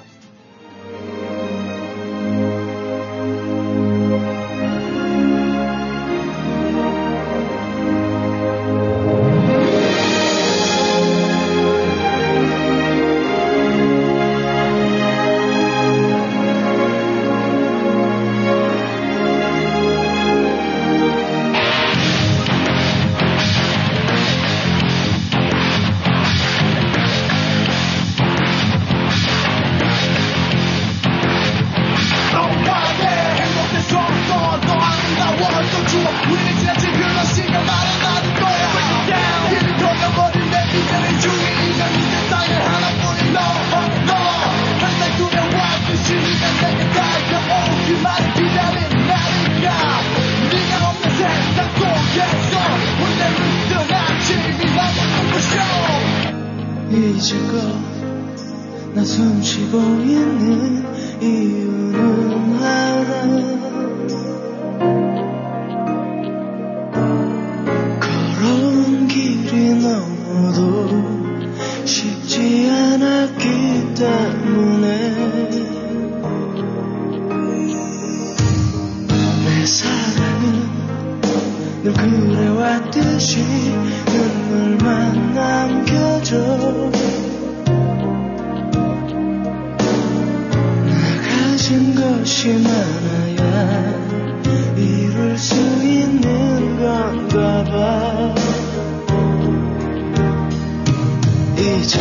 이제 101.83 101.99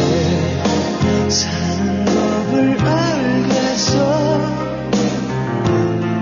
사는 1.27 2.05
법을 2.05 2.77
알겠어. 2.79 3.95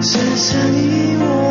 세상이 0.02 1.16
원 1.18 1.49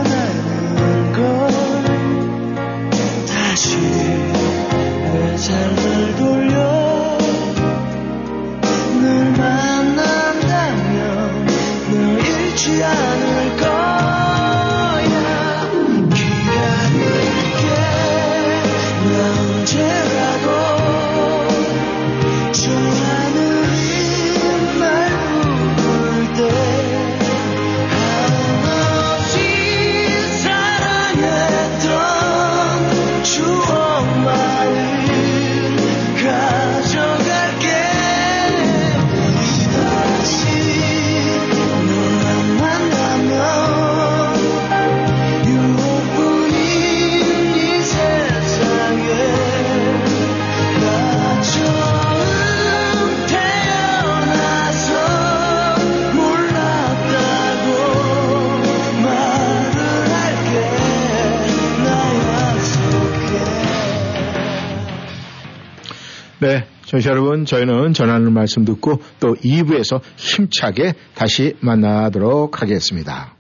여러분, 67.09 67.47
저희는 67.47 67.95
전하는 67.95 68.33
말씀 68.33 68.65
듣고 68.65 68.99
또 69.19 69.35
2부에서 69.35 70.01
힘차게 70.17 70.93
다시 71.15 71.55
만나도록 71.61 72.61
하겠습니다. 72.61 73.35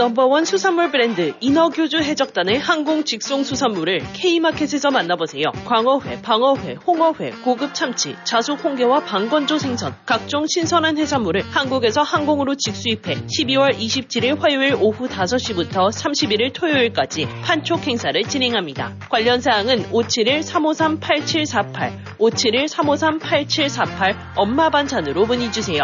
넘버원 0.00 0.46
수산물 0.46 0.90
브랜드 0.90 1.34
인어교주 1.40 1.98
해적단의 1.98 2.58
항공 2.58 3.04
직송 3.04 3.44
수산물을 3.44 3.98
K마켓에서 4.14 4.90
만나보세요. 4.90 5.52
광어회, 5.66 6.22
방어회, 6.22 6.76
홍어회, 6.86 7.32
고급 7.44 7.74
참치, 7.74 8.16
자숙 8.24 8.64
홍게와 8.64 9.00
방건조 9.00 9.58
생선, 9.58 9.94
각종 10.06 10.46
신선한 10.48 10.96
해산물을 10.96 11.42
한국에서 11.42 12.00
항공으로 12.00 12.54
직수입해 12.54 13.26
12월 13.26 13.76
27일 13.76 14.40
화요일 14.40 14.74
오후 14.80 15.06
5시부터 15.06 15.90
31일 15.90 16.54
토요일까지 16.54 17.28
판촉 17.42 17.86
행사를 17.86 18.18
진행합니다. 18.22 18.94
관련 19.10 19.42
사항은 19.42 19.90
571-353-8748, 19.90 22.16
571-353-8748 22.18 24.16
엄마 24.36 24.70
반찬으로 24.70 25.26
문의주세요. 25.26 25.82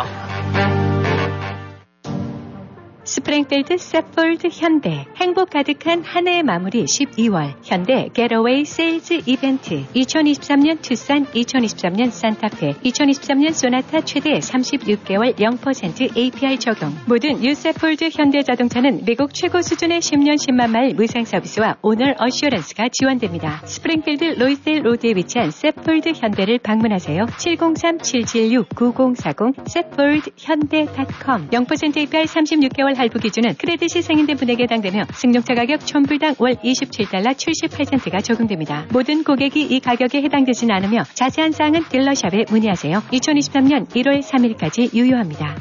스프링필드 3.07 3.79
세폴드 3.79 4.49
현대 4.51 5.07
행복 5.17 5.51
가득한 5.51 6.03
한 6.03 6.27
해의 6.27 6.43
마무리 6.43 6.85
12월 6.85 7.55
현대 7.63 8.09
Getaway 8.13 8.65
Sales 8.65 9.21
Event 9.27 9.87
2023년 9.95 10.83
투싼 10.83 11.25
2023년 11.27 12.11
산타페 12.11 12.73
2023년 12.73 13.53
소나타 13.53 14.01
최대 14.01 14.41
36개월 14.41 15.37
0% 15.37 16.17
APR 16.17 16.59
적용 16.59 16.93
모든 17.07 17.45
유세폴드 17.45 18.11
현대자동차는 18.13 19.05
미국 19.05 19.33
최고 19.33 19.63
수준의 19.63 20.01
10년 20.01 20.35
10만 20.35 20.71
마일 20.71 20.97
무상 20.97 21.25
서비스와 21.25 21.77
Owner 21.83 22.17
Assurance가 22.19 22.89
지원됩니다. 22.91 23.63
스프링필드 23.67 24.41
로이스데일 24.41 24.85
로드에 24.85 25.13
위치한 25.15 25.53
세폴드 25.53 26.15
현대를 26.17 26.59
방문하세요. 26.59 27.27
703-776-9040 27.27 29.69
세폴드 29.69 30.31
현대.com 30.37 31.51
0% 31.51 31.97
APR 31.99 32.25
36개월 32.25 32.96
할부 32.97 33.19
기준은 33.19 33.55
credit이 33.57 34.03
승인된 34.03 34.37
분에게 34.37 34.65
해당되며 34.65 35.05
승용차 35.13 35.55
가격 35.55 35.81
1000불당 35.81 36.41
월 36.41 36.55
27달러 36.55 37.35
78센트가 37.35 38.23
적용됩니다. 38.23 38.87
모든 38.93 39.25
고객이 39.25 39.63
이 39.63 39.81
가격에 39.81 40.23
해당되진 40.23 40.71
않으며 40.71 41.03
자세한 41.15 41.53
사항은 41.53 41.85
dealer 41.89 42.20
shop에 42.20 42.47
문의하세요. 42.51 43.03
2023년 43.13 43.89
1월 43.89 44.23
3일까지 44.23 44.95
유효합니다. 44.95 45.57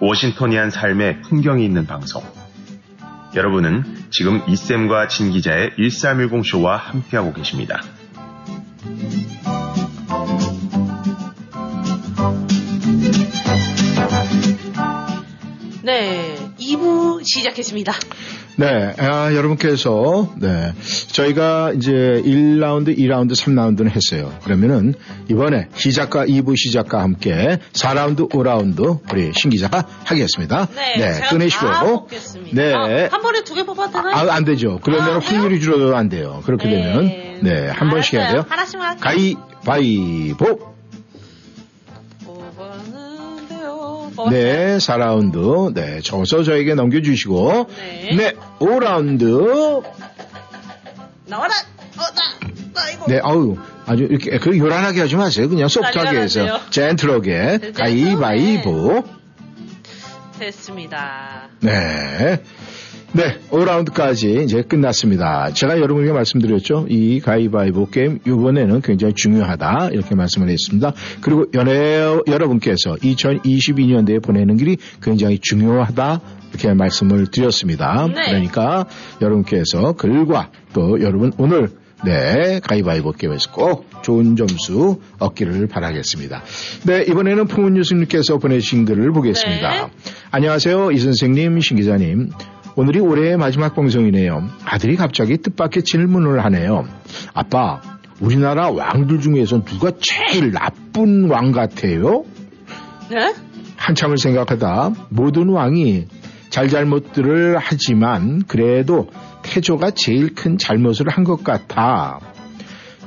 워싱턴이한 0.00 0.70
삶의 0.70 1.22
풍경이 1.22 1.64
있는 1.64 1.86
방송. 1.86 2.22
여러분은 3.34 3.84
지금 4.10 4.42
이쌤과 4.46 5.08
진 5.08 5.30
기자의 5.30 5.70
1310쇼와 5.78 6.76
함께하고 6.76 7.32
계십니다. 7.32 7.80
네, 15.84 16.34
2부 16.58 17.20
시작했습니다. 17.22 17.92
네, 18.56 18.94
아, 18.98 19.34
여러분께서, 19.34 20.32
네, 20.40 20.72
저희가 21.08 21.72
이제 21.76 21.92
1라운드, 21.92 22.96
2라운드, 22.96 23.32
3라운드는 23.32 23.90
했어요. 23.90 24.32
그러면은, 24.44 24.94
이번에 25.30 25.68
시작과 25.74 26.24
2부 26.26 26.56
시작과 26.56 27.02
함께 27.02 27.58
4라운드, 27.72 28.30
5라운드, 28.30 29.00
우리 29.12 29.32
신 29.34 29.50
기자가 29.50 29.86
하겠습니다. 30.04 30.68
네, 30.74 31.12
제가 31.12 31.28
끊으시고. 31.28 32.08
네. 32.52 32.72
아, 32.72 33.08
한 33.10 33.20
번에 33.20 33.42
두 33.44 33.54
개 33.54 33.62
뽑아도 33.64 33.92
되나요? 33.92 34.14
아, 34.16 34.34
안 34.34 34.44
되죠. 34.44 34.80
그러면 34.82 35.16
아, 35.16 35.18
확률이 35.18 35.60
줄어도 35.60 35.94
안 35.96 36.08
돼요. 36.08 36.40
그렇게 36.46 36.66
네. 36.68 36.76
되면, 36.82 37.40
네, 37.42 37.68
한 37.68 37.90
번씩 37.90 38.14
해야 38.14 38.30
돼요. 38.32 38.46
하나씩만 38.48 38.98
할게요. 39.02 39.36
가위바위보. 39.66 40.73
네, 44.30 44.76
4라운드. 44.78 45.74
네, 45.74 46.00
적어서 46.00 46.42
저에게 46.42 46.74
넘겨주시고. 46.74 47.66
네. 47.76 48.16
네, 48.16 48.32
5라운드. 48.58 49.82
나와라! 51.26 51.54
어, 51.96 52.00
나! 52.14 52.48
나 52.74 52.90
이거! 52.90 53.06
네, 53.06 53.20
아우, 53.22 53.56
아주 53.86 54.04
이렇게, 54.04 54.38
그 54.38 54.56
요란하게 54.56 55.00
하지 55.00 55.16
마세요. 55.16 55.48
그냥 55.48 55.68
소프트하게 55.68 56.18
해서. 56.18 56.60
젠틀하게. 56.70 57.72
가위바위보. 57.76 59.04
됐습니다. 60.38 61.48
네. 61.60 62.42
네, 63.16 63.38
5라운드까지 63.50 64.42
이제 64.42 64.62
끝났습니다. 64.62 65.52
제가 65.52 65.78
여러분에게 65.78 66.10
말씀드렸죠. 66.10 66.86
이 66.88 67.20
가위바위보 67.20 67.86
게임 67.86 68.18
이번에는 68.26 68.80
굉장히 68.80 69.14
중요하다 69.14 69.90
이렇게 69.92 70.16
말씀을 70.16 70.48
했습니다. 70.48 70.92
그리고 71.20 71.46
연애, 71.54 72.00
여러분께서 72.26 72.96
2022년도에 72.96 74.20
보내는 74.20 74.56
길이 74.56 74.78
굉장히 75.00 75.38
중요하다 75.38 76.20
이렇게 76.50 76.74
말씀을 76.74 77.28
드렸습니다. 77.28 78.08
네. 78.08 78.14
그러니까 78.14 78.86
여러분께서 79.22 79.92
글과 79.92 80.50
또 80.72 81.00
여러분 81.00 81.32
오늘 81.38 81.68
네, 82.04 82.58
가위바위보 82.64 83.12
게임에서 83.12 83.52
꼭 83.52 83.86
좋은 84.02 84.34
점수 84.34 85.00
얻기를 85.20 85.68
바라겠습니다. 85.68 86.42
네, 86.86 87.02
이번에는 87.02 87.46
풍은 87.46 87.76
유수님께서 87.76 88.38
보내신 88.38 88.84
글을 88.86 89.12
보겠습니다. 89.12 89.90
안녕하세요, 90.32 90.90
이 90.90 90.98
선생님, 90.98 91.60
신 91.60 91.76
기자님. 91.76 92.30
오늘이 92.76 92.98
올해의 93.00 93.36
마지막 93.36 93.74
방송이네요. 93.74 94.48
아들이 94.64 94.96
갑자기 94.96 95.36
뜻밖의 95.38 95.84
질문을 95.84 96.44
하네요. 96.44 96.84
아빠, 97.32 97.80
우리나라 98.20 98.70
왕들 98.70 99.20
중에서 99.20 99.64
누가 99.64 99.92
제일 100.00 100.50
나쁜 100.50 101.30
왕 101.30 101.52
같아요? 101.52 102.24
네? 103.10 103.32
한참을 103.76 104.18
생각하다 104.18 104.92
모든 105.10 105.50
왕이 105.50 106.06
잘잘못들을 106.50 107.58
하지만 107.60 108.42
그래도 108.46 109.08
태조가 109.42 109.90
제일 109.94 110.34
큰 110.34 110.56
잘못을 110.58 111.08
한 111.08 111.24
것 111.24 111.44
같아. 111.44 112.18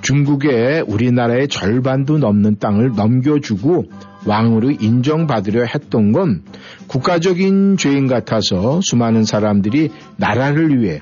중국에 0.01 0.82
우리나라의 0.86 1.47
절반도 1.47 2.20
넘는 2.20 2.59
땅을 2.59 2.91
넘겨주고 2.95 3.86
왕으로 4.28 4.71
인정받으려 4.71 5.63
했던 5.65 6.11
건 6.11 6.43
국가적인 6.88 7.78
죄인 7.78 8.07
같아서 8.07 8.82
수많은 8.82 9.23
사람들이 9.23 9.89
나라를 10.17 10.82
위해 10.82 11.01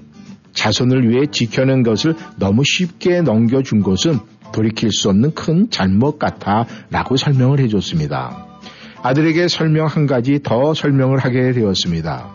자손을 0.54 1.10
위해 1.10 1.26
지켜낸 1.30 1.84
것을 1.84 2.16
너무 2.38 2.64
쉽게 2.64 3.22
넘겨준 3.22 3.82
것은 3.82 4.20
돌이킬 4.54 4.92
수 4.92 5.10
없는 5.10 5.34
큰 5.34 5.70
잘못 5.70 6.18
같아 6.18 6.66
라고 6.90 7.18
설명을 7.18 7.60
해줬습니다. 7.60 8.46
아들에게 9.02 9.48
설명 9.50 9.88
한 9.88 10.08
가지 10.08 10.40
더 10.42 10.74
설명을 10.74 11.18
하게 11.20 11.52
되었습니다. 11.52 12.30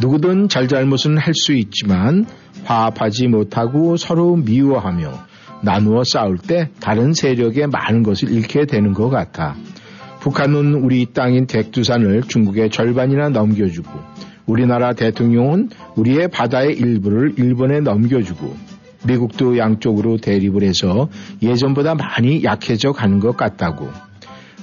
누구든 0.00 0.48
잘잘못은 0.48 1.16
할 1.18 1.34
수 1.34 1.52
있지만 1.54 2.26
화합하지 2.64 3.28
못하고 3.28 3.96
서로 3.96 4.36
미워하며 4.36 5.27
나누어 5.62 6.02
싸울 6.04 6.38
때 6.38 6.70
다른 6.80 7.12
세력에 7.12 7.66
많은 7.66 8.02
것을 8.02 8.30
잃게 8.30 8.66
되는 8.66 8.92
것 8.92 9.10
같아. 9.10 9.56
북한은 10.20 10.74
우리 10.74 11.06
땅인 11.12 11.46
백두산을 11.46 12.22
중국의 12.22 12.70
절반이나 12.70 13.28
넘겨주고 13.28 13.90
우리나라 14.46 14.92
대통령은 14.92 15.70
우리의 15.96 16.28
바다의 16.28 16.76
일부를 16.76 17.34
일본에 17.36 17.80
넘겨주고 17.80 18.56
미국도 19.06 19.58
양쪽으로 19.58 20.16
대립을 20.16 20.62
해서 20.62 21.08
예전보다 21.42 21.94
많이 21.94 22.42
약해져 22.42 22.92
가는 22.92 23.20
것 23.20 23.36
같다고. 23.36 23.88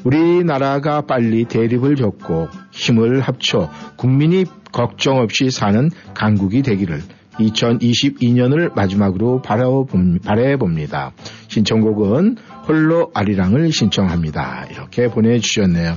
우리나라가 0.04 1.02
빨리 1.02 1.46
대립을 1.46 1.96
접고 1.96 2.48
힘을 2.72 3.22
합쳐 3.22 3.72
국민이 3.96 4.46
걱정 4.72 5.18
없이 5.18 5.50
사는 5.50 5.89
강국이 6.14 6.62
되기를 6.62 7.00
2022년을 7.39 8.73
마지막으로 8.73 9.41
바라봅니다. 9.41 11.13
신청곡은 11.47 12.38
홀로 12.67 13.11
아리랑을 13.13 13.71
신청합니다. 13.71 14.67
이렇게 14.71 15.07
보내주셨네요. 15.09 15.95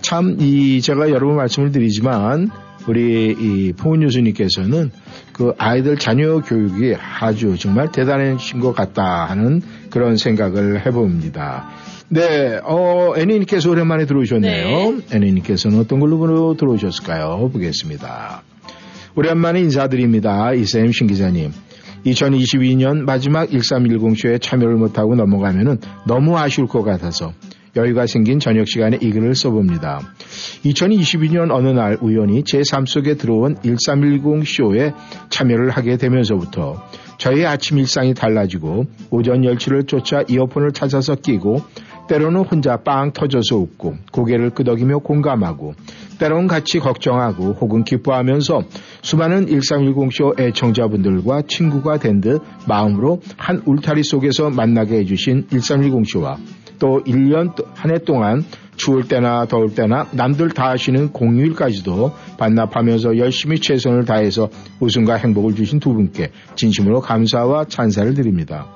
참, 0.00 0.36
이, 0.40 0.80
제가 0.80 1.10
여러 1.10 1.26
번 1.26 1.36
말씀을 1.36 1.72
드리지만, 1.72 2.50
우리 2.88 3.32
이 3.32 3.72
포은 3.72 4.00
교수님께서는 4.00 4.92
그 5.32 5.52
아이들 5.58 5.98
자녀 5.98 6.40
교육이 6.40 6.94
아주 7.20 7.56
정말 7.58 7.90
대단하신 7.90 8.60
것 8.60 8.74
같다 8.74 9.24
하는 9.24 9.60
그런 9.90 10.16
생각을 10.16 10.86
해봅니다. 10.86 11.68
네, 12.08 12.60
어, 12.62 13.14
애니님께서 13.16 13.70
오랜만에 13.70 14.06
들어오셨네요. 14.06 15.00
애니님께서는 15.12 15.80
어떤 15.80 15.98
걸로 15.98 16.56
들어오셨을까요? 16.56 17.50
보겠습니다. 17.52 18.42
오랜만에 19.18 19.60
인사드립니다. 19.60 20.52
이쌤 20.52 20.92
신 20.92 21.06
기자님. 21.06 21.50
2022년 22.04 22.98
마지막 23.04 23.48
1310쇼에 23.48 24.42
참여를 24.42 24.76
못하고 24.76 25.16
넘어가면 25.16 25.80
너무 26.06 26.36
아쉬울 26.36 26.68
것 26.68 26.82
같아서 26.82 27.32
여유가 27.76 28.06
생긴 28.06 28.38
저녁 28.40 28.68
시간에 28.68 28.98
이 29.00 29.10
글을 29.10 29.34
써봅니다. 29.34 30.00
2022년 30.66 31.50
어느 31.50 31.68
날 31.68 31.96
우연히 32.02 32.44
제 32.44 32.60
삶 32.60 32.84
속에 32.84 33.14
들어온 33.14 33.54
1310쇼에 33.56 34.92
참여를 35.30 35.70
하게 35.70 35.96
되면서부터 35.96 36.84
저의 37.16 37.46
아침 37.46 37.78
일상이 37.78 38.12
달라지고 38.12 38.84
오전 39.10 39.44
열치를 39.44 39.84
쫓아 39.84 40.22
이어폰을 40.28 40.72
찾아서 40.72 41.14
끼고 41.14 41.62
때로는 42.08 42.44
혼자 42.44 42.76
빵 42.76 43.12
터져서 43.12 43.56
웃고 43.56 43.94
고개를 44.12 44.50
끄덕이며 44.50 44.98
공감하고 44.98 45.74
때로는 46.18 46.46
같이 46.46 46.78
걱정하고 46.78 47.52
혹은 47.60 47.84
기뻐하면서 47.84 48.62
수많은 49.02 49.46
1310쇼 49.46 50.40
애청자분들과 50.40 51.42
친구가 51.42 51.98
된 51.98 52.20
듯 52.20 52.40
마음으로 52.66 53.20
한 53.36 53.62
울타리 53.66 54.02
속에서 54.02 54.48
만나게 54.50 54.96
해주신 55.00 55.48
1310쇼와 55.48 56.36
또 56.78 57.02
1년 57.06 57.52
한 57.74 57.90
해 57.90 57.98
동안 57.98 58.42
추울 58.76 59.08
때나 59.08 59.46
더울 59.46 59.74
때나 59.74 60.06
남들 60.12 60.50
다 60.50 60.70
하시는 60.70 61.12
공휴일까지도 61.12 62.12
반납하면서 62.38 63.18
열심히 63.18 63.58
최선을 63.58 64.04
다해서 64.04 64.50
웃음과 64.80 65.14
행복을 65.16 65.54
주신 65.54 65.80
두 65.80 65.94
분께 65.94 66.30
진심으로 66.56 67.00
감사와 67.00 67.66
찬사를 67.66 68.14
드립니다. 68.14 68.66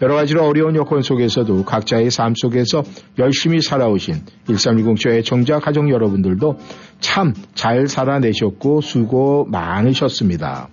여러 0.00 0.14
가지로 0.14 0.44
어려운 0.46 0.76
여건 0.76 1.02
속에서도 1.02 1.64
각자의 1.64 2.10
삶 2.10 2.34
속에서 2.36 2.84
열심히 3.18 3.60
살아오신 3.60 4.14
1310쇼 4.46 5.10
애청자 5.10 5.58
가족 5.58 5.90
여러분들도 5.90 6.58
참 7.00 7.34
잘 7.54 7.88
살아내셨고 7.88 8.80
수고 8.80 9.44
많으셨습니다. 9.46 10.68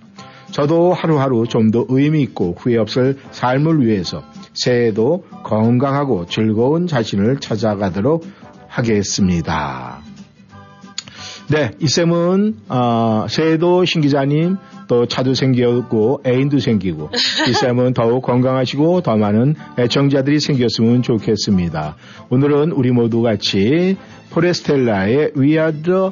저도 0.52 0.94
하루하루 0.94 1.46
좀 1.48 1.70
더 1.70 1.84
의미 1.88 2.22
있고 2.22 2.54
후회 2.56 2.78
없을 2.78 3.18
삶을 3.32 3.84
위해서 3.84 4.22
새해에도 4.54 5.24
건강하고 5.42 6.26
즐거운 6.26 6.86
자신을 6.86 7.40
찾아가도록 7.40 8.24
하겠습니다. 8.68 9.98
네, 11.48 11.72
이쌤은 11.80 12.56
어, 12.68 13.26
새해도 13.28 13.84
신 13.84 14.00
기자님 14.00 14.56
또 14.88 15.06
차도 15.06 15.34
생기고 15.34 16.22
애인도 16.26 16.58
생기고 16.58 17.10
이쌤은 17.48 17.94
더욱 17.94 18.22
건강하시고 18.22 19.02
더 19.02 19.16
많은 19.16 19.54
애청자들이 19.78 20.40
생겼으면 20.40 21.02
좋겠습니다. 21.02 21.96
오늘은 22.30 22.72
우리 22.72 22.90
모두 22.90 23.22
같이 23.22 23.96
포레스텔라의 24.30 25.32
We 25.36 25.52
Are 25.52 25.72
the 25.82 26.10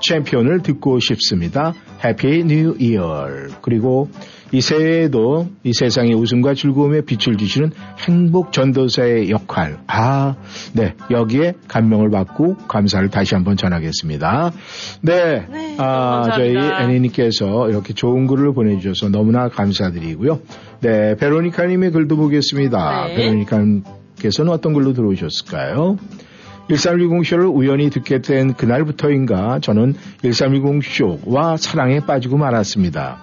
챔피언을 0.00 0.62
듣고 0.62 1.00
싶습니다. 1.00 1.74
Happy 2.04 2.44
New 2.44 2.76
Year. 2.78 3.26
그리고 3.62 4.10
이 4.54 4.60
새해에도 4.60 5.48
이 5.64 5.72
세상의 5.72 6.14
웃음과 6.14 6.54
즐거움에 6.54 7.00
빛을 7.00 7.36
주시는 7.36 7.72
행복 8.06 8.52
전도사의 8.52 9.28
역할. 9.30 9.78
아, 9.88 10.36
네. 10.74 10.94
여기에 11.10 11.54
감명을 11.66 12.10
받고 12.10 12.58
감사를 12.68 13.08
다시 13.10 13.34
한번 13.34 13.56
전하겠습니다. 13.56 14.52
네. 15.00 15.46
아, 15.78 16.30
저희 16.36 16.56
애니님께서 16.56 17.68
이렇게 17.68 17.94
좋은 17.94 18.28
글을 18.28 18.54
보내주셔서 18.54 19.10
너무나 19.10 19.48
감사드리고요. 19.48 20.38
네. 20.82 21.16
베로니카님의 21.16 21.90
글도 21.90 22.16
보겠습니다. 22.16 23.08
네. 23.08 23.14
베로니카님께서는 23.16 24.52
어떤 24.52 24.72
글로 24.72 24.92
들어오셨을까요? 24.92 25.98
1310쇼를 26.68 27.54
우연히 27.54 27.90
듣게 27.90 28.20
된 28.20 28.54
그날부터인가 28.54 29.58
저는 29.60 29.94
1310쇼와 30.22 31.56
사랑에 31.56 32.00
빠지고 32.00 32.38
말았습니다. 32.38 33.18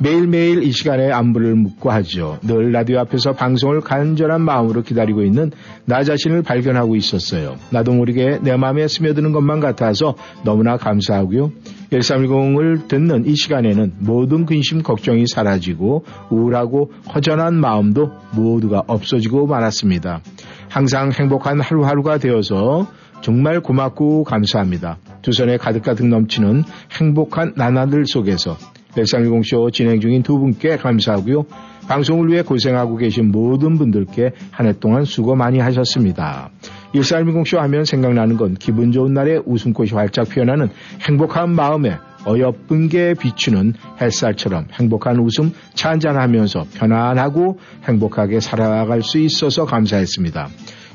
매일매일 0.00 0.62
이 0.62 0.72
시간에 0.72 1.10
안부를 1.10 1.54
묻고 1.54 1.90
하죠. 1.90 2.38
늘 2.42 2.72
라디오 2.72 2.98
앞에서 3.00 3.32
방송을 3.32 3.80
간절한 3.80 4.40
마음으로 4.40 4.82
기다리고 4.82 5.22
있는 5.22 5.52
나 5.84 6.02
자신을 6.02 6.42
발견하고 6.42 6.96
있었어요. 6.96 7.56
나도 7.70 7.92
모르게 7.92 8.38
내 8.42 8.56
마음에 8.56 8.88
스며드는 8.88 9.32
것만 9.32 9.60
같아서 9.60 10.14
너무나 10.44 10.76
감사하고요. 10.76 11.52
1310을 11.92 12.88
듣는 12.88 13.26
이 13.26 13.34
시간에는 13.34 13.94
모든 13.98 14.46
근심 14.46 14.82
걱정이 14.82 15.24
사라지고 15.26 16.04
우울하고 16.30 16.92
허전한 17.14 17.54
마음도 17.54 18.10
모두가 18.34 18.82
없어지고 18.86 19.46
말았습니다. 19.46 20.20
항상 20.68 21.10
행복한 21.12 21.60
하루하루가 21.60 22.18
되어서 22.18 22.86
정말 23.22 23.60
고맙고 23.60 24.24
감사합니다. 24.24 24.98
두 25.22 25.32
손에 25.32 25.56
가득가득 25.56 26.06
넘치는 26.06 26.62
행복한 26.98 27.52
나날들 27.56 28.06
속에서 28.06 28.56
1310쇼 28.94 29.72
진행 29.72 30.00
중인 30.00 30.22
두 30.22 30.38
분께 30.38 30.76
감사하고요. 30.76 31.44
방송을 31.88 32.28
위해 32.28 32.42
고생하고 32.42 32.96
계신 32.96 33.30
모든 33.32 33.76
분들께 33.76 34.32
한 34.52 34.66
해 34.66 34.72
동안 34.78 35.04
수고 35.04 35.34
많이 35.34 35.58
하셨습니다. 35.58 36.50
1310쇼 36.94 37.56
하면 37.58 37.84
생각나는 37.84 38.36
건 38.36 38.54
기분 38.54 38.92
좋은 38.92 39.14
날에 39.14 39.40
웃음꽃이 39.44 39.90
활짝 39.90 40.28
피어나는 40.28 40.70
행복한 41.08 41.50
마음에 41.54 41.98
어여쁜 42.26 42.88
게 42.88 43.14
비추는 43.14 43.74
햇살처럼 44.00 44.66
행복한 44.72 45.18
웃음 45.18 45.52
찬잔하면서 45.74 46.66
편안하고 46.74 47.58
행복하게 47.84 48.40
살아갈 48.40 49.02
수 49.02 49.18
있어서 49.18 49.64
감사했습니다. 49.64 50.48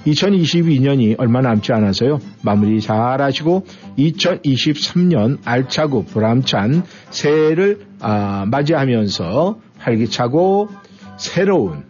2022년이 0.05 1.15
얼마 1.17 1.41
남지 1.41 1.73
않아서요. 1.73 2.19
마무리 2.43 2.79
잘 2.79 3.21
하시고 3.21 3.65
2023년 3.97 5.39
알차고 5.43 6.05
보람찬 6.05 6.83
새해를 7.09 7.87
아, 7.99 8.45
맞이하면서 8.47 9.57
활기차고 9.79 10.69
새로운 11.17 11.83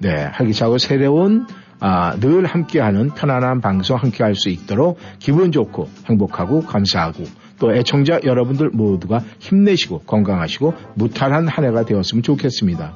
네, 0.00 0.10
활기차고 0.10 0.78
새로운 0.78 1.46
아, 1.80 2.16
늘 2.18 2.44
함께하는 2.44 3.10
편안한 3.10 3.60
방송 3.60 3.96
함께할 3.96 4.34
수 4.34 4.48
있도록 4.48 4.98
기분 5.18 5.52
좋고 5.52 5.88
행복하고 6.06 6.62
감사하고 6.62 7.24
또 7.58 7.74
애청자 7.74 8.20
여러분들 8.24 8.70
모두가 8.70 9.20
힘내시고 9.38 10.00
건강하시고 10.00 10.74
무탈한 10.94 11.48
한 11.48 11.64
해가 11.64 11.84
되었으면 11.84 12.22
좋겠습니다. 12.22 12.94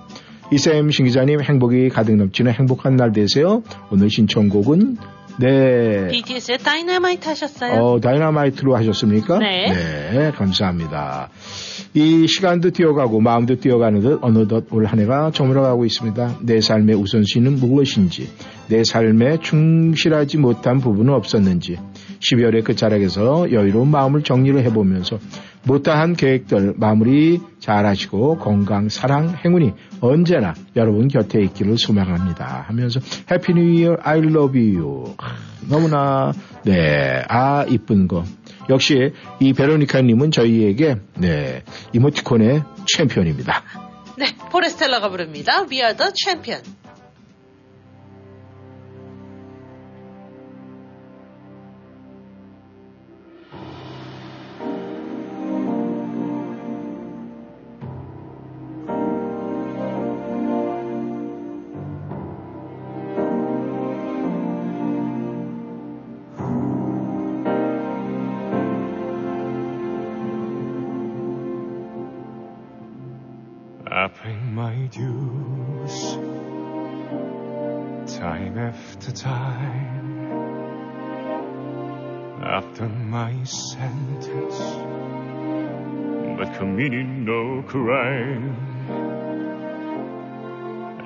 이쌤 0.53 0.91
신 0.91 1.07
기자님 1.07 1.41
행복이 1.41 1.89
가득 1.89 2.16
넘치는 2.16 2.53
행복한 2.53 2.97
날 2.97 3.12
되세요. 3.12 3.62
오늘 3.91 4.11
신청곡은 4.11 4.99
네. 5.39 6.09
BTS의 6.09 6.59
다이너마이트 6.59 7.28
하셨어요? 7.28 7.80
어, 7.80 8.01
다이너마이트로 8.01 8.76
하셨습니까? 8.76 9.39
네. 9.39 9.72
네, 10.12 10.30
감사합니다. 10.33 11.30
이 11.95 12.26
시간도 12.26 12.70
뛰어가고 12.70 13.20
마음도 13.20 13.57
뛰어가는 13.57 14.01
듯 14.01 14.18
어느덧 14.22 14.64
올 14.70 14.87
한 14.87 14.99
해가 15.01 15.30
저물어가고 15.33 15.85
있습니다. 15.85 16.39
내 16.43 16.61
삶의 16.61 16.97
우선순위는 16.97 17.61
무엇인지, 17.61 18.28
내 18.68 18.83
삶에 18.85 19.39
충실하지 19.41 20.39
못한 20.39 20.78
부분은 20.78 21.12
없었는지, 21.12 21.78
12월의 22.20 22.64
끝자락에서 22.64 23.53
여유로운 23.53 23.88
마음을 23.88 24.22
정리를 24.22 24.63
해보면서 24.64 25.18
못다한 25.64 26.14
계획들 26.14 26.75
마무리 26.76 27.41
잘 27.61 27.87
하시고 27.87 28.39
건강, 28.39 28.89
사랑, 28.89 29.37
행운이 29.45 29.72
언제나 30.01 30.55
여러분 30.76 31.09
곁에 31.09 31.41
있기를 31.43 31.79
소망합니다. 31.79 32.64
하면서 32.67 33.01
Happy 33.30 33.54
New 33.54 33.63
Year 33.63 33.96
I 34.03 34.18
love 34.18 34.76
you. 34.76 35.14
아, 35.18 35.37
너무나 35.68 36.33
네, 36.64 37.22
아 37.29 37.64
이쁜 37.68 38.09
거. 38.09 38.25
역시 38.68 39.13
이 39.41 39.53
베로니카 39.53 40.03
님은 40.03 40.30
저희에게 40.30 40.97
네 41.18 41.63
이모티콘의 41.93 42.63
챔피언입니다. 42.97 43.63
네, 44.18 44.26
포레스텔라가 44.51 45.09
부릅니다. 45.09 45.64
We 45.71 45.79
are 45.79 45.97
the 45.97 46.13
champion. 46.14 46.63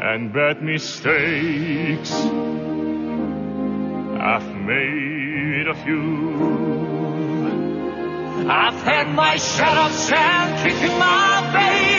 and 0.01 0.33
bad 0.33 0.63
mistakes 0.63 2.11
I've 4.33 4.53
made 4.57 5.69
a 5.69 5.75
few. 5.85 6.41
I've 8.51 8.83
had 8.83 9.15
my 9.15 9.37
shut 9.37 9.77
ups 9.77 10.11
and 10.11 10.63
kicking 10.63 10.99
my 10.99 11.53
face. 11.53 11.96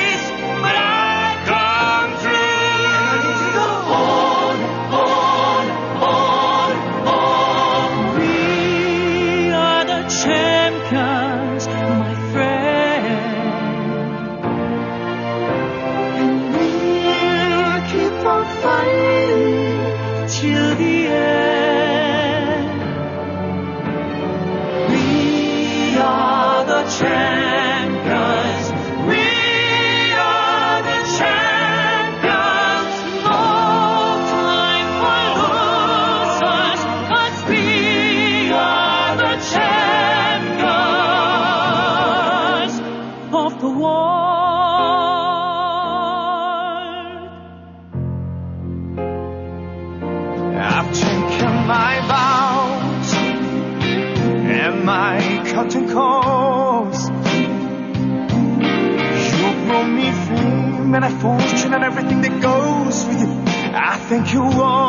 you 64.33 64.43
are. 64.43 64.86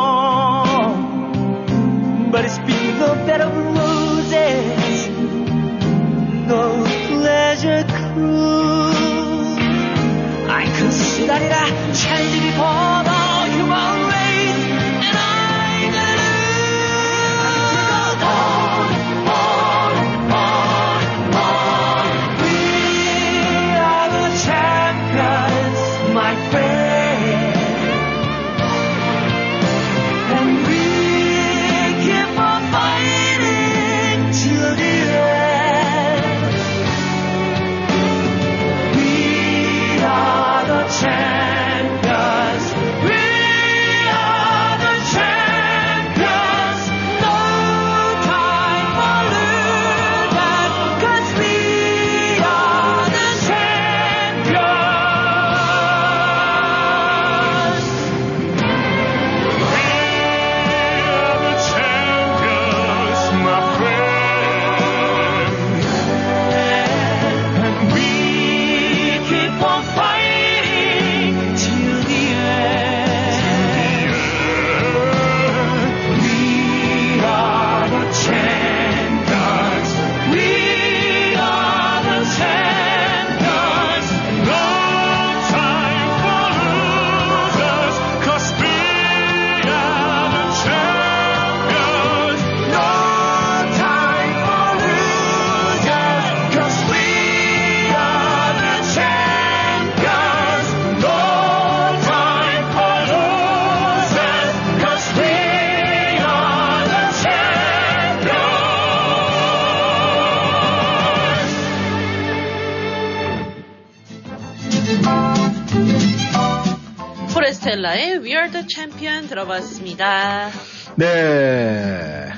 들어봤습니다. 119.39 120.49
네. 120.97 122.29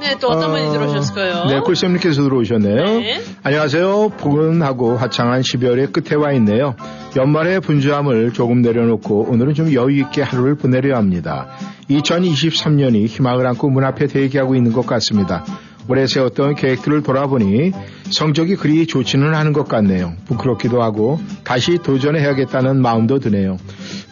네, 0.00 0.16
또 0.20 0.28
어떤 0.28 0.50
분이 0.50 0.72
들어오셨을까요? 0.72 1.44
네, 1.46 1.60
꿀쌤님께서 1.60 2.22
들어오셨네요. 2.22 3.00
네. 3.00 3.20
안녕하세요. 3.42 4.10
포근하고 4.18 4.96
화창한 4.96 5.42
12월의 5.42 5.92
끝에 5.92 6.16
와 6.16 6.32
있네요. 6.32 6.74
연말의 7.16 7.60
분주함을 7.60 8.32
조금 8.32 8.62
내려놓고 8.62 9.30
오늘은 9.30 9.54
좀 9.54 9.72
여유있게 9.72 10.22
하루를 10.22 10.56
보내려 10.56 10.96
합니다. 10.96 11.48
2023년이 11.90 13.06
희망을 13.06 13.46
안고 13.46 13.70
문 13.70 13.84
앞에 13.84 14.06
대기하고 14.06 14.56
있는 14.56 14.72
것 14.72 14.86
같습니다. 14.86 15.44
올해 15.88 16.06
세웠던 16.06 16.54
계획들을 16.54 17.02
돌아보니 17.02 17.72
성적이 18.10 18.56
그리 18.56 18.86
좋지는 18.86 19.34
않은 19.34 19.52
것 19.52 19.68
같네요. 19.68 20.14
부끄럽기도 20.26 20.82
하고 20.82 21.20
다시 21.44 21.78
도전해야겠다는 21.82 22.80
마음도 22.80 23.18
드네요. 23.18 23.56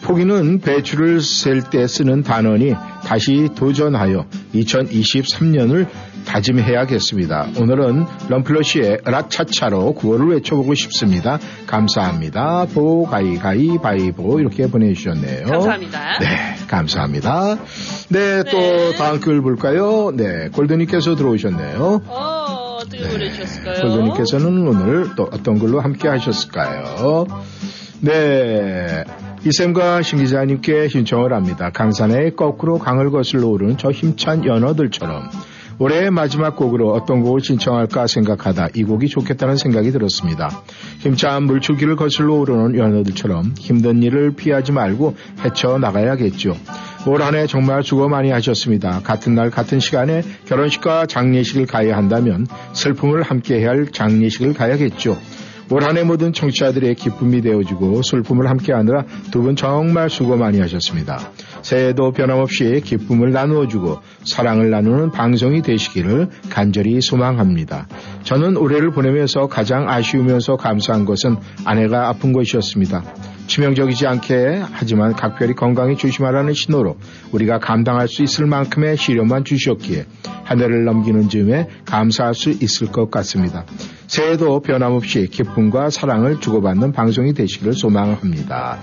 포기는 0.03 0.59
배추를 0.59 1.21
셀 1.21 1.61
때 1.61 1.87
쓰는 1.87 2.23
단어니 2.23 2.73
다시 3.05 3.49
도전하여 3.55 4.25
2023년을 4.55 5.87
다짐해야겠습니다. 6.25 7.49
오늘은 7.59 8.05
럼플러시의 8.29 8.99
라차차로 9.05 9.93
구호를 9.93 10.27
외쳐보고 10.35 10.73
싶습니다. 10.75 11.39
감사합니다. 11.67 12.65
보 12.73 13.05
가이 13.05 13.37
가이 13.37 13.77
바이보 13.77 14.39
이렇게 14.39 14.67
보내주셨네요. 14.67 15.47
감사합니다. 15.47 16.19
네, 16.19 16.27
감사합니다. 16.67 17.57
네, 18.09 18.43
또 18.43 18.93
다음 18.97 19.19
글 19.19 19.41
볼까요? 19.41 20.11
네, 20.13 20.49
골드님께서 20.49 21.15
들어오셨네요. 21.15 22.01
어, 22.07 22.77
어떻게 22.81 23.07
보내주셨을까요? 23.07 23.81
골드님께서는 23.81 24.67
오늘 24.67 25.15
또 25.15 25.29
어떤 25.31 25.59
글로 25.59 25.79
함께 25.79 26.07
하셨을까요? 26.07 27.27
네. 28.01 29.03
이쌤과 29.43 30.03
신 30.03 30.19
기자님께 30.19 30.87
신청을 30.87 31.33
합니다. 31.33 31.71
강산의 31.71 32.35
거꾸로 32.35 32.77
강을 32.77 33.09
거슬러 33.09 33.47
오르는 33.47 33.77
저 33.77 33.89
힘찬 33.89 34.45
연어들처럼 34.45 35.29
올해의 35.81 36.11
마지막 36.11 36.55
곡으로 36.55 36.93
어떤 36.93 37.23
곡을 37.23 37.39
신청할까 37.41 38.05
생각하다 38.05 38.67
이 38.75 38.83
곡이 38.83 39.07
좋겠다는 39.07 39.55
생각이 39.55 39.91
들었습니다. 39.91 40.61
힘찬 40.99 41.45
물줄기를 41.45 41.95
거슬러 41.95 42.35
오르는 42.35 42.77
연어들처럼 42.77 43.55
힘든 43.57 44.03
일을 44.03 44.35
피하지 44.35 44.73
말고 44.73 45.15
헤쳐나가야겠죠. 45.43 46.55
올 47.07 47.23
한해 47.23 47.47
정말 47.47 47.81
수고 47.81 48.07
많이 48.09 48.29
하셨습니다. 48.29 49.01
같은 49.03 49.33
날 49.33 49.49
같은 49.49 49.79
시간에 49.79 50.21
결혼식과 50.45 51.07
장례식을 51.07 51.65
가야 51.65 51.97
한다면 51.97 52.45
슬픔을 52.73 53.23
함께해야 53.23 53.69
할 53.69 53.87
장례식을 53.87 54.53
가야겠죠. 54.53 55.17
올 55.71 55.83
한해 55.83 56.03
모든 56.03 56.33
청취자들의 56.33 56.95
기쁨이 56.95 57.41
되어주고 57.41 58.01
슬픔을 58.01 58.49
함께하느라 58.49 59.05
두 59.31 59.41
분 59.41 59.55
정말 59.55 60.09
수고 60.09 60.37
많이 60.37 60.59
하셨습니다. 60.59 61.17
새해도 61.63 62.11
변함없이 62.11 62.81
기쁨을 62.83 63.31
나누어주고 63.31 63.99
사랑을 64.23 64.69
나누는 64.69 65.11
방송이 65.11 65.61
되시기를 65.61 66.27
간절히 66.49 67.01
소망합니다. 67.01 67.87
저는 68.23 68.57
올해를 68.57 68.91
보내면서 68.91 69.47
가장 69.47 69.89
아쉬우면서 69.89 70.57
감사한 70.57 71.05
것은 71.05 71.37
아내가 71.65 72.09
아픈 72.09 72.33
것이었습니다. 72.33 73.03
치명적이지 73.47 74.07
않게 74.07 74.61
하지만 74.71 75.13
각별히 75.13 75.53
건강에 75.53 75.95
조심하라는 75.95 76.53
신호로 76.53 76.97
우리가 77.31 77.59
감당할 77.59 78.07
수 78.07 78.23
있을 78.23 78.45
만큼의 78.45 78.97
시련만 78.97 79.43
주셨기에 79.43 80.05
한 80.43 80.59
해를 80.59 80.83
넘기는 80.85 81.29
즈음에 81.29 81.67
감사할 81.85 82.33
수 82.33 82.49
있을 82.49 82.87
것 82.87 83.09
같습니다. 83.11 83.65
새해도 84.07 84.59
변함없이 84.59 85.27
기쁨과 85.27 85.89
사랑을 85.89 86.41
주고받는 86.41 86.91
방송이 86.91 87.33
되시길 87.33 87.71
소망합니다. 87.71 88.79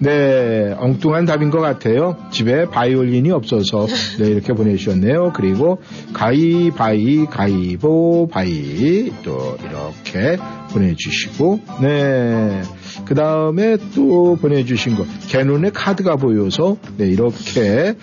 네, 0.00 0.74
엉뚱한 0.76 1.24
답인 1.24 1.50
것 1.50 1.60
같아요. 1.60 2.16
집에 2.32 2.64
바이올린이 2.66 3.30
없어서 3.30 3.86
네, 4.18 4.26
이렇게 4.26 4.52
보내주셨네요. 4.52 5.32
그리고 5.34 5.80
가이바이 6.12 7.26
가이보 7.26 8.28
바이 8.32 9.12
또 9.22 9.56
이렇게 9.62 10.36
보내주시고 10.72 11.60
네. 11.82 12.62
그 13.04 13.14
다음에 13.14 13.76
또 13.94 14.36
보내주신 14.36 14.96
거 14.96 15.04
개눈에 15.28 15.70
카드가 15.70 16.16
보여서 16.16 16.76
네 16.96 17.06
이렇게 17.06 17.94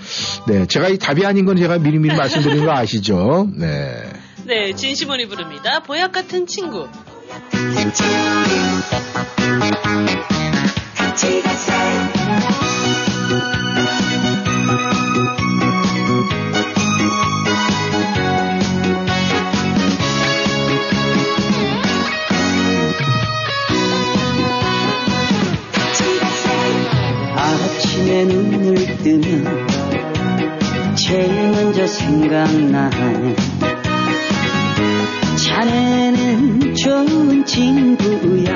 네 0.48 0.66
제가 0.68 0.90
이 0.90 0.98
답이 0.98 1.26
아닌 1.26 1.46
건 1.46 1.58
제가 1.58 1.80
미리미리 1.80 2.16
말씀드린 2.16 2.66
거 2.66 2.72
아시죠? 2.72 3.48
네. 3.56 4.04
네, 4.46 4.74
진심원이 4.74 5.28
부릅니다. 5.28 5.82
보약 5.82 6.12
같은 6.12 6.48
친구. 6.48 6.88
아침에 10.98 11.42
뜨면 29.10 29.66
제일 30.96 31.50
먼저 31.50 31.88
생각나는 31.88 33.36
자네는 35.36 36.76
좋은 36.76 37.44
친구야. 37.44 38.54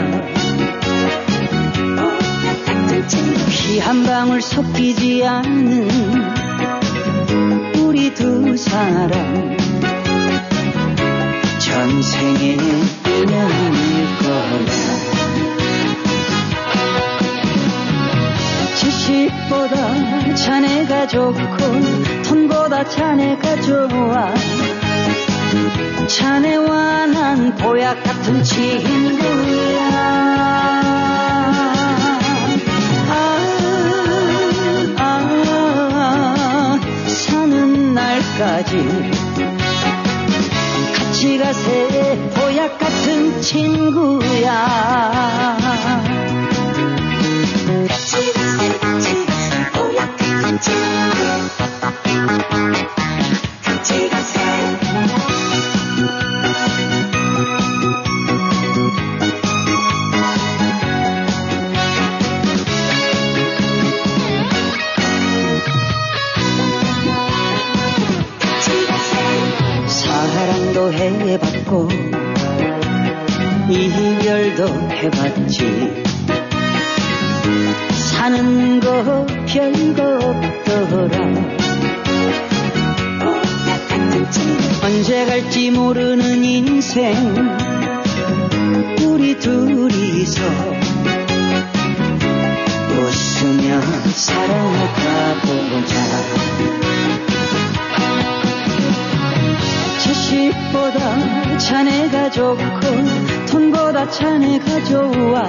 피 3.50 3.80
한 3.80 4.04
방울 4.04 4.40
섞이지 4.44 5.26
않는 5.26 5.90
우리 7.80 8.14
두 8.14 8.56
사람. 8.56 9.58
전생의 11.58 12.58
인연일 13.08 14.18
거야 14.22 15.23
지식보다 18.84 20.36
자네가 20.36 21.08
좋고 21.08 21.58
돈보다 22.24 22.84
자네가 22.84 23.62
좋아. 23.62 24.34
자네와 26.08 27.06
난 27.08 27.56
보약 27.56 28.04
같은 28.04 28.44
친구야. 28.44 29.80
아, 33.10 33.40
아, 34.98 36.80
사는 37.08 37.94
날까지 37.94 39.12
같이 40.98 41.38
가세. 41.38 42.30
보약 42.36 42.78
같은 42.78 43.42
친구야. 43.42 44.84
사랑도 48.14 48.63
해봤지. 74.68 76.04
사는 77.92 78.80
거 78.80 79.26
별거 79.46 80.20
없더라. 80.20 81.54
언제 84.84 85.26
갈지 85.26 85.72
모르는 85.72 86.44
인생. 86.44 87.14
우리 89.02 89.38
둘이서 89.40 90.42
웃으며 92.90 93.82
살아가 94.14 95.34
보자. 95.42 95.94
지식보다 100.00 101.58
자네가 101.58 102.30
좋고 102.32 102.80
돈 102.82 103.33
보다 103.94 104.10
자네가 104.10 104.84
좋아 104.86 105.44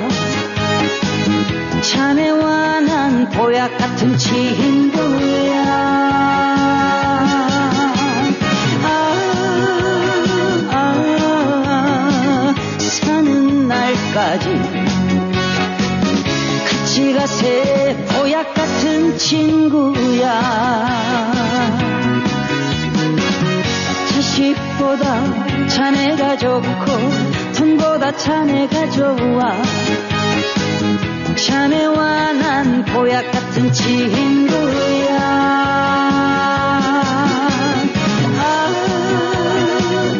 자네와 1.80 2.80
난 2.80 3.30
보약 3.30 3.74
같은 3.78 4.18
친구야. 4.18 5.64
아, 8.82 8.94
아, 10.72 12.54
사는 12.78 13.66
날까지 13.66 14.46
같이 16.68 17.14
가세 17.14 17.96
보약 18.10 18.52
같은 18.52 19.16
친구야. 19.16 20.84
자식보다 24.10 25.66
자네가 25.68 26.36
좋고 26.36 27.33
돈보다 28.04 28.16
자네가 28.16 28.90
좋아 28.90 29.62
자네와 31.36 32.32
난 32.34 32.84
보약 32.84 33.30
같은 33.30 33.72
친구야. 33.72 35.16
아, 38.38 38.70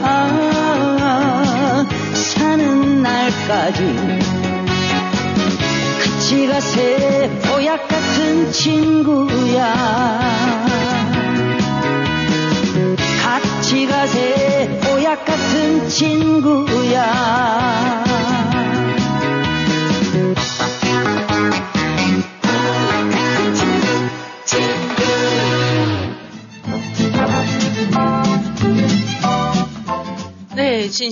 아, 0.03 1.87
사는 2.15 3.03
날까지 3.03 3.85
같이 6.03 6.47
가세 6.47 7.31
보약 7.45 7.87
같은 7.87 8.51
친구야 8.51 10.54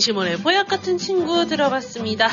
진심원의 0.03 0.39
보약 0.39 0.67
같은 0.67 0.99
친구 0.99 1.47
들어봤습니다. 1.47 2.29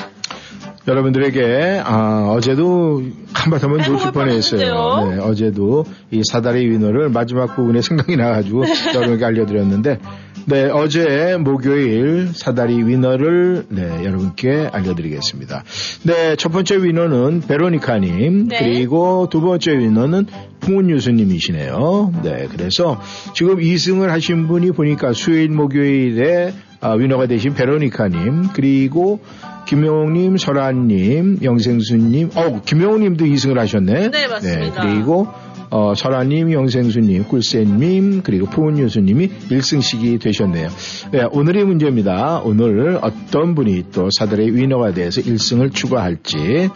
여러분들에게 0.87 1.83
아, 1.85 2.33
어제도 2.35 3.03
한바탕은 3.33 3.91
놓칠 3.91 4.11
뻔했어요. 4.11 5.09
네, 5.09 5.19
어제도 5.19 5.85
이 6.09 6.23
사다리 6.31 6.67
위너를 6.67 7.09
마지막 7.09 7.55
부분에 7.55 7.81
생각이 7.83 8.17
나가지고 8.17 8.65
여러분께 8.95 9.23
알려드렸는데, 9.23 9.99
네 10.49 10.63
어제 10.65 11.37
목요일 11.37 12.29
사다리 12.33 12.83
위너를 12.83 13.65
네 13.69 14.03
여러분께 14.03 14.69
알려드리겠습니다. 14.71 15.63
네 16.03 16.35
첫 16.37 16.51
번째 16.51 16.77
위너는 16.83 17.41
베로니카님 17.47 18.47
네. 18.47 18.57
그리고 18.57 19.27
두 19.29 19.41
번째 19.41 19.77
위너는 19.77 20.25
풍은유수님이시네요. 20.61 22.13
네 22.23 22.47
그래서 22.51 22.99
지금 23.35 23.57
2승을 23.57 24.07
하신 24.07 24.47
분이 24.47 24.71
보니까 24.71 25.13
수요일 25.13 25.49
목요일에 25.49 26.53
아, 26.81 26.93
위너가 26.93 27.27
되신 27.27 27.53
베로니카님 27.53 28.49
그리고 28.53 29.19
김영님, 29.67 30.37
설아님, 30.37 31.39
영생수님, 31.43 32.31
어, 32.33 32.61
김영님도 32.65 33.25
2승을 33.25 33.55
하셨네. 33.57 34.09
네, 34.09 34.27
맞습니다. 34.27 34.81
그리고 34.81 35.27
어, 35.71 35.93
설아님, 35.95 36.51
영생수님, 36.51 37.25
꿀쌤님, 37.25 38.21
그리고 38.23 38.47
푸은유수님이 38.47 39.29
1승씩이 39.49 40.19
되셨네요. 40.21 40.69
네, 41.11 41.23
오늘의 41.31 41.65
문제입니다. 41.65 42.41
오늘 42.43 42.97
어떤 43.01 43.53
분이 43.55 43.91
또 43.91 44.09
사달의 44.17 44.55
위너가 44.55 44.93
돼서 44.93 45.21
1승을 45.21 45.73
추가할지. 45.73 46.69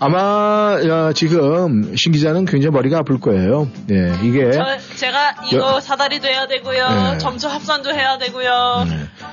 아마 0.00 0.76
어, 0.82 1.12
지금 1.14 1.94
신 1.96 2.10
기자는 2.10 2.46
굉장히 2.46 2.72
머리가 2.74 2.98
아플 2.98 3.20
거예요. 3.20 3.68
네, 3.86 4.12
이게 4.24 4.50
저, 4.50 4.64
제가 4.96 5.36
이거 5.52 5.76
여- 5.76 5.80
사다리도 5.80 6.26
해야 6.26 6.48
되고요. 6.48 6.88
네. 7.12 7.18
점수 7.18 7.46
합산도 7.48 7.90
해야 7.94 8.18
되고요. 8.18 8.86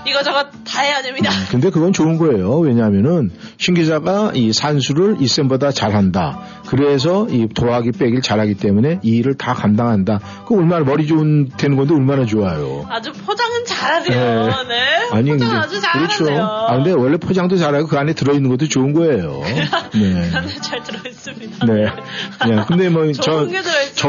이거 0.06 0.22
저거 0.24 0.46
다 0.64 0.82
해야 0.84 1.02
됩니다. 1.02 1.32
근데 1.50 1.72
그건 1.72 1.94
좋은 1.94 2.18
거예요. 2.18 2.60
왜냐하면은 2.60 3.32
신 3.58 3.74
기자가 3.74 4.32
이 4.36 4.54
산수를 4.54 5.18
이쌤보다 5.20 5.72
잘한다. 5.72 6.40
그래서 6.72 7.28
이 7.30 7.50
도하기 7.50 7.92
빼기를 7.92 8.22
잘하기 8.22 8.54
때문에 8.54 9.02
이 9.04 9.18
일을 9.18 9.34
다 9.34 9.54
감당한다. 9.54 10.22
그 10.48 10.56
얼마나 10.56 10.86
머리 10.86 11.06
좋은 11.06 11.50
되는 11.58 11.76
건데 11.76 11.94
얼마나 11.94 12.26
좋아요. 12.26 12.86
아주 12.90 13.12
포장은 13.12 13.66
잘하세요. 13.66 14.46
네. 14.46 14.68
네. 14.70 15.10
아니 15.12 15.32
포장 15.32 15.58
아주 15.58 15.82
그렇죠. 15.82 16.24
잘하세요. 16.24 16.42
아 16.42 16.76
근데 16.78 16.92
원래 16.92 17.18
포장도 17.18 17.58
잘하고 17.58 17.88
그 17.88 17.98
안에 17.98 18.14
들어 18.14 18.34
있는 18.34 18.50
것도 18.50 18.70
좋은 18.70 18.94
거예요. 18.94 19.42
네. 19.94 20.32
잘 20.62 20.82
들어 20.82 21.00
있습니다. 21.06 21.66
네. 21.66 21.74
네. 22.48 22.64
근데 22.66 22.88
뭐저 22.88 23.50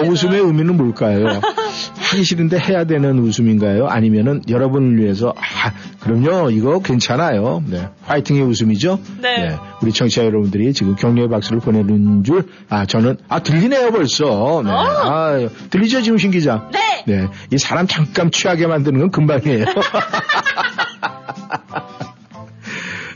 웃음의 0.07 0.39
의미는 0.39 0.77
뭘까요? 0.77 1.41
하기 1.99 2.23
싫은데 2.23 2.61
해야 2.61 2.85
되는 2.85 3.19
웃음인가요? 3.19 3.89
아니면은 3.89 4.41
여러분을 4.49 5.03
위해서 5.03 5.35
아 5.37 5.73
그럼요 5.99 6.51
이거 6.51 6.79
괜찮아요. 6.79 7.65
네. 7.67 7.89
화이팅의 8.05 8.43
웃음이죠. 8.43 9.01
네. 9.21 9.59
우리 9.83 9.93
청취자 9.93 10.25
여러분들이 10.25 10.73
지금 10.73 10.95
격려의 10.95 11.29
박수를 11.29 11.61
보내는 11.61 12.23
줄 12.25 12.47
아 12.69 12.87
저는 12.87 13.17
아 13.29 13.41
들리네요 13.43 13.91
벌써. 13.91 14.63
네. 14.65 14.71
아 14.71 15.49
들리죠 15.71 16.03
지금 16.03 16.17
신 16.19 16.31
기자. 16.31 16.69
네. 16.73 17.05
네. 17.07 17.29
이 17.53 17.59
사람 17.59 17.87
잠깐 17.87 18.31
취하게 18.31 18.67
만드는 18.67 18.99
건 19.01 19.11
금방이에요. 19.11 19.65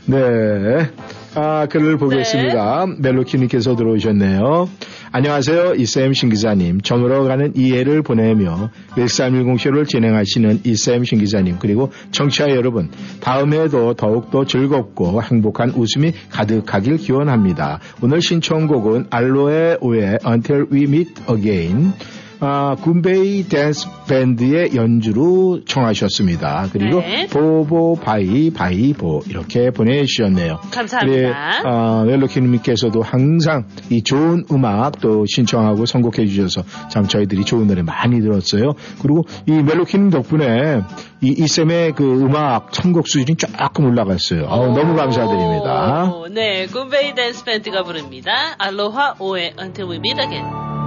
네. 0.05 0.91
아, 1.39 1.67
글을 1.67 1.97
보겠습니다. 1.97 2.87
멜로키님께서 2.97 3.75
들어오셨네요. 3.75 4.67
안녕하세요. 5.11 5.75
이쌤 5.75 6.13
신기자님. 6.13 6.81
정으로 6.81 7.25
가는 7.25 7.53
이해를 7.55 8.01
보내며 8.01 8.71
1310쇼를 8.95 9.87
진행하시는 9.87 10.61
이쌤 10.63 11.03
신기자님 11.03 11.57
그리고 11.59 11.91
청취자 12.09 12.49
여러분 12.49 12.89
다음에도 13.21 13.93
더욱더 13.93 14.45
즐겁고 14.45 15.21
행복한 15.21 15.69
웃음이 15.69 16.11
가득하길 16.31 16.97
기원합니다. 16.97 17.81
오늘 18.01 18.19
신청곡은 18.19 19.05
Aloha 19.11 19.77
Oe의 19.79 20.17
Until 20.25 20.65
We 20.71 20.83
Meet 20.85 21.13
Again 21.29 21.93
아, 22.39 22.75
군베이 22.75 23.43
댄스 23.43 23.87
밴드의 24.07 24.75
연주로 24.75 25.61
청하셨습니다. 25.65 26.69
그리고 26.71 26.99
네. 26.99 27.27
보보 27.27 27.95
바이 27.95 28.51
바이 28.51 28.93
보 28.93 29.21
이렇게 29.27 29.71
보내주셨네요. 29.71 30.59
감사합니다. 30.71 31.61
아, 31.65 32.03
멜로키님께서도 32.05 33.01
항상 33.01 33.65
이 33.89 34.03
좋은 34.03 34.45
음악 34.51 34.99
또 35.01 35.25
신청하고 35.25 35.85
선곡해 35.85 36.27
주셔서 36.27 36.63
참 36.89 37.07
저희들이 37.07 37.43
좋은 37.43 37.67
노래 37.67 37.81
많이 37.81 38.21
들었어요. 38.21 38.73
그리고 39.01 39.23
이 39.47 39.51
멜로키님 39.51 40.09
덕분에 40.11 40.81
이 41.21 41.33
이쌤의 41.37 41.93
그 41.93 42.03
음악 42.21 42.73
선곡 42.73 43.07
수준이 43.07 43.37
조금 43.37 43.85
올라갔어요. 43.85 44.45
아우, 44.47 44.73
너무 44.73 44.95
감사드립니다. 44.95 46.11
오, 46.13 46.27
네, 46.27 46.67
굿베이 46.67 47.15
댄스 47.15 47.43
밴드가 47.43 47.83
부릅니다. 47.83 48.55
알로하 48.59 49.15
오의 49.19 49.53
Until 49.59 49.89
We 49.89 49.97
Meet 49.97 50.21
Again. 50.21 50.86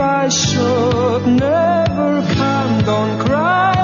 I 0.00 0.28
should 0.30 1.26
never 1.26 2.22
come, 2.34 2.84
don't 2.84 3.18
cry 3.20 3.79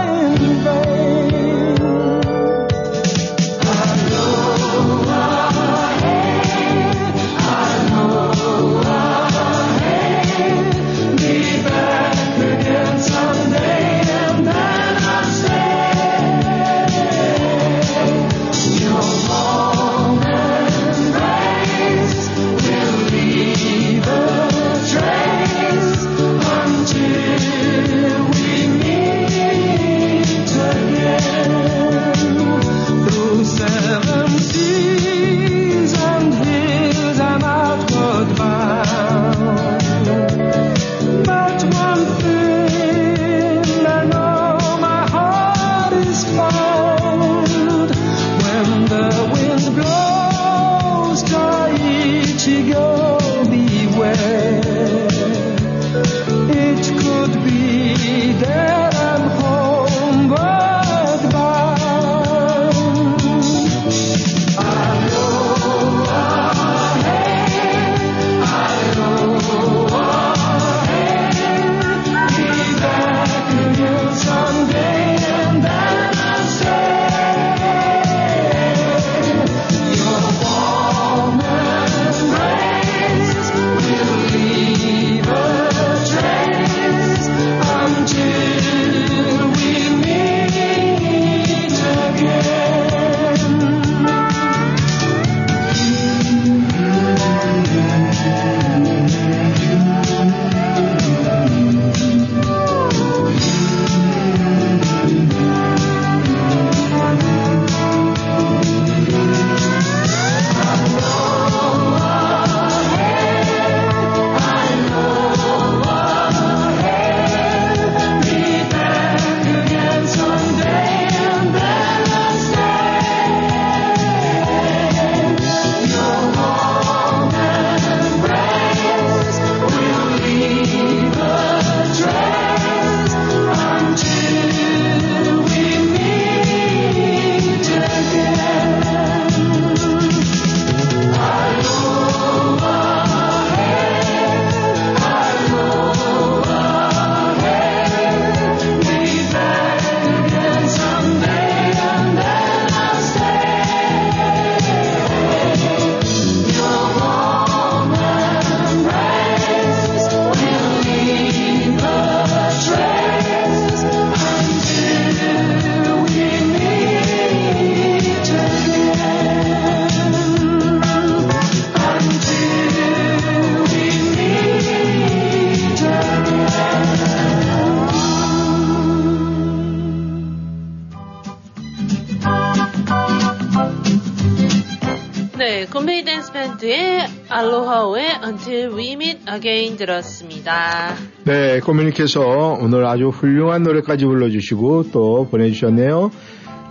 Again 189.36 189.76
들었습니다. 189.76 190.94
네, 191.24 191.60
고민님께서 191.60 192.58
오늘 192.60 192.86
아주 192.86 193.08
훌륭한 193.08 193.62
노래까지 193.62 194.06
불러주시고 194.06 194.90
또 194.92 195.28
보내주셨네요. 195.30 196.10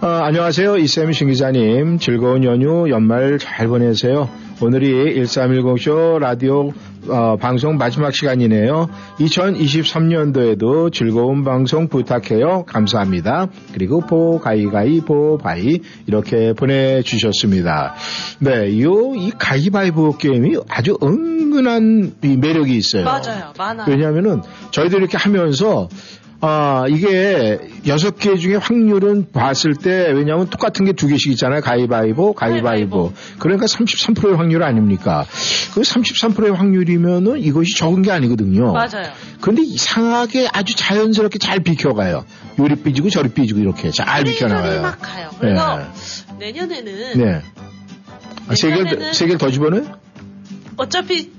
어, 0.02 0.08
안녕하세요. 0.08 0.78
이쌤 0.78 1.12
신 1.12 1.28
기자님. 1.28 2.00
즐거운 2.00 2.44
연휴 2.44 2.90
연말 2.90 3.38
잘 3.40 3.68
보내세요. 3.68 4.30
오늘이 4.62 5.22
1310쇼 5.22 6.20
라디오 6.20 6.72
어, 7.08 7.36
방송 7.38 7.78
마지막 7.78 8.12
시간이네요. 8.14 8.90
2023년도에도 9.20 10.92
즐거운 10.92 11.44
방송 11.44 11.88
부탁해요. 11.88 12.64
감사합니다. 12.66 13.48
그리고 13.74 14.00
보 14.02 14.40
가이가이 14.40 15.02
보 15.02 15.38
바이 15.38 15.82
이렇게 16.08 16.54
보내주셨습니다. 16.54 17.96
네, 18.40 18.82
요 18.82 19.14
이 19.16 19.32
가위바위보 19.38 20.18
게임이 20.18 20.58
아주 20.68 20.98
은근한 21.02 22.16
이 22.24 22.38
매력이 22.38 22.76
있어요. 22.76 23.04
맞아요. 23.06 23.54
많아요. 23.58 23.86
왜냐하면은 23.90 24.42
저희들 24.72 25.00
이렇게 25.00 25.18
하면서 25.18 25.88
아 26.48 26.86
이게 26.88 27.58
여섯 27.88 28.20
개 28.20 28.36
중에 28.38 28.56
확률은 28.56 29.32
봤을 29.32 29.74
때 29.74 30.12
왜냐하면 30.12 30.48
똑같은 30.48 30.86
게 30.86 30.94
두 30.94 31.08
개씩 31.08 31.32
있잖아요 31.32 31.62
가위바위보 31.62 32.34
가위바위보 32.34 33.14
그러니까 33.40 33.66
33%의 33.66 34.36
확률 34.38 34.62
아닙니까 34.62 35.26
그 35.74 35.82
33%의 35.82 36.52
확률이면은 36.54 37.40
이것이 37.40 37.76
적은 37.76 38.04
게 38.04 38.12
아니거든요 38.12 38.72
맞아요. 38.74 39.12
그런데 39.42 39.64
이상하게 39.64 40.48
아주 40.54 40.76
자연스럽게 40.76 41.40
잘 41.40 41.62
비켜가요 41.62 42.26
요리 42.60 42.76
삐지고 42.76 43.10
저리 43.10 43.30
삐지고 43.30 43.60
이렇게 43.62 43.90
잘 43.90 44.24
비켜나가요 44.24 44.82
막 44.84 45.00
가요. 45.02 45.30
그래서 45.40 45.78
네. 46.38 46.52
내년에는 46.52 47.18
네. 47.18 47.42
아, 48.48 48.54
세 48.56 48.70
개를, 48.70 48.86
내년에는- 48.86 49.14
세 49.14 49.26
개를 49.26 49.38
더 49.40 49.50
집어넣어요? 49.50 49.86
어차피 50.78 51.32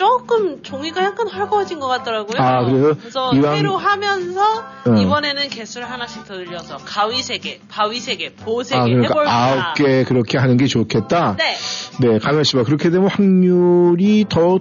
조금 0.00 0.62
종이가 0.62 1.04
약간 1.04 1.28
헐거워진 1.28 1.78
것 1.78 1.86
같더라고요. 1.88 2.40
아, 2.42 2.64
그래요? 2.64 2.94
그래서 2.98 3.32
이왕- 3.34 3.54
새로 3.54 3.76
하면서 3.76 4.40
어. 4.86 4.94
이번에는 4.98 5.48
개수를 5.50 5.90
하나씩 5.90 6.24
더 6.24 6.36
늘려서 6.38 6.78
가위 6.86 7.22
세 7.22 7.36
개, 7.36 7.60
바위 7.68 8.00
세 8.00 8.16
개, 8.16 8.32
보세개 8.32 8.80
아, 8.80 8.84
그러니까. 8.86 9.30
아홉 9.30 9.74
개 9.74 10.04
그렇게 10.04 10.38
하는 10.38 10.56
게 10.56 10.66
좋겠다? 10.66 11.36
네. 11.36 11.54
네, 12.00 12.18
가만 12.18 12.40
있어봐. 12.40 12.64
그렇게 12.64 12.88
되면 12.88 13.08
확률이 13.10 14.24
더 14.26 14.58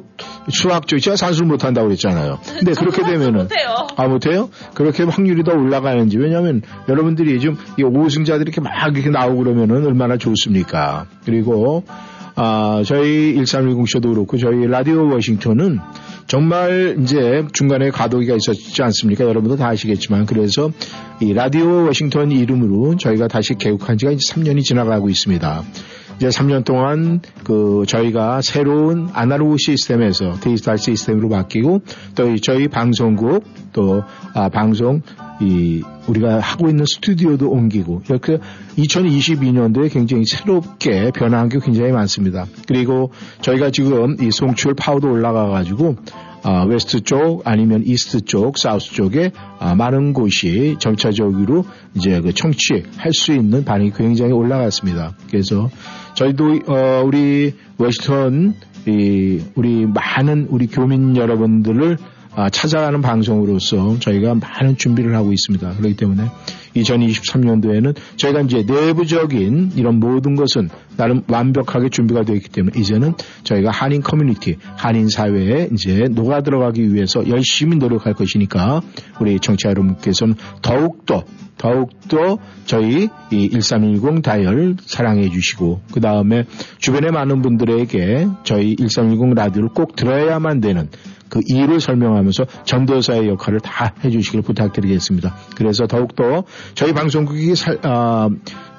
수학적, 0.49 0.99
제가 0.99 1.15
산수를 1.15 1.47
못한다고 1.47 1.87
그랬잖아요. 1.87 2.39
근데 2.45 2.73
그렇게 2.73 3.01
되면은. 3.03 3.43
못해요. 3.43 3.87
아, 3.95 4.07
못해요? 4.09 4.49
그렇게 4.73 5.03
확률이 5.03 5.45
더 5.45 5.53
올라가는지. 5.53 6.17
왜냐면 6.17 6.63
여러분들이 6.89 7.39
지금 7.39 7.55
이 7.77 7.83
5승자들이 7.83 8.41
이렇게 8.41 8.59
막 8.59 8.73
이렇게 8.93 9.09
나오고 9.09 9.37
그러면은 9.43 9.85
얼마나 9.85 10.17
좋습니까? 10.17 11.05
그리고, 11.23 11.85
아, 12.41 12.83
저희 12.85 13.35
1310쇼도 13.35 14.13
그렇고 14.13 14.37
저희 14.37 14.65
라디오 14.65 15.09
워싱턴은 15.09 15.79
정말 16.25 16.95
이제 17.01 17.43
중간에 17.51 17.89
과도기가 17.89 18.33
있었지 18.33 18.81
않습니까? 18.81 19.25
여러분도 19.25 19.57
다 19.57 19.67
아시겠지만 19.67 20.25
그래서 20.25 20.71
이 21.19 21.33
라디오 21.33 21.83
워싱턴 21.83 22.31
이름으로 22.31 22.95
저희가 22.95 23.27
다시 23.27 23.55
개국한 23.55 23.97
지가 23.97 24.13
이제 24.13 24.21
3년이 24.33 24.63
지나가고 24.63 25.09
있습니다. 25.09 25.63
이제 26.15 26.29
3년 26.29 26.63
동안 26.63 27.19
그 27.43 27.83
저희가 27.85 28.39
새로운 28.41 29.09
아날로그 29.11 29.57
시스템에서 29.59 30.35
디지털 30.39 30.77
시스템으로 30.77 31.27
바뀌고 31.27 31.81
또이 32.15 32.39
저희 32.39 32.69
방송국 32.69 33.43
또 33.73 34.03
아, 34.33 34.47
방송 34.47 35.01
이 35.41 35.81
우리가 36.07 36.39
하고 36.39 36.69
있는 36.69 36.85
스튜디오도 36.85 37.49
옮기고 37.49 38.03
이렇게 38.09 38.39
2022년도에 38.77 39.91
굉장히 39.91 40.25
새롭게 40.25 41.11
변화한 41.11 41.49
게 41.49 41.59
굉장히 41.63 41.91
많습니다. 41.91 42.45
그리고 42.67 43.11
저희가 43.41 43.71
지금 43.71 44.15
이 44.21 44.29
송출 44.31 44.73
파워도 44.73 45.09
올라가 45.11 45.47
가지고 45.47 45.95
아, 46.43 46.63
West 46.63 47.01
쪽 47.01 47.41
아니면 47.45 47.83
East 47.85 48.21
쪽, 48.21 48.57
South 48.57 48.93
쪽에 48.93 49.31
아, 49.59 49.75
많은 49.75 50.13
곳이 50.13 50.77
점차적으로 50.79 51.65
이제 51.95 52.21
그 52.21 52.33
청취할 52.33 53.11
수 53.11 53.33
있는 53.33 53.65
반응이 53.65 53.91
굉장히 53.91 54.31
올라갔습니다. 54.31 55.15
그래서 55.29 55.69
저희도 56.15 56.59
어, 56.67 57.03
우리 57.05 57.53
이 58.87 59.41
우리 59.55 59.85
많은 59.85 60.47
우리 60.49 60.67
교민 60.67 61.15
여러분들을 61.15 61.97
아, 61.97 62.18
찾아가는 62.51 63.01
방송으로서 63.01 63.97
저희가 63.99 64.35
많은 64.35 64.77
준비를 64.77 65.15
하고 65.15 65.31
있습니다. 65.33 65.75
그렇기 65.75 65.95
때문에 65.95 66.29
2023년도에는 66.75 67.95
저희가 68.17 68.41
이제 68.41 68.63
내부적인 68.63 69.71
이런 69.75 69.99
모든 69.99 70.35
것은 70.35 70.69
나름 70.97 71.23
완벽하게 71.27 71.89
준비가 71.89 72.23
되어 72.23 72.35
있기 72.35 72.49
때문에 72.49 72.79
이제는 72.79 73.13
저희가 73.43 73.71
한인 73.71 74.01
커뮤니티, 74.01 74.57
한인 74.75 75.09
사회에 75.09 75.69
이제 75.73 76.05
녹아 76.09 76.41
들어가기 76.41 76.93
위해서 76.93 77.27
열심히 77.27 77.77
노력할 77.77 78.13
것이니까 78.13 78.81
우리 79.19 79.39
청취자 79.39 79.69
여러분께서는 79.69 80.35
더욱더 80.61 81.23
더욱더 81.57 82.37
저희 82.65 83.09
이1310 83.31 84.23
다이얼 84.23 84.77
사랑해 84.81 85.29
주시고 85.29 85.81
그 85.91 85.99
다음에 85.99 86.45
주변의 86.77 87.11
많은 87.11 87.41
분들에게 87.41 88.27
저희 88.43 88.75
1310 88.77 89.33
라디오를 89.35 89.69
꼭 89.69 89.95
들어야만 89.95 90.61
되는 90.61 90.89
그 91.29 91.39
이유를 91.45 91.79
설명하면서 91.79 92.45
전도사의 92.65 93.27
역할을 93.29 93.59
다 93.59 93.93
해주시길 94.03 94.41
부탁드리겠습니다. 94.41 95.35
그래서 95.55 95.87
더욱더 95.87 96.43
저희 96.75 96.93
방송국이 96.93 97.55
살, 97.55 97.79
아, 97.83 98.29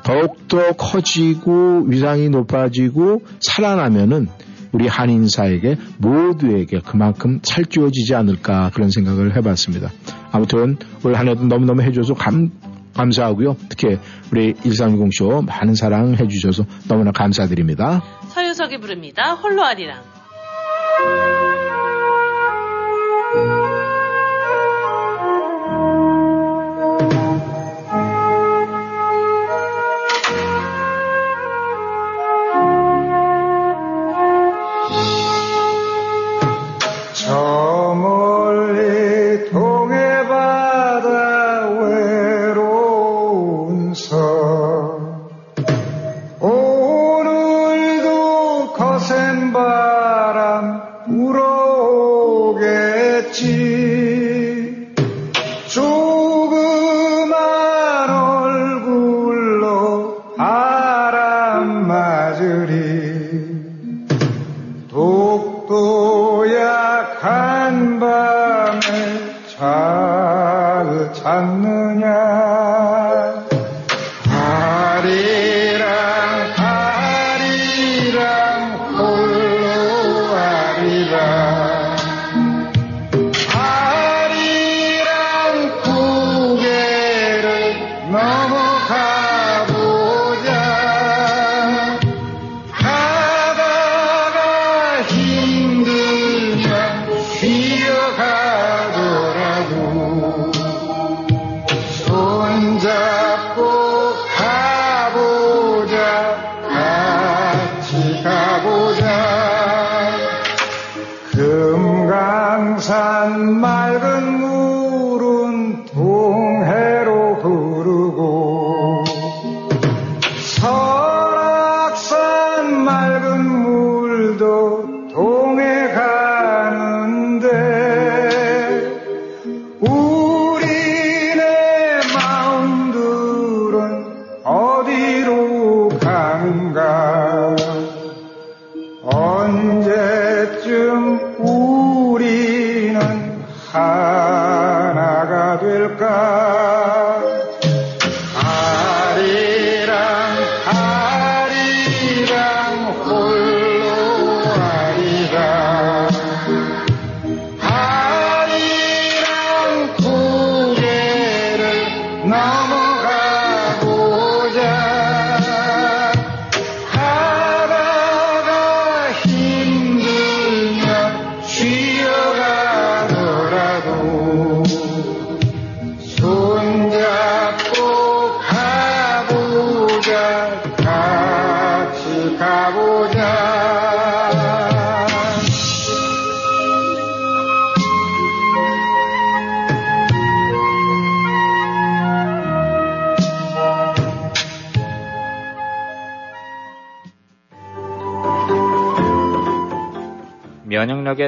더욱더 0.03 0.73
커지고 0.73 1.85
위상이 1.87 2.29
높아지고 2.29 3.23
살아나면은 3.41 4.29
우리 4.73 4.87
한인사에게 4.87 5.77
모두에게 5.99 6.81
그만큼 6.81 7.41
살찌워지지 7.43 8.15
않을까 8.15 8.71
그런 8.73 8.91
생각을 8.91 9.37
해봤습니다. 9.37 9.91
아무튼 10.31 10.77
올 11.05 11.15
한 11.15 11.29
해도 11.29 11.45
너무너무 11.45 11.83
해줘서 11.83 12.15
감, 12.15 12.51
감사하고요. 12.95 13.57
특히 13.69 13.99
우리 14.33 14.55
1310쇼 14.55 15.45
많은 15.45 15.75
사랑 15.75 16.15
해주셔서 16.15 16.65
너무나 16.89 17.11
감사드립니다. 17.11 18.03
서유석이 18.29 18.79
부릅니다. 18.79 19.35
홀로 19.35 19.65
아리랑. 19.65 19.99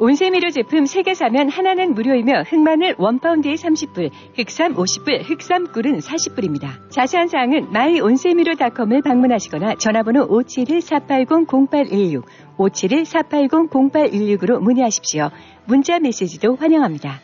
온세미로 0.00 0.50
제품 0.50 0.84
3개 0.84 1.14
사면 1.14 1.50
하나는 1.50 1.92
무료이며 1.92 2.44
흑마늘 2.48 2.94
1파운드에 2.94 3.54
30불, 3.54 4.10
흑삼 4.34 4.74
50불, 4.74 5.28
흑삼꿀은 5.28 5.98
40불입니다. 5.98 6.88
자세한 6.88 7.28
사항은 7.28 7.66
myon세미로닷컴을 7.68 9.02
방문하시거나 9.02 9.74
전화번호 9.74 10.26
571-480-0816, 10.28 12.22
571-480-0816으로 12.56 14.58
문의하십시오. 14.60 15.28
문자 15.66 15.98
메시지도 15.98 16.56
환영합니다. 16.56 17.20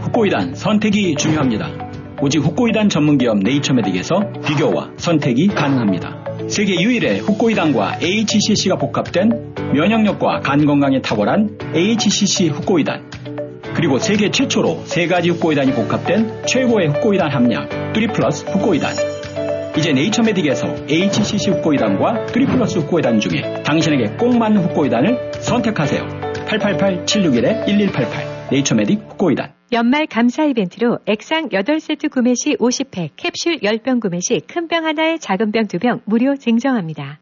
후코이단 0.00 0.54
선택이 0.54 1.16
중요합니다. 1.16 1.90
오직 2.22 2.38
후코이단 2.38 2.88
전문기업 2.88 3.40
네이처메딕에서 3.40 4.46
비교와 4.46 4.92
선택이 4.96 5.48
가능합니다. 5.48 6.21
세계 6.48 6.80
유일의 6.80 7.20
후코이단과 7.20 7.98
HCC가 8.00 8.76
복합된 8.76 9.54
면역력과 9.74 10.40
간 10.40 10.66
건강에 10.66 11.00
탁월한 11.00 11.58
HCC 11.74 12.48
후코이단 12.48 13.10
그리고 13.74 13.98
세계 13.98 14.30
최초로 14.30 14.82
세 14.84 15.06
가지 15.06 15.30
후코이단이 15.30 15.72
복합된 15.72 16.46
최고의 16.46 16.88
후코이단 16.88 17.30
함량 17.30 17.68
3 17.94 18.12
플러스 18.12 18.44
후코이단 18.44 18.94
이제 19.78 19.92
네이처메딕에서 19.92 20.90
HCC 20.90 21.50
후코이단과 21.50 22.26
3 22.28 22.46
플러스 22.46 22.78
후코이단 22.78 23.20
중에 23.20 23.62
당신에게 23.62 24.16
꼭 24.18 24.36
맞는 24.36 24.64
후코이단을 24.64 25.32
선택하세요. 25.40 26.02
888-761-1188 26.46 28.50
네이처메딕 28.50 29.10
후코이단 29.10 29.61
연말 29.72 30.06
감사 30.06 30.44
이벤트로 30.44 30.98
액상 31.06 31.48
8세트 31.48 32.10
구매 32.10 32.34
시 32.34 32.56
50팩, 32.56 33.12
캡슐 33.16 33.60
10병 33.60 34.02
구매 34.02 34.18
시 34.20 34.38
큰 34.46 34.68
병 34.68 34.84
하나에 34.84 35.16
작은 35.16 35.50
병 35.50 35.66
2병 35.66 36.02
무료 36.04 36.36
증정합니다. 36.36 37.21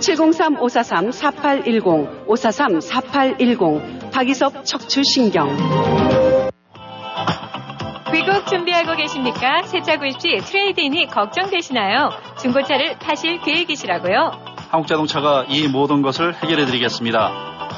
703-543-4810 0.00 2.26
543-4810 2.26 4.10
박이섭 4.10 4.64
척추신경 4.64 5.56
귀국 8.12 8.46
준비하고 8.46 8.94
계십니까? 8.96 9.62
새차 9.64 9.98
구입 9.98 10.20
시 10.20 10.38
트레이드인이 10.44 11.06
걱정되시나요? 11.08 12.10
중고차를 12.40 12.98
파실 12.98 13.40
계획이시라고요? 13.40 14.30
한국자동차가 14.70 15.44
이 15.48 15.68
모든 15.68 16.02
것을 16.02 16.34
해결해 16.34 16.64
드리겠습니다. 16.66 17.30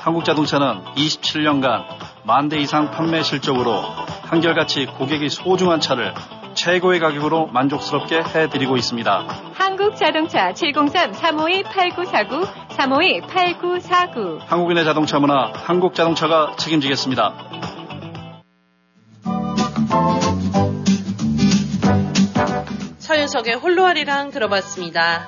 한국자동차는 0.05 0.85
27년간 0.97 1.85
만 2.25 2.49
대 2.49 2.59
이상 2.59 2.91
판매 2.91 3.23
실적으로 3.23 3.81
한결같이 4.23 4.87
고객이 4.87 5.29
소중한 5.31 5.81
차를 5.81 6.13
최고의 6.55 7.01
가격으로 7.01 7.47
만족스럽게 7.47 8.23
해드리고 8.23 8.77
있습니다. 8.77 9.48
한국자동차 9.89 10.53
703-352-8949 10.53 12.47
352-8949 12.77 14.39
한국인의 14.41 14.85
자동차 14.85 15.19
문화 15.19 15.51
한국자동차가 15.55 16.57
책임지겠습니다. 16.59 17.33
서윤석의 22.99 23.55
홀로아리랑 23.55 24.31
들어봤습니다. 24.31 25.27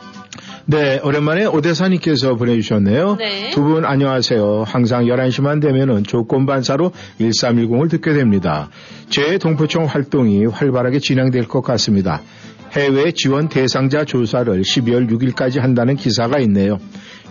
네, 0.67 1.01
오랜만에 1.03 1.47
오대사님께서 1.47 2.35
보내주셨네요. 2.37 3.17
네. 3.17 3.51
두 3.51 3.63
분 3.63 3.85
안녕하세요. 3.85 4.65
항상 4.67 5.07
11시만 5.07 5.61
되면은 5.63 6.05
조건반사로 6.05 6.93
1310을 7.21 7.91
듣게 7.91 8.13
됩니다. 8.13 8.69
제 9.09 9.39
동포청 9.39 9.87
활동이 9.87 10.45
활발하게 10.47 10.99
진행될 11.01 11.49
것 11.49 11.63
같습니다. 11.63 12.21
해외 12.73 13.11
지원 13.13 13.49
대상자 13.49 14.05
조사를 14.05 14.61
12월 14.61 15.11
6일까지 15.11 15.61
한다는 15.61 15.97
기사가 15.97 16.39
있네요. 16.41 16.79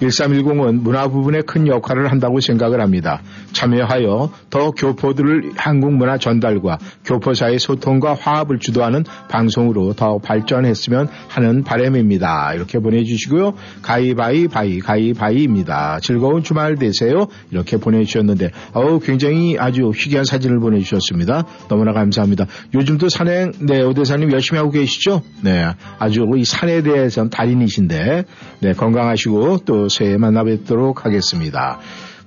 1310은 0.02 0.82
문화 0.82 1.08
부분에 1.08 1.42
큰 1.42 1.68
역할을 1.68 2.12
한다고 2.12 2.40
생각을 2.40 2.82
합니다. 2.82 3.22
참여하여 3.54 4.32
더 4.50 4.72
교포들을 4.72 5.52
한국 5.56 5.94
문화 5.94 6.18
전달과 6.18 6.78
교포 7.06 7.34
사이 7.34 7.60
소통과 7.60 8.14
화합을 8.14 8.60
주도하는 8.60 9.04
방송으로 9.30 9.94
더 9.94 10.20
발전했으면 10.20 11.08
하는 11.28 11.64
바람입니다. 11.64 12.54
이렇게 12.54 12.80
보내주시고요. 12.80 13.54
가이바이바이 13.82 14.80
가이바이입니다. 14.80 16.00
즐거운 16.02 16.44
주말 16.44 16.76
되세요. 16.76 17.28
이렇게 17.52 17.78
보내주셨는데 17.78 18.52
어우 18.74 19.00
굉장히 19.00 19.58
아주 19.60 19.92
희귀한 19.94 20.24
사진을 20.24 20.60
보내주셨습니다. 20.60 21.46
너무나 21.68 21.92
감사합니다. 21.94 22.46
요즘도 22.74 23.10
산행 23.10 23.52
네 23.60 23.82
오대사님 23.82 24.32
열심히 24.32 24.60
하고 24.60 24.72
계시죠? 24.72 25.22
네 25.44 25.66
아주 25.98 26.26
이 26.38 26.46
산에 26.46 26.82
대해서는 26.82 27.30
달인이신데 27.30 28.24
네 28.62 28.74
건강하시고 28.74 29.60
또 29.66 29.89
새해 29.90 30.18
만나 30.18 30.44
뵙도록 30.44 31.06
하겠습니다. 31.06 31.80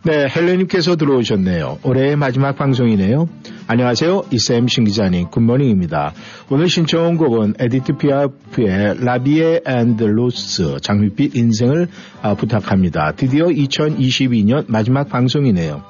네, 0.04 0.26
헬레님께서 0.28 0.96
들어오셨네요. 0.96 1.78
올해의 1.84 2.16
마지막 2.16 2.56
방송이네요. 2.56 3.28
안녕하세요. 3.68 4.24
이쌤 4.32 4.66
신기자님, 4.66 5.28
Good 5.30 5.48
morning입니다. 5.48 6.12
오늘 6.50 6.68
신청곡은 6.68 7.54
에디트 7.60 7.98
피아프의 7.98 9.04
La 9.04 9.27
Vie 9.27 9.60
en 9.64 10.02
rose 10.02 10.78
장밋빛 10.82 11.36
인생을 11.36 11.86
아, 12.20 12.34
부탁합니다. 12.34 13.12
드디어 13.12 13.46
2022년 13.46 14.64
마지막 14.66 15.08
방송이네요. 15.08 15.84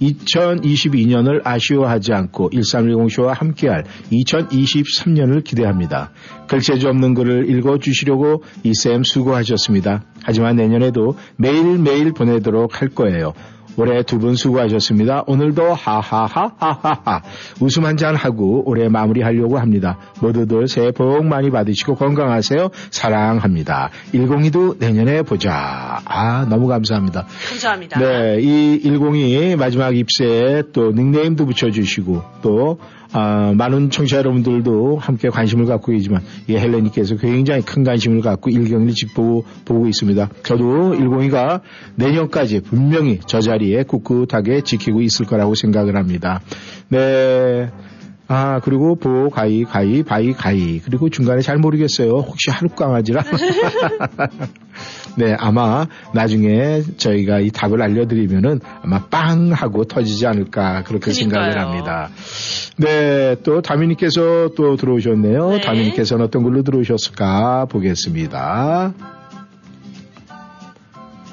2022년을 0.00 1.40
아쉬워하지 1.44 2.12
않고 2.12 2.50
1310쇼와 2.50 3.28
함께할 3.28 3.84
2023년을 4.12 5.44
기대합니다. 5.44 6.10
글재주 6.48 6.88
없는 6.88 7.14
글을 7.14 7.50
읽어주시려고 7.50 8.42
이쌤 8.62 9.02
수고하셨습니다. 9.04 10.04
하지만 10.22 10.56
내년에도 10.56 11.16
매일매일 11.36 12.12
보내도록 12.12 12.80
할 12.80 12.88
거예요. 12.88 13.32
올해 13.76 14.02
두 14.02 14.18
분 14.18 14.34
수고하셨습니다. 14.36 15.24
오늘도 15.26 15.74
하하하하하하 15.74 17.22
웃음 17.60 17.84
한 17.84 17.96
잔 17.96 18.14
하고 18.16 18.62
올해 18.68 18.88
마무리하려고 18.88 19.58
합니다. 19.58 19.98
모두들 20.20 20.66
새해 20.68 20.90
복 20.90 21.24
많이 21.24 21.50
받으시고 21.50 21.94
건강하세요. 21.94 22.70
사랑합니다. 22.90 23.90
102도 24.12 24.78
내년에 24.78 25.22
보자. 25.22 26.00
아 26.04 26.46
너무 26.48 26.66
감사합니다. 26.66 27.26
감사합니다. 27.50 27.98
네, 28.00 28.38
이 28.40 28.80
102 28.82 29.56
마지막 29.56 29.96
입세에 29.96 30.62
또 30.72 30.90
닉네임도 30.92 31.46
붙여주시고 31.46 32.22
또 32.42 32.78
아, 33.16 33.52
많은 33.56 33.90
청취자 33.90 34.18
여러분들도 34.18 34.98
함께 34.98 35.28
관심을 35.28 35.66
갖고 35.66 35.92
계지만 35.92 36.20
이 36.48 36.56
헬레니께서 36.56 37.14
굉장히 37.16 37.62
큰 37.62 37.84
관심을 37.84 38.22
갖고 38.22 38.50
일경을 38.50 38.88
짚고 38.88 39.44
보고 39.64 39.86
있습니다. 39.86 40.28
저도 40.42 40.96
102가 40.96 41.60
내년까지 41.94 42.62
분명히 42.62 43.20
저 43.24 43.40
자리에 43.40 43.84
꿋꿋하게 43.84 44.62
지키고 44.62 45.00
있을 45.00 45.26
거라고 45.26 45.54
생각을 45.54 45.96
합니다. 45.96 46.40
네. 46.88 47.70
아, 48.26 48.60
그리고 48.60 48.96
보, 48.96 49.28
가이, 49.28 49.64
가이, 49.64 50.02
바이, 50.02 50.32
가이. 50.32 50.80
그리고 50.80 51.10
중간에 51.10 51.42
잘 51.42 51.58
모르겠어요. 51.58 52.10
혹시 52.10 52.50
하룻 52.50 52.74
강아지라? 52.74 53.22
네, 55.16 55.36
아마 55.38 55.86
나중에 56.12 56.82
저희가 56.96 57.40
이 57.40 57.50
답을 57.50 57.80
알려드리면은 57.82 58.60
아마 58.82 59.04
빵 59.06 59.52
하고 59.52 59.84
터지지 59.84 60.26
않을까 60.26 60.82
그렇게 60.84 61.12
생각을 61.12 61.50
그러니까요. 61.50 61.70
합니다. 61.70 62.08
네, 62.78 63.36
또 63.44 63.60
다미님께서 63.62 64.50
또 64.56 64.76
들어오셨네요. 64.76 65.50
네. 65.50 65.60
다미님께서는 65.60 66.24
어떤 66.24 66.42
걸로 66.42 66.62
들어오셨을까 66.62 67.66
보겠습니다. 67.66 68.94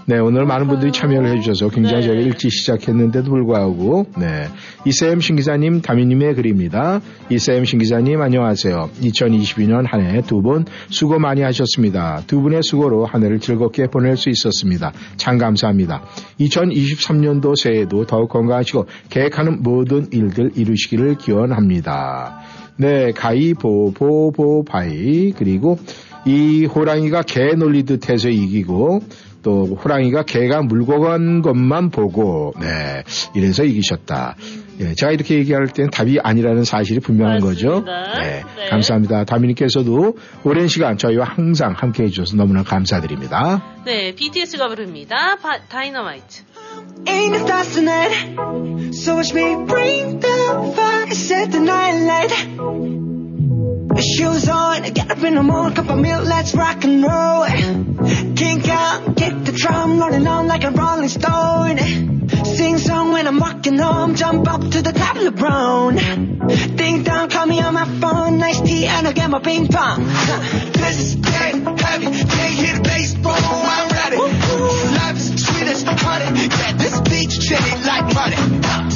네, 0.07 0.17
오늘 0.17 0.45
많은 0.45 0.67
분들이 0.67 0.91
참여를 0.91 1.29
해주셔서 1.37 1.69
굉장히 1.69 2.01
네. 2.01 2.07
저희가 2.07 2.21
일찍 2.23 2.51
시작했는데도 2.51 3.29
불구하고, 3.29 4.07
네. 4.17 4.47
이쌤 4.85 5.21
신기자님, 5.21 5.81
다미님의 5.81 6.35
글입니다. 6.35 7.01
이쌤 7.29 7.65
신기자님, 7.65 8.19
안녕하세요. 8.21 8.89
2022년 9.01 9.85
한 9.87 10.01
해 10.01 10.21
두 10.23 10.41
분 10.41 10.65
수고 10.89 11.19
많이 11.19 11.41
하셨습니다. 11.41 12.23
두 12.27 12.41
분의 12.41 12.63
수고로 12.63 13.05
한 13.05 13.23
해를 13.23 13.39
즐겁게 13.39 13.85
보낼 13.87 14.17
수 14.17 14.29
있었습니다. 14.29 14.91
참 15.17 15.37
감사합니다. 15.37 16.03
2023년도 16.39 17.55
새해도 17.55 18.05
더욱 18.07 18.29
건강하시고 18.29 18.87
계획하는 19.09 19.61
모든 19.61 20.07
일들 20.11 20.51
이루시기를 20.55 21.15
기원합니다. 21.17 22.39
네, 22.77 23.11
가이, 23.11 23.53
보, 23.53 23.91
보, 23.93 24.31
보, 24.31 24.63
바이. 24.65 25.31
그리고 25.37 25.77
이 26.25 26.65
호랑이가 26.65 27.21
개 27.23 27.53
놀리듯 27.55 28.09
해서 28.09 28.29
이기고 28.29 29.01
또 29.43 29.65
호랑이가 29.75 30.23
개가 30.23 30.61
물고 30.61 30.99
간 31.01 31.41
것만 31.41 31.89
보고 31.89 32.53
네 32.59 33.03
이래서 33.35 33.63
이기셨다. 33.63 34.35
예, 34.79 34.93
제가 34.95 35.11
이렇게 35.11 35.35
얘기할 35.35 35.67
때는 35.67 35.91
답이 35.91 36.19
아니라는 36.21 36.63
사실이 36.63 37.01
분명한 37.01 37.39
거죠. 37.41 37.83
네, 37.85 38.43
네. 38.55 38.69
감사합니다. 38.69 39.25
다미님께서도 39.25 40.17
오랜 40.43 40.67
시간 40.67 40.97
저희와 40.97 41.25
항상 41.25 41.73
함께 41.77 42.03
해주셔서 42.03 42.35
너무나 42.35 42.63
감사드립니다. 42.63 43.63
네, 43.85 44.15
BTS가 44.15 44.69
부릅니다. 44.69 45.37
바- 45.41 45.59
다이너마이트. 45.69 46.43
Ain't 47.05 47.33
it 47.33 47.43
stars 47.43 47.73
tonight? 47.73 48.35
So 48.93 49.15
watch 49.15 49.33
me 49.35 49.65
bring 49.67 50.19
the 50.19 50.71
fire, 50.73 51.07
set 51.11 51.51
the 51.51 51.61
night 51.63 52.03
light. 52.05 53.10
Shoes 53.99 54.47
on, 54.47 54.83
get 54.83 55.11
up 55.11 55.23
in 55.23 55.35
the 55.35 55.43
morning, 55.43 55.75
cup 55.75 55.89
of 55.89 55.99
milk, 55.99 56.25
let's 56.25 56.55
rock 56.55 56.83
and 56.83 57.03
roll. 57.03 57.45
Kink 58.35 58.67
out, 58.69 59.15
kick 59.17 59.43
the 59.43 59.51
drum, 59.51 59.99
rolling 59.99 60.25
on 60.25 60.47
like 60.47 60.63
a 60.63 60.71
rolling 60.71 61.09
stone. 61.09 62.29
Sing 62.45 62.77
song 62.77 63.11
when 63.11 63.27
I'm 63.27 63.37
walking 63.37 63.77
home, 63.77 64.15
jump 64.15 64.47
up 64.47 64.61
to 64.61 64.81
the 64.81 64.91
top 64.91 65.17
of 65.17 65.23
the 65.23 65.31
brown. 65.31 65.95
Ding 66.75 67.03
dong, 67.03 67.29
call 67.29 67.45
me 67.45 67.59
on 67.61 67.73
my 67.73 67.85
phone, 67.99 68.37
nice 68.37 68.61
tea, 68.61 68.87
and 68.87 69.07
I'll 69.07 69.13
get 69.13 69.29
my 69.29 69.39
ping 69.39 69.67
pong. 69.67 70.05
This 70.05 70.99
is 70.99 71.15
dead 71.15 71.79
heavy, 71.79 72.05
can't 72.05 72.53
hear 72.53 72.75
the 72.75 72.81
bass, 72.83 73.13
boom, 73.15 73.33
I'm 73.35 73.89
ready. 73.89 74.17
Life 74.17 75.17
is 75.17 75.45
sweet 75.45 75.67
as 75.67 75.83
honey, 75.83 76.47
yeah, 76.47 76.73
this 76.73 77.01
beach 77.01 77.39
chilly 77.39 77.83
like 77.83 78.13
money. 78.15 78.90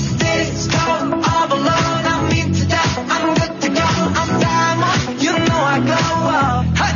嗨。 6.26 6.94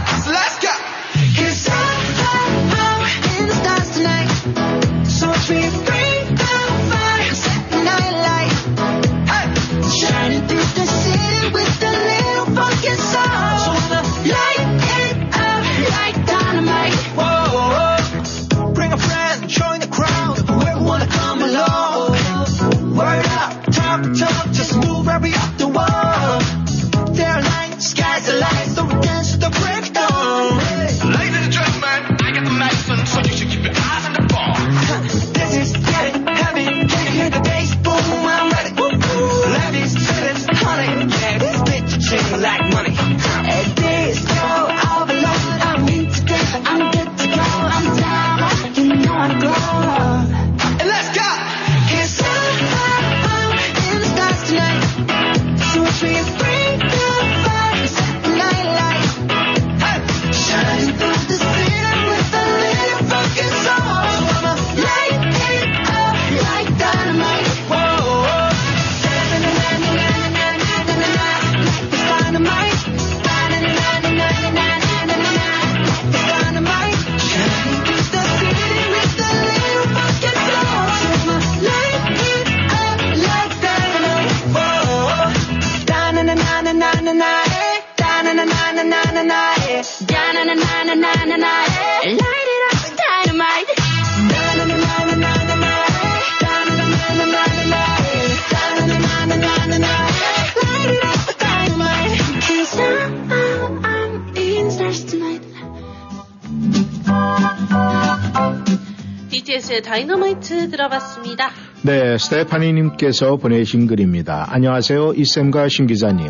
다이너마이트 109.89 110.69
들어봤습니다. 110.69 111.49
네, 111.81 112.15
스테파니님께서 112.19 113.37
보내신 113.37 113.87
글입니다. 113.87 114.45
안녕하세요, 114.47 115.13
이쌤과 115.15 115.67
신 115.67 115.87
기자님. 115.87 116.27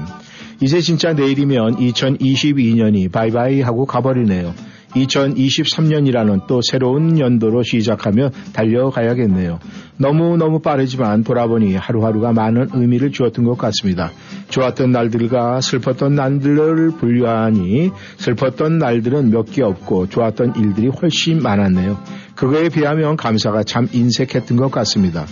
이제 0.61 0.79
진짜 0.79 1.11
내일이면 1.11 1.75
2022년이 1.75 3.11
바이바이 3.11 3.59
하고 3.59 3.85
가버리네요. 3.85 4.53
2023년이라는 4.95 6.47
또 6.47 6.61
새로운 6.61 7.19
연도로 7.19 7.63
시작하며 7.63 8.29
달려가야겠네요. 8.53 9.59
너무너무 9.97 10.59
빠르지만 10.59 11.23
돌아보니 11.23 11.75
하루하루가 11.75 12.31
많은 12.31 12.69
의미를 12.73 13.11
주었던 13.11 13.43
것 13.45 13.57
같습니다. 13.57 14.11
좋았던 14.49 14.91
날들과 14.91 15.61
슬펐던 15.61 16.15
날들을 16.15 16.91
분류하니 16.99 17.91
슬펐던 18.17 18.77
날들은 18.77 19.29
몇 19.31 19.49
개 19.49 19.63
없고 19.63 20.09
좋았던 20.09 20.53
일들이 20.57 20.89
훨씬 20.89 21.41
많았네요. 21.41 21.97
그거에 22.35 22.69
비하면 22.69 23.17
감사가 23.17 23.63
참 23.63 23.89
인색했던 23.91 24.57
것 24.57 24.69
같습니다. 24.71 25.25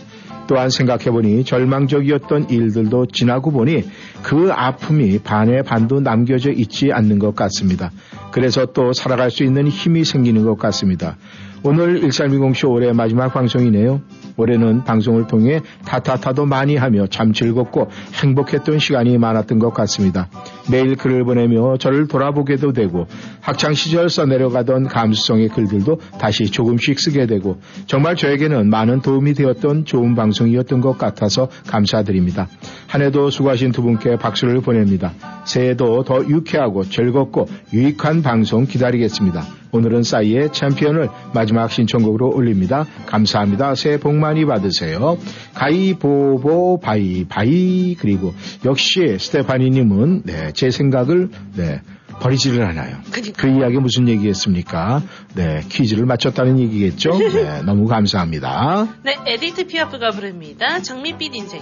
또한 0.47 0.69
생각해보니 0.69 1.43
절망적이었던 1.43 2.49
일들도 2.49 3.07
지나고 3.07 3.51
보니 3.51 3.84
그 4.23 4.49
아픔이 4.51 5.19
반의 5.19 5.61
반도 5.63 5.99
남겨져 5.99 6.51
있지 6.51 6.91
않는 6.91 7.19
것 7.19 7.35
같습니다. 7.35 7.91
그래서 8.31 8.65
또 8.65 8.93
살아갈 8.93 9.31
수 9.31 9.43
있는 9.43 9.67
힘이 9.67 10.03
생기는 10.05 10.43
것 10.43 10.57
같습니다. 10.57 11.17
오늘 11.68 11.99
1320쇼 11.99 12.72
올해 12.72 12.94
마지막 12.94 13.34
방송이네요. 13.34 13.99
올해는 14.38 14.85
방송을 14.85 15.27
통해 15.27 15.60
타타타도 15.84 16.45
많이 16.45 16.77
하며 16.77 17.07
참 17.07 17.34
즐겁고 17.34 17.89
행복했던 18.23 18.80
시간이 18.80 19.18
많았던 19.18 19.60
것 19.60 19.73
같습니다. 19.73 20.30
매일 20.72 20.95
글을 20.95 21.26
보내며 21.26 21.76
저를 21.77 22.07
돌아보게도 22.07 22.72
되고 22.72 23.07
학창시절 23.41 24.10
써내려가던 24.10 24.88
감수성의 24.88 25.49
글들도 25.49 25.99
다시 26.18 26.45
조금씩 26.45 27.02
쓰게 27.02 27.26
되고 27.26 27.60
정말 27.85 28.15
저에게는 28.15 28.69
많은 28.69 29.02
도움이 29.02 29.34
되었던 29.34 29.84
좋은 29.84 30.15
방송이었던 30.15 30.80
것 30.80 30.98
같아서 30.98 31.49
감사드립니다. 31.68 32.48
한 32.88 33.02
해도 33.02 33.30
수고하신 33.30 33.73
두 33.73 33.81
분께 33.81 34.15
박수를 34.15 34.61
보냅니다. 34.61 35.11
새해도 35.44 36.06
더 36.06 36.19
유쾌하고 36.19 36.85
즐겁고 36.85 37.49
유익한 37.73 38.22
방송 38.22 38.65
기다리겠습니다. 38.65 39.66
오늘은 39.77 40.03
싸이의 40.03 40.51
챔피언을 40.51 41.09
마지막 41.33 41.71
신청곡으로 41.71 42.31
올립니다. 42.35 42.85
감사합니다. 43.05 43.75
새해 43.75 43.97
복 43.99 44.15
많이 44.15 44.45
받으세요. 44.45 45.17
가이보보 45.53 46.79
바이바이 46.81 47.95
그리고 47.99 48.33
역시 48.65 49.17
스테파니님은 49.19 50.23
네, 50.25 50.51
제 50.53 50.71
생각을 50.71 51.29
네, 51.55 51.81
버리지를 52.19 52.63
않아요. 52.65 52.97
그 53.35 53.47
이야기 53.47 53.77
무슨 53.77 54.07
얘기겠습니까? 54.07 55.03
네, 55.35 55.61
퀴즈를 55.69 56.05
맞췄다는 56.05 56.59
얘기겠죠? 56.59 57.11
네, 57.33 57.61
너무 57.61 57.87
감사합니다. 57.87 58.87
네, 59.03 59.17
에디트 59.25 59.67
피아프가 59.67 60.09
부릅니다. 60.09 60.81
장밋빛 60.81 61.35
인생. 61.35 61.61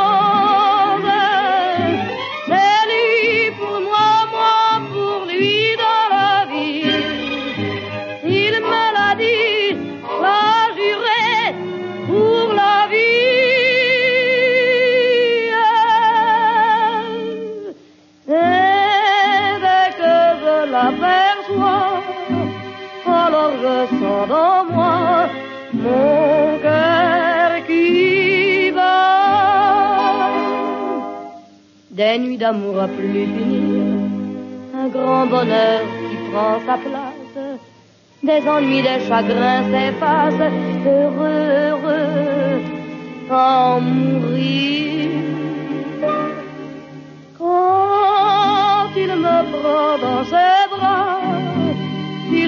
Sens 24.21 24.27
dans 24.27 24.63
moi 24.73 25.29
mon 25.73 26.59
cœur 26.61 27.65
qui 27.67 28.71
bat. 28.71 30.29
Des 31.91 32.17
nuits 32.19 32.37
d'amour 32.37 32.79
à 32.81 32.87
plus 32.87 33.25
finir, 33.35 33.83
un 34.75 34.87
grand 34.87 35.25
bonheur 35.27 35.81
qui 36.09 36.15
prend 36.31 36.59
sa 36.65 36.77
place, 36.77 37.39
des 38.23 38.47
ennuis, 38.47 38.81
des 38.81 39.01
chagrins 39.07 39.63
s'effacent, 39.71 40.51
heureux, 40.85 41.43
heureux, 41.67 42.61
en 43.31 43.81
mourir. 43.81 45.09
Quand 47.37 48.89
il 48.95 49.13
me 49.25 49.37
prend 49.53 49.97
dans 50.05 50.23
ses 50.25 50.61
bras, 50.73 51.20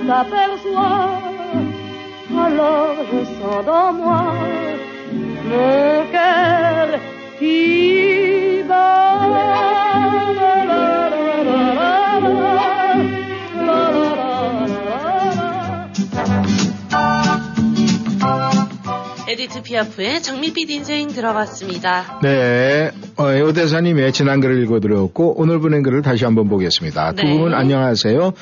T'aperçois, 0.00 1.20
alors 2.36 2.96
je 3.10 3.24
sens 3.38 3.64
dans 3.64 3.92
moi 3.92 4.34
mon 5.48 6.06
cœur 6.12 6.98
qui 7.38 7.96
에디트 19.28 19.62
피아프의 19.62 20.22
장밋빛 20.22 20.70
인생 20.70 21.08
들어봤습니다. 21.08 22.20
네, 22.22 22.90
어, 23.16 23.24
오대사님의 23.24 24.12
지난 24.12 24.40
글을 24.40 24.62
읽어드렸고 24.62 25.40
오늘 25.40 25.58
보낸 25.58 25.82
글을 25.82 26.02
다시 26.02 26.24
한번 26.24 26.48
보겠습니다. 26.48 27.12
두 27.12 27.22
네. 27.22 27.36
분 27.36 27.52
안녕하세요. 27.52 28.32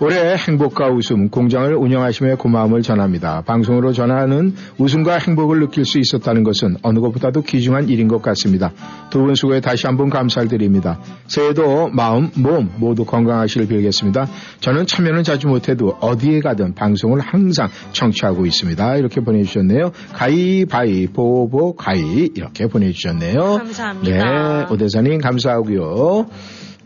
올해 0.00 0.34
행복과 0.36 0.88
웃음 0.88 1.28
공장을 1.30 1.72
운영하시며 1.74 2.36
고마움을 2.36 2.82
전합니다. 2.82 3.42
방송으로 3.46 3.92
전하는 3.92 4.54
웃음과 4.78 5.18
행복을 5.18 5.60
느낄 5.60 5.84
수 5.84 5.98
있었다는 5.98 6.42
것은 6.42 6.76
어느 6.82 6.98
것보다도 6.98 7.42
귀중한 7.42 7.88
일인 7.88 8.08
것 8.08 8.20
같습니다. 8.22 8.72
두 9.10 9.24
분 9.24 9.34
수고에 9.34 9.60
다시 9.60 9.86
한번 9.86 10.10
감사를 10.10 10.48
드립니다. 10.48 10.98
새해도 11.28 11.88
마음, 11.88 12.30
몸 12.36 12.70
모두 12.76 13.04
건강하시길 13.04 13.68
빌겠습니다. 13.68 14.26
저는 14.60 14.86
참여는 14.86 15.22
자주 15.22 15.46
못해도 15.48 15.96
어디에 16.00 16.40
가든 16.40 16.74
방송을 16.74 17.20
항상 17.20 17.68
청취하고 17.92 18.44
있습니다. 18.44 18.96
이렇게 18.96 19.20
보내주셨네요. 19.22 19.92
가이바이 20.12 21.06
보보 21.06 21.74
가이 21.76 22.30
이렇게 22.34 22.66
보내주셨네요. 22.66 23.40
감사합니다. 23.58 24.66
네, 24.66 24.72
오대사님 24.74 25.20
감사하고요. 25.20 26.26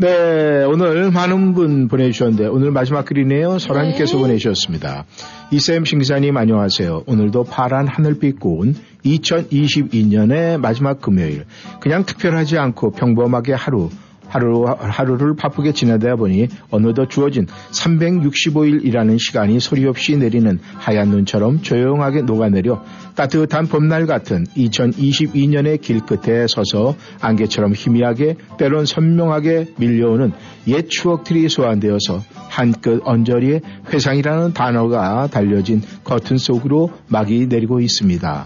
네, 0.00 0.62
오늘 0.62 1.10
많은 1.10 1.54
분 1.54 1.88
보내주셨는데 1.88 2.46
오늘 2.46 2.70
마지막 2.70 3.04
글이네요. 3.04 3.58
설아님께서 3.58 4.16
보내주셨습니다. 4.18 5.06
이쌤 5.50 5.84
신기사님 5.84 6.36
안녕하세요. 6.36 7.02
오늘도 7.04 7.42
파란 7.42 7.88
하늘빛 7.88 8.38
고운 8.38 8.76
2022년의 9.04 10.58
마지막 10.58 11.00
금요일. 11.00 11.46
그냥 11.80 12.06
특별하지 12.06 12.58
않고 12.58 12.92
평범하게 12.92 13.54
하루 13.54 13.90
하루, 14.28 14.64
하루를 14.66 15.34
바쁘게 15.36 15.72
지내다 15.72 16.16
보니 16.16 16.48
어느덧 16.70 17.08
주어진 17.08 17.46
365일이라는 17.72 19.18
시간이 19.18 19.60
소리 19.60 19.86
없이 19.86 20.16
내리는 20.16 20.58
하얀 20.76 21.08
눈처럼 21.08 21.62
조용하게 21.62 22.22
녹아내려 22.22 22.82
따뜻한 23.14 23.66
봄날 23.66 24.06
같은 24.06 24.44
2022년의 24.56 25.80
길끝에 25.80 26.46
서서 26.46 26.94
안개처럼 27.20 27.72
희미하게 27.74 28.36
때론 28.58 28.86
선명하게 28.86 29.74
밀려오는 29.78 30.32
옛 30.68 30.88
추억들이 30.88 31.48
소환되어서 31.48 32.22
한끗 32.48 33.00
언저리에 33.04 33.60
회상이라는 33.92 34.52
단어가 34.52 35.26
달려진 35.26 35.82
커튼 36.04 36.38
속으로 36.38 36.90
막이 37.08 37.46
내리고 37.48 37.80
있습니다. 37.80 38.44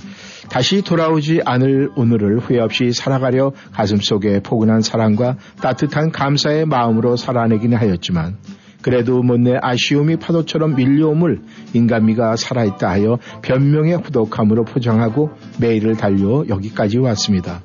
다시 0.49 0.83
돌아오지 0.83 1.41
않을 1.45 1.91
오늘을 1.97 2.41
후회 2.41 2.59
없이 2.61 2.93
살아가려 2.93 3.53
가슴속에 3.73 4.41
포근한 4.41 4.81
사랑과 4.83 5.37
따뜻한 5.61 6.11
감사의 6.13 6.67
마음으로 6.67 7.17
살아내긴 7.17 7.75
하였지만 7.75 8.37
그래도 8.83 9.23
못내 9.23 9.57
아쉬움이 9.61 10.17
파도처럼 10.17 10.75
밀려옴을 10.75 11.41
인간미가 11.73 12.37
살아있다 12.37 12.91
하여 12.91 13.19
변명의 13.43 13.99
후덕함으로 13.99 14.65
포장하고 14.65 15.31
매일을 15.61 15.97
달려 15.97 16.45
여기까지 16.49 16.99
왔습니다. 16.99 17.63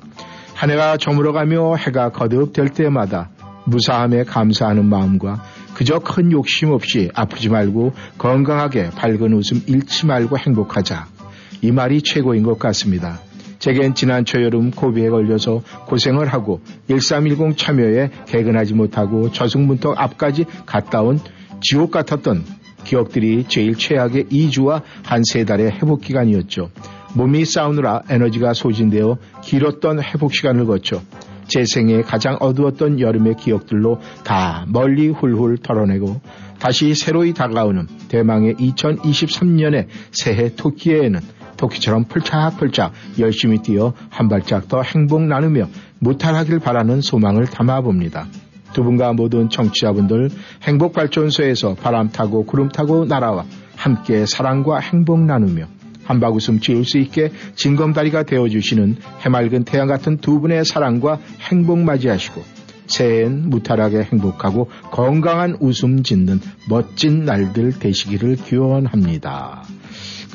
한 0.54 0.70
해가 0.70 0.96
저물어가며 0.96 1.76
해가 1.76 2.10
거듭될 2.10 2.70
때마다 2.70 3.30
무사함에 3.66 4.24
감사하는 4.24 4.86
마음과 4.86 5.42
그저 5.74 5.98
큰 5.98 6.32
욕심 6.32 6.70
없이 6.70 7.10
아프지 7.14 7.48
말고 7.48 7.92
건강하게 8.16 8.90
밝은 8.90 9.32
웃음 9.34 9.60
잃지 9.66 10.06
말고 10.06 10.38
행복하자. 10.38 11.17
이 11.62 11.72
말이 11.72 12.02
최고인 12.02 12.42
것 12.42 12.58
같습니다. 12.58 13.20
제겐 13.58 13.94
지난 13.94 14.24
초여름 14.24 14.70
코비에 14.70 15.08
걸려서 15.10 15.62
고생을 15.86 16.28
하고 16.28 16.60
1310 16.88 17.56
참여에 17.56 18.10
개근하지 18.26 18.74
못하고 18.74 19.32
저승문턱 19.32 20.00
앞까지 20.00 20.44
갔다 20.64 21.02
온 21.02 21.18
지옥 21.60 21.90
같았던 21.90 22.44
기억들이 22.84 23.44
제일 23.48 23.74
최악의 23.74 24.26
2주와 24.26 24.82
한 25.02 25.22
세 25.24 25.44
달의 25.44 25.72
회복 25.72 26.02
기간이었죠. 26.02 26.70
몸이 27.14 27.44
싸우느라 27.44 28.02
에너지가 28.08 28.54
소진되어 28.54 29.18
길었던 29.42 30.02
회복 30.02 30.34
시간을 30.34 30.66
거쳐 30.66 31.02
제 31.48 31.64
생애 31.64 32.02
가장 32.02 32.36
어두웠던 32.40 33.00
여름의 33.00 33.36
기억들로 33.36 33.98
다 34.22 34.66
멀리 34.68 35.08
훌훌 35.08 35.58
털어내고 35.58 36.20
다시 36.60 36.94
새로이 36.94 37.32
다가오는 37.32 37.86
대망의 38.08 38.54
2023년의 38.54 39.86
새해 40.12 40.54
토끼에는 40.54 41.20
토끼처럼 41.58 42.04
펄짝펄짝 42.04 42.92
열심히 43.18 43.58
뛰어 43.58 43.92
한 44.08 44.28
발짝 44.28 44.68
더 44.68 44.80
행복 44.80 45.22
나누며 45.22 45.68
무탈하길 45.98 46.60
바라는 46.60 47.02
소망을 47.02 47.44
담아봅니다. 47.44 48.26
두 48.72 48.82
분과 48.84 49.12
모든 49.12 49.50
청취자분들 49.50 50.30
행복발전소에서 50.62 51.74
바람 51.74 52.10
타고 52.10 52.44
구름 52.46 52.68
타고 52.68 53.04
날아와 53.04 53.44
함께 53.76 54.24
사랑과 54.26 54.78
행복 54.78 55.20
나누며 55.20 55.66
한바구음 56.04 56.60
지울 56.60 56.84
수 56.84 56.98
있게 56.98 57.30
징검다리가 57.54 58.22
되어주시는 58.22 58.96
해맑은 59.26 59.64
태양 59.64 59.86
같은 59.86 60.16
두 60.16 60.40
분의 60.40 60.64
사랑과 60.64 61.18
행복 61.50 61.80
맞이하시고 61.80 62.42
새해엔 62.86 63.50
무탈하게 63.50 64.04
행복하고 64.04 64.70
건강한 64.90 65.56
웃음 65.60 66.02
짓는 66.02 66.40
멋진 66.70 67.26
날들 67.26 67.78
되시기를 67.78 68.36
기원합니다. 68.36 69.64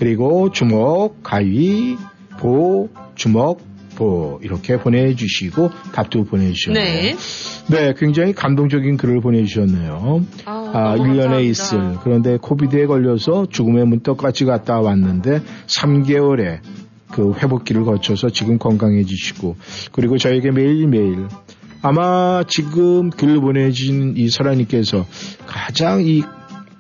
그리고 0.04 0.52
주먹, 0.52 1.24
가위, 1.24 1.96
보, 2.38 2.90
주먹, 3.16 3.62
보 3.96 4.38
이렇게 4.44 4.78
보내주시고 4.78 5.70
답도 5.94 6.26
보내주셨네요. 6.26 6.84
네. 6.84 7.16
네, 7.70 7.94
굉장히 7.98 8.34
감동적인 8.34 8.98
글을 8.98 9.22
보내주셨네요. 9.22 10.26
아, 10.44 10.98
1년에 10.98 11.46
있을. 11.46 12.00
그런데 12.04 12.36
코비드에 12.36 12.86
걸려서 12.86 13.46
죽음의 13.50 13.86
문턱까지 13.86 14.44
갔다 14.44 14.82
왔는데 14.82 15.42
3개월의 15.68 16.60
그 17.10 17.32
회복기를 17.36 17.86
거쳐서 17.86 18.30
지금 18.30 18.58
건강해지시고 18.58 19.56
그리고 19.94 20.18
저에게 20.18 20.52
매일매일 20.52 21.28
아마 21.82 22.44
지금 22.46 23.10
글 23.10 23.40
보내주신 23.40 24.16
이 24.18 24.28
설아님께서 24.28 25.06
가장 25.46 26.02
이, 26.02 26.24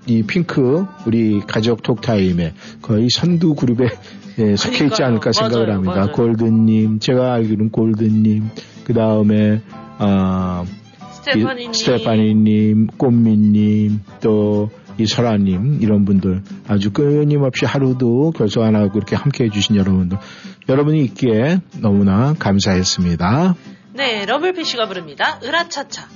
이 0.05 0.23
핑크 0.23 0.85
우리 1.05 1.39
가족 1.41 1.81
톡타임에 1.83 2.53
거의 2.81 3.09
선두 3.09 3.55
그룹에 3.55 3.87
예, 4.39 4.55
속해 4.55 4.85
있지 4.85 5.03
않을까 5.03 5.31
생각을 5.31 5.67
맞아요, 5.67 5.75
합니다. 5.77 5.95
맞아요. 5.95 6.11
골든님, 6.11 6.99
제가 6.99 7.33
알기로는 7.33 7.71
골든님, 7.71 8.49
그 8.83 8.93
다음에 8.93 9.61
아, 9.99 10.65
스테파니님. 11.73 12.87
꽃미님, 12.97 14.01
또 14.21 14.69
이 14.97 15.07
설아님 15.07 15.79
이런 15.81 16.05
분들 16.05 16.43
아주 16.67 16.91
끊임없이 16.91 17.65
하루도 17.65 18.31
결석 18.31 18.63
안 18.63 18.75
하고 18.75 18.97
이렇게 18.97 19.15
함께 19.15 19.45
해주신 19.45 19.75
여러분들 19.75 20.17
여러분이 20.69 21.03
있기에 21.05 21.61
너무나 21.81 22.33
감사했습니다. 22.37 23.55
네, 23.93 24.25
러블피쉬가 24.25 24.87
부릅니다. 24.87 25.39
으라차차. 25.43 26.07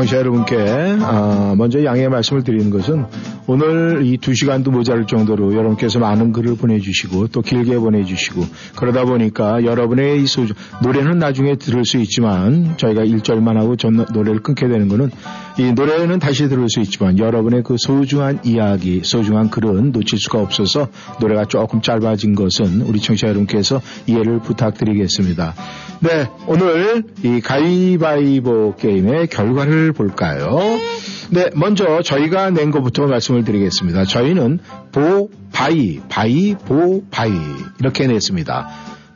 청취자 0.00 0.18
여러분께 0.18 0.56
아, 1.02 1.54
먼저 1.56 1.84
양해의 1.84 2.08
말씀을 2.08 2.42
드리는 2.42 2.70
것은 2.70 3.04
오늘 3.46 4.02
이 4.04 4.16
두 4.20 4.34
시간도 4.34 4.70
모자랄 4.70 5.06
정도로 5.06 5.54
여러분께서 5.54 5.98
많은 5.98 6.32
글을 6.32 6.56
보내주시고 6.56 7.28
또 7.28 7.40
길게 7.40 7.78
보내주시고 7.78 8.44
그러다 8.76 9.04
보니까 9.04 9.64
여러분의 9.64 10.22
이 10.22 10.26
소중 10.26 10.54
노래는 10.82 11.18
나중에 11.18 11.56
들을 11.56 11.84
수 11.84 11.96
있지만 11.98 12.76
저희가 12.76 13.04
1절만 13.04 13.54
하고 13.54 13.76
전 13.76 14.04
노래를 14.12 14.40
끊게 14.40 14.68
되는 14.68 14.88
거는 14.88 15.10
이 15.58 15.72
노래는 15.72 16.18
다시 16.18 16.48
들을 16.48 16.68
수 16.68 16.80
있지만 16.80 17.18
여러분의 17.18 17.62
그 17.62 17.76
소중한 17.78 18.40
이야기, 18.44 19.02
소중한 19.04 19.50
글은 19.50 19.92
놓칠 19.92 20.18
수가 20.18 20.40
없어서 20.40 20.88
노래가 21.20 21.44
조금 21.44 21.82
짧아진 21.82 22.34
것은 22.34 22.82
우리 22.82 23.00
청취자 23.00 23.28
여러분께서 23.28 23.80
이해를 24.06 24.40
부탁드리겠습니다. 24.40 25.54
네, 26.00 26.28
오늘 26.46 27.04
이 27.22 27.40
가위바위보 27.40 28.76
게임의 28.76 29.26
결과를 29.26 29.92
볼까요? 29.92 30.58
네, 31.30 31.50
먼저 31.54 32.02
저희가 32.02 32.50
낸 32.50 32.70
것부터 32.70 33.06
말씀을 33.06 33.44
드리겠습니다. 33.44 34.04
저희는 34.04 34.60
보, 34.92 35.30
바위, 35.52 36.00
바위, 36.08 36.54
보, 36.54 37.04
바위 37.10 37.32
이렇게 37.78 38.06
냈습니다. 38.06 38.68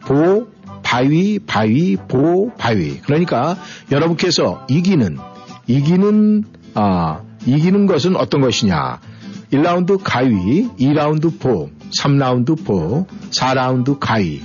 보, 0.02 0.46
바위, 0.82 1.38
바위, 1.38 1.96
보, 1.96 2.52
바위. 2.56 3.00
그러니까 3.00 3.56
여러분께서 3.90 4.66
이기는, 4.68 5.16
이기는, 5.66 6.44
아, 6.74 7.20
이기는 7.46 7.86
것은 7.86 8.16
어떤 8.16 8.40
것이냐. 8.40 9.00
1라운드 9.52 10.00
가위, 10.02 10.68
2라운드 10.78 11.38
보, 11.38 11.70
3라운드 12.00 12.64
보, 12.64 13.06
4라운드 13.30 13.98
가위. 14.00 14.42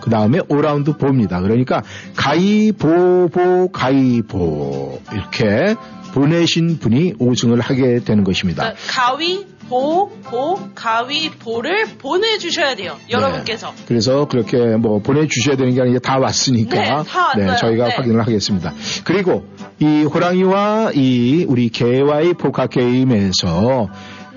그 0.00 0.10
다음에 0.10 0.38
5라운드 0.38 0.98
보입니다. 0.98 1.40
그러니까 1.40 1.82
가위, 2.14 2.72
보, 2.72 3.28
보, 3.28 3.70
가위, 3.72 4.22
보. 4.22 5.00
이렇게 5.12 5.74
보내신 6.14 6.78
분이 6.78 7.14
5승을 7.14 7.60
하게 7.60 7.98
되는 8.00 8.24
것입니다. 8.24 8.62
그러니까 8.62 8.82
가위, 8.88 9.46
보, 9.68 10.10
보, 10.24 10.58
가위, 10.74 11.30
보를 11.30 11.86
보내주셔야 11.98 12.76
돼요. 12.76 12.96
여러분께서. 13.10 13.72
그래서 13.86 14.26
그렇게 14.26 14.58
뭐 14.76 15.00
보내주셔야 15.00 15.56
되는 15.56 15.74
게 15.74 15.80
아니라 15.80 15.98
다 15.98 16.18
왔으니까 16.18 16.80
네, 16.80 16.86
다 16.86 17.28
왔어요. 17.28 17.56
저희가 17.56 17.88
네. 17.88 17.94
확인을 17.96 18.20
하겠습니다. 18.20 18.72
그리고 19.04 19.44
이 19.78 20.02
호랑이와 20.02 20.92
이 20.94 21.44
우리 21.48 21.68
개와의 21.68 22.34
포카 22.34 22.66
게임에서 22.68 23.88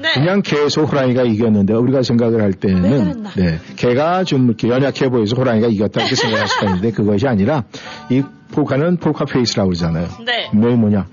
네. 0.01 0.14
그냥 0.14 0.41
계속 0.41 0.91
호랑이가 0.91 1.23
이겼는데 1.23 1.73
우리가 1.73 2.03
생각을 2.03 2.41
할 2.41 2.53
때는 2.53 3.26
네, 3.35 3.60
개가 3.76 4.23
좀 4.23 4.47
이렇게 4.47 4.69
연약해 4.69 5.10
보여서 5.10 5.35
호랑이가 5.35 5.68
이겼다 5.68 6.01
이렇게 6.01 6.15
생각할 6.15 6.47
수가 6.47 6.65
있는데 6.68 6.91
그것이 6.91 7.27
아니라 7.27 7.65
이 8.10 8.23
포카는 8.51 8.97
포카 8.97 9.26
페이스라고 9.26 9.69
그러잖아요. 9.69 10.07
네. 10.26 10.47
분명히 10.51 10.76
뭐냐 10.76 11.06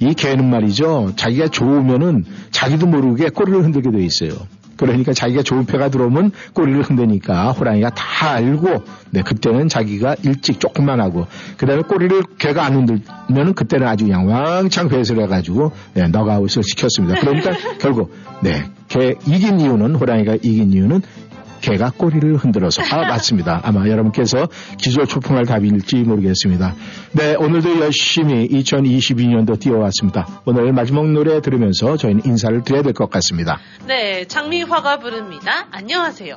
이 0.00 0.14
개는 0.14 0.48
말이죠 0.48 1.12
자기가 1.16 1.48
좋으면은 1.48 2.24
자기도 2.50 2.86
모르게 2.86 3.28
꼬리를 3.28 3.62
흔들게 3.62 3.90
돼 3.90 4.02
있어요. 4.02 4.32
그러니까 4.76 5.12
자기가 5.12 5.42
좋은 5.42 5.66
패가 5.66 5.90
들어오면 5.90 6.32
꼬리를 6.54 6.80
흔드니까 6.82 7.52
호랑이가 7.52 7.90
다 7.90 8.30
알고 8.30 8.82
네 9.10 9.20
그때는 9.20 9.68
자기가 9.68 10.16
일찍 10.22 10.58
조금만 10.58 11.00
하고 11.00 11.26
그다음에 11.58 11.82
꼬리를 11.82 12.22
개가 12.38 12.64
안 12.64 12.74
흔들면은 12.74 13.52
그때는 13.52 13.86
아주 13.86 14.06
그냥 14.06 14.26
왕창 14.26 14.88
배설해 14.88 15.26
가지고 15.26 15.72
네 15.92 16.08
너가웃을 16.08 16.62
시켰습니다. 16.62 17.20
그러니까 17.20 17.52
결국 17.78 18.14
네 18.42 18.80
개 18.90 19.14
이긴 19.26 19.60
이유는 19.60 19.94
호랑이가 19.94 20.36
이긴 20.42 20.72
이유는 20.72 21.02
개가 21.60 21.90
꼬리를 21.96 22.36
흔들어서 22.36 22.82
아 22.90 23.02
맞습니다. 23.06 23.60
아마 23.64 23.86
여러분께서 23.88 24.48
기절 24.78 25.06
초풍할 25.06 25.46
답일지 25.46 25.96
모르겠습니다. 25.96 26.74
네 27.12 27.34
오늘도 27.36 27.80
열심히 27.80 28.48
2022년도 28.48 29.58
뛰어왔습니다. 29.60 30.26
오늘 30.44 30.72
마지막 30.72 31.10
노래 31.10 31.40
들으면서 31.40 31.96
저희는 31.96 32.22
인사를 32.24 32.62
드려야 32.62 32.82
될 32.82 32.90
것 32.92 33.08
같습니다. 33.10 33.58
네, 33.86 34.24
장미화가 34.26 34.98
부릅니다. 34.98 35.66
안녕하세요. 35.70 36.34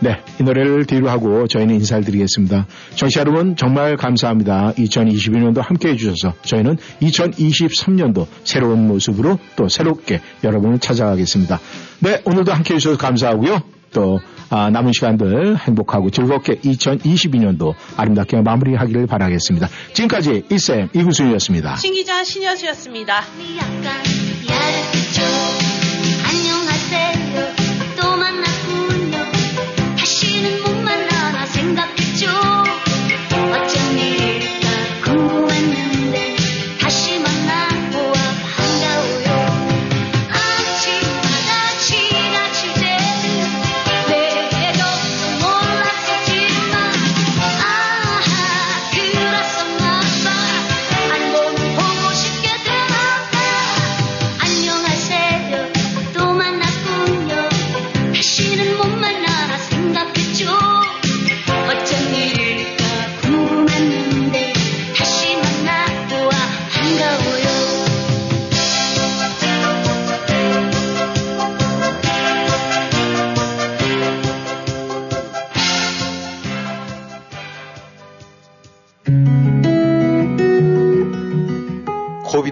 네, 0.00 0.16
이 0.40 0.42
노래를 0.42 0.86
뒤로 0.86 1.10
하고 1.10 1.46
저희는 1.46 1.74
인사를 1.74 2.04
드리겠습니다. 2.04 2.66
청취자 2.94 3.20
여러분 3.20 3.54
정말 3.54 3.96
감사합니다. 3.96 4.72
2022년도 4.78 5.60
함께 5.60 5.90
해 5.90 5.96
주셔서 5.96 6.34
저희는 6.42 6.76
2023년도 7.02 8.26
새로운 8.44 8.86
모습으로 8.88 9.38
또 9.56 9.68
새롭게 9.68 10.20
여러분을 10.42 10.78
찾아가겠습니다. 10.78 11.60
네, 12.00 12.22
오늘도 12.24 12.52
함께 12.52 12.74
해 12.74 12.78
주셔서 12.78 12.96
감사하고요. 12.96 13.62
또 13.92 14.20
아, 14.48 14.70
남은 14.70 14.92
시간들 14.92 15.56
행복하고 15.58 16.10
즐겁게 16.10 16.54
2022년도 16.54 17.74
아름답게 17.96 18.40
마무리하기를 18.40 19.06
바라겠습니다. 19.06 19.68
지금까지 19.92 20.44
이쌤 20.50 20.88
이구순이었습니다. 20.94 21.76
신기자 21.76 22.24
신여수였습니다. 22.24 23.22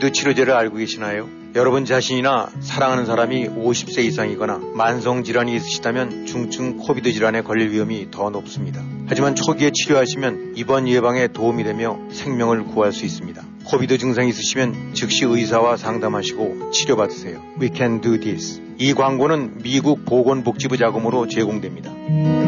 COVID 0.09 0.13
치료제를 0.13 0.55
알고 0.55 0.77
계시나요? 0.77 1.29
여러분 1.55 1.85
자신이나 1.85 2.49
사랑하는 2.61 3.05
사람이 3.05 3.49
50세 3.49 3.99
이상이거나 4.05 4.61
만성 4.75 5.23
질환이 5.23 5.55
있으시다면 5.55 6.27
중증 6.27 6.79
COVID 6.79 7.13
질환에 7.13 7.43
걸릴 7.43 7.71
위험이 7.71 8.11
더 8.11 8.31
높습니다. 8.31 8.83
하지만 9.07 9.35
초기에 9.35 9.71
치료하시면 9.71 10.55
입원 10.57 10.89
예방에 10.89 11.29
도움이 11.29 11.65
되며 11.65 11.99
생명을 12.11 12.65
구할 12.65 12.93
수 12.93 13.05
있습니다. 13.05 13.43
COVID 13.65 13.99
증상이 13.99 14.31
있으시면 14.31 14.95
즉시 14.95 15.25
의사와 15.27 15.77
상담하시고 15.77 16.71
치료받으세요. 16.71 17.43
We 17.61 17.71
can 17.75 18.01
do 18.01 18.19
this. 18.19 18.63
이 18.79 18.95
광고는 18.95 19.63
미국 19.63 20.05
보건복지부 20.07 20.77
자금으로 20.79 21.27
제공됩니다. 21.29 22.48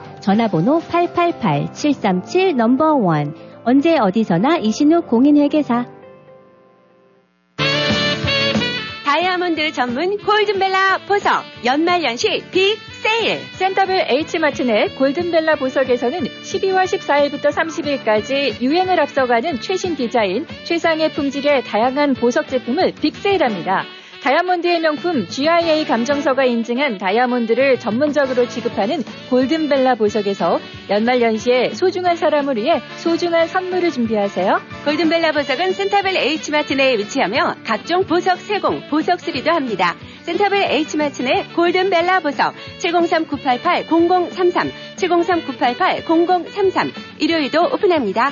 전화번호 0.21 0.79
888-737 0.79 2.55
number 2.55 2.95
one. 2.95 3.35
언제 3.63 3.97
어디서나 3.97 4.57
이신욱 4.57 5.07
공인회계사. 5.07 5.85
다이아몬드 9.03 9.71
전문 9.73 10.17
골든벨라 10.17 10.99
보석. 11.07 11.43
연말연시 11.65 12.43
big 12.51 12.77
sale. 13.01 13.39
센터빌 13.53 14.05
H마트 14.07 14.61
내 14.61 14.87
골든벨라 14.95 15.55
보석에서는 15.55 16.19
12월 16.19 16.85
14일부터 16.85 17.51
30일까지 17.51 18.61
유행을 18.61 18.99
앞서가는 18.99 19.59
최신 19.59 19.95
디자인, 19.95 20.45
최상의 20.63 21.11
품질의 21.13 21.63
다양한 21.63 22.13
보석 22.13 22.47
제품을 22.47 22.93
big 23.01 23.18
sale합니다. 23.18 23.85
다이아몬드의 24.21 24.79
명품 24.81 25.27
GIA 25.27 25.83
감정서가 25.83 26.45
인증한 26.45 26.99
다이아몬드를 26.99 27.79
전문적으로 27.79 28.47
취급하는 28.47 29.03
골든벨라 29.31 29.95
보석에서 29.95 30.59
연말연시에 30.91 31.73
소중한 31.73 32.15
사람을 32.15 32.57
위해 32.57 32.81
소중한 32.97 33.47
선물을 33.47 33.89
준비하세요. 33.89 34.61
골든벨라 34.85 35.31
보석은 35.31 35.71
센터벨 35.73 36.15
H마트 36.17 36.73
내에 36.73 36.97
위치하며 36.99 37.55
각종 37.65 38.03
보석 38.05 38.37
세공, 38.37 38.89
보석 38.91 39.19
수리도 39.19 39.51
합니다. 39.51 39.95
센터벨 40.21 40.69
H마트 40.69 41.23
내 41.23 41.45
골든벨라 41.55 42.19
보석 42.19 42.53
703-988-0033 42.77 44.71
703-988-0033 44.97 46.91
일요일도 47.17 47.63
오픈합니다. 47.73 48.31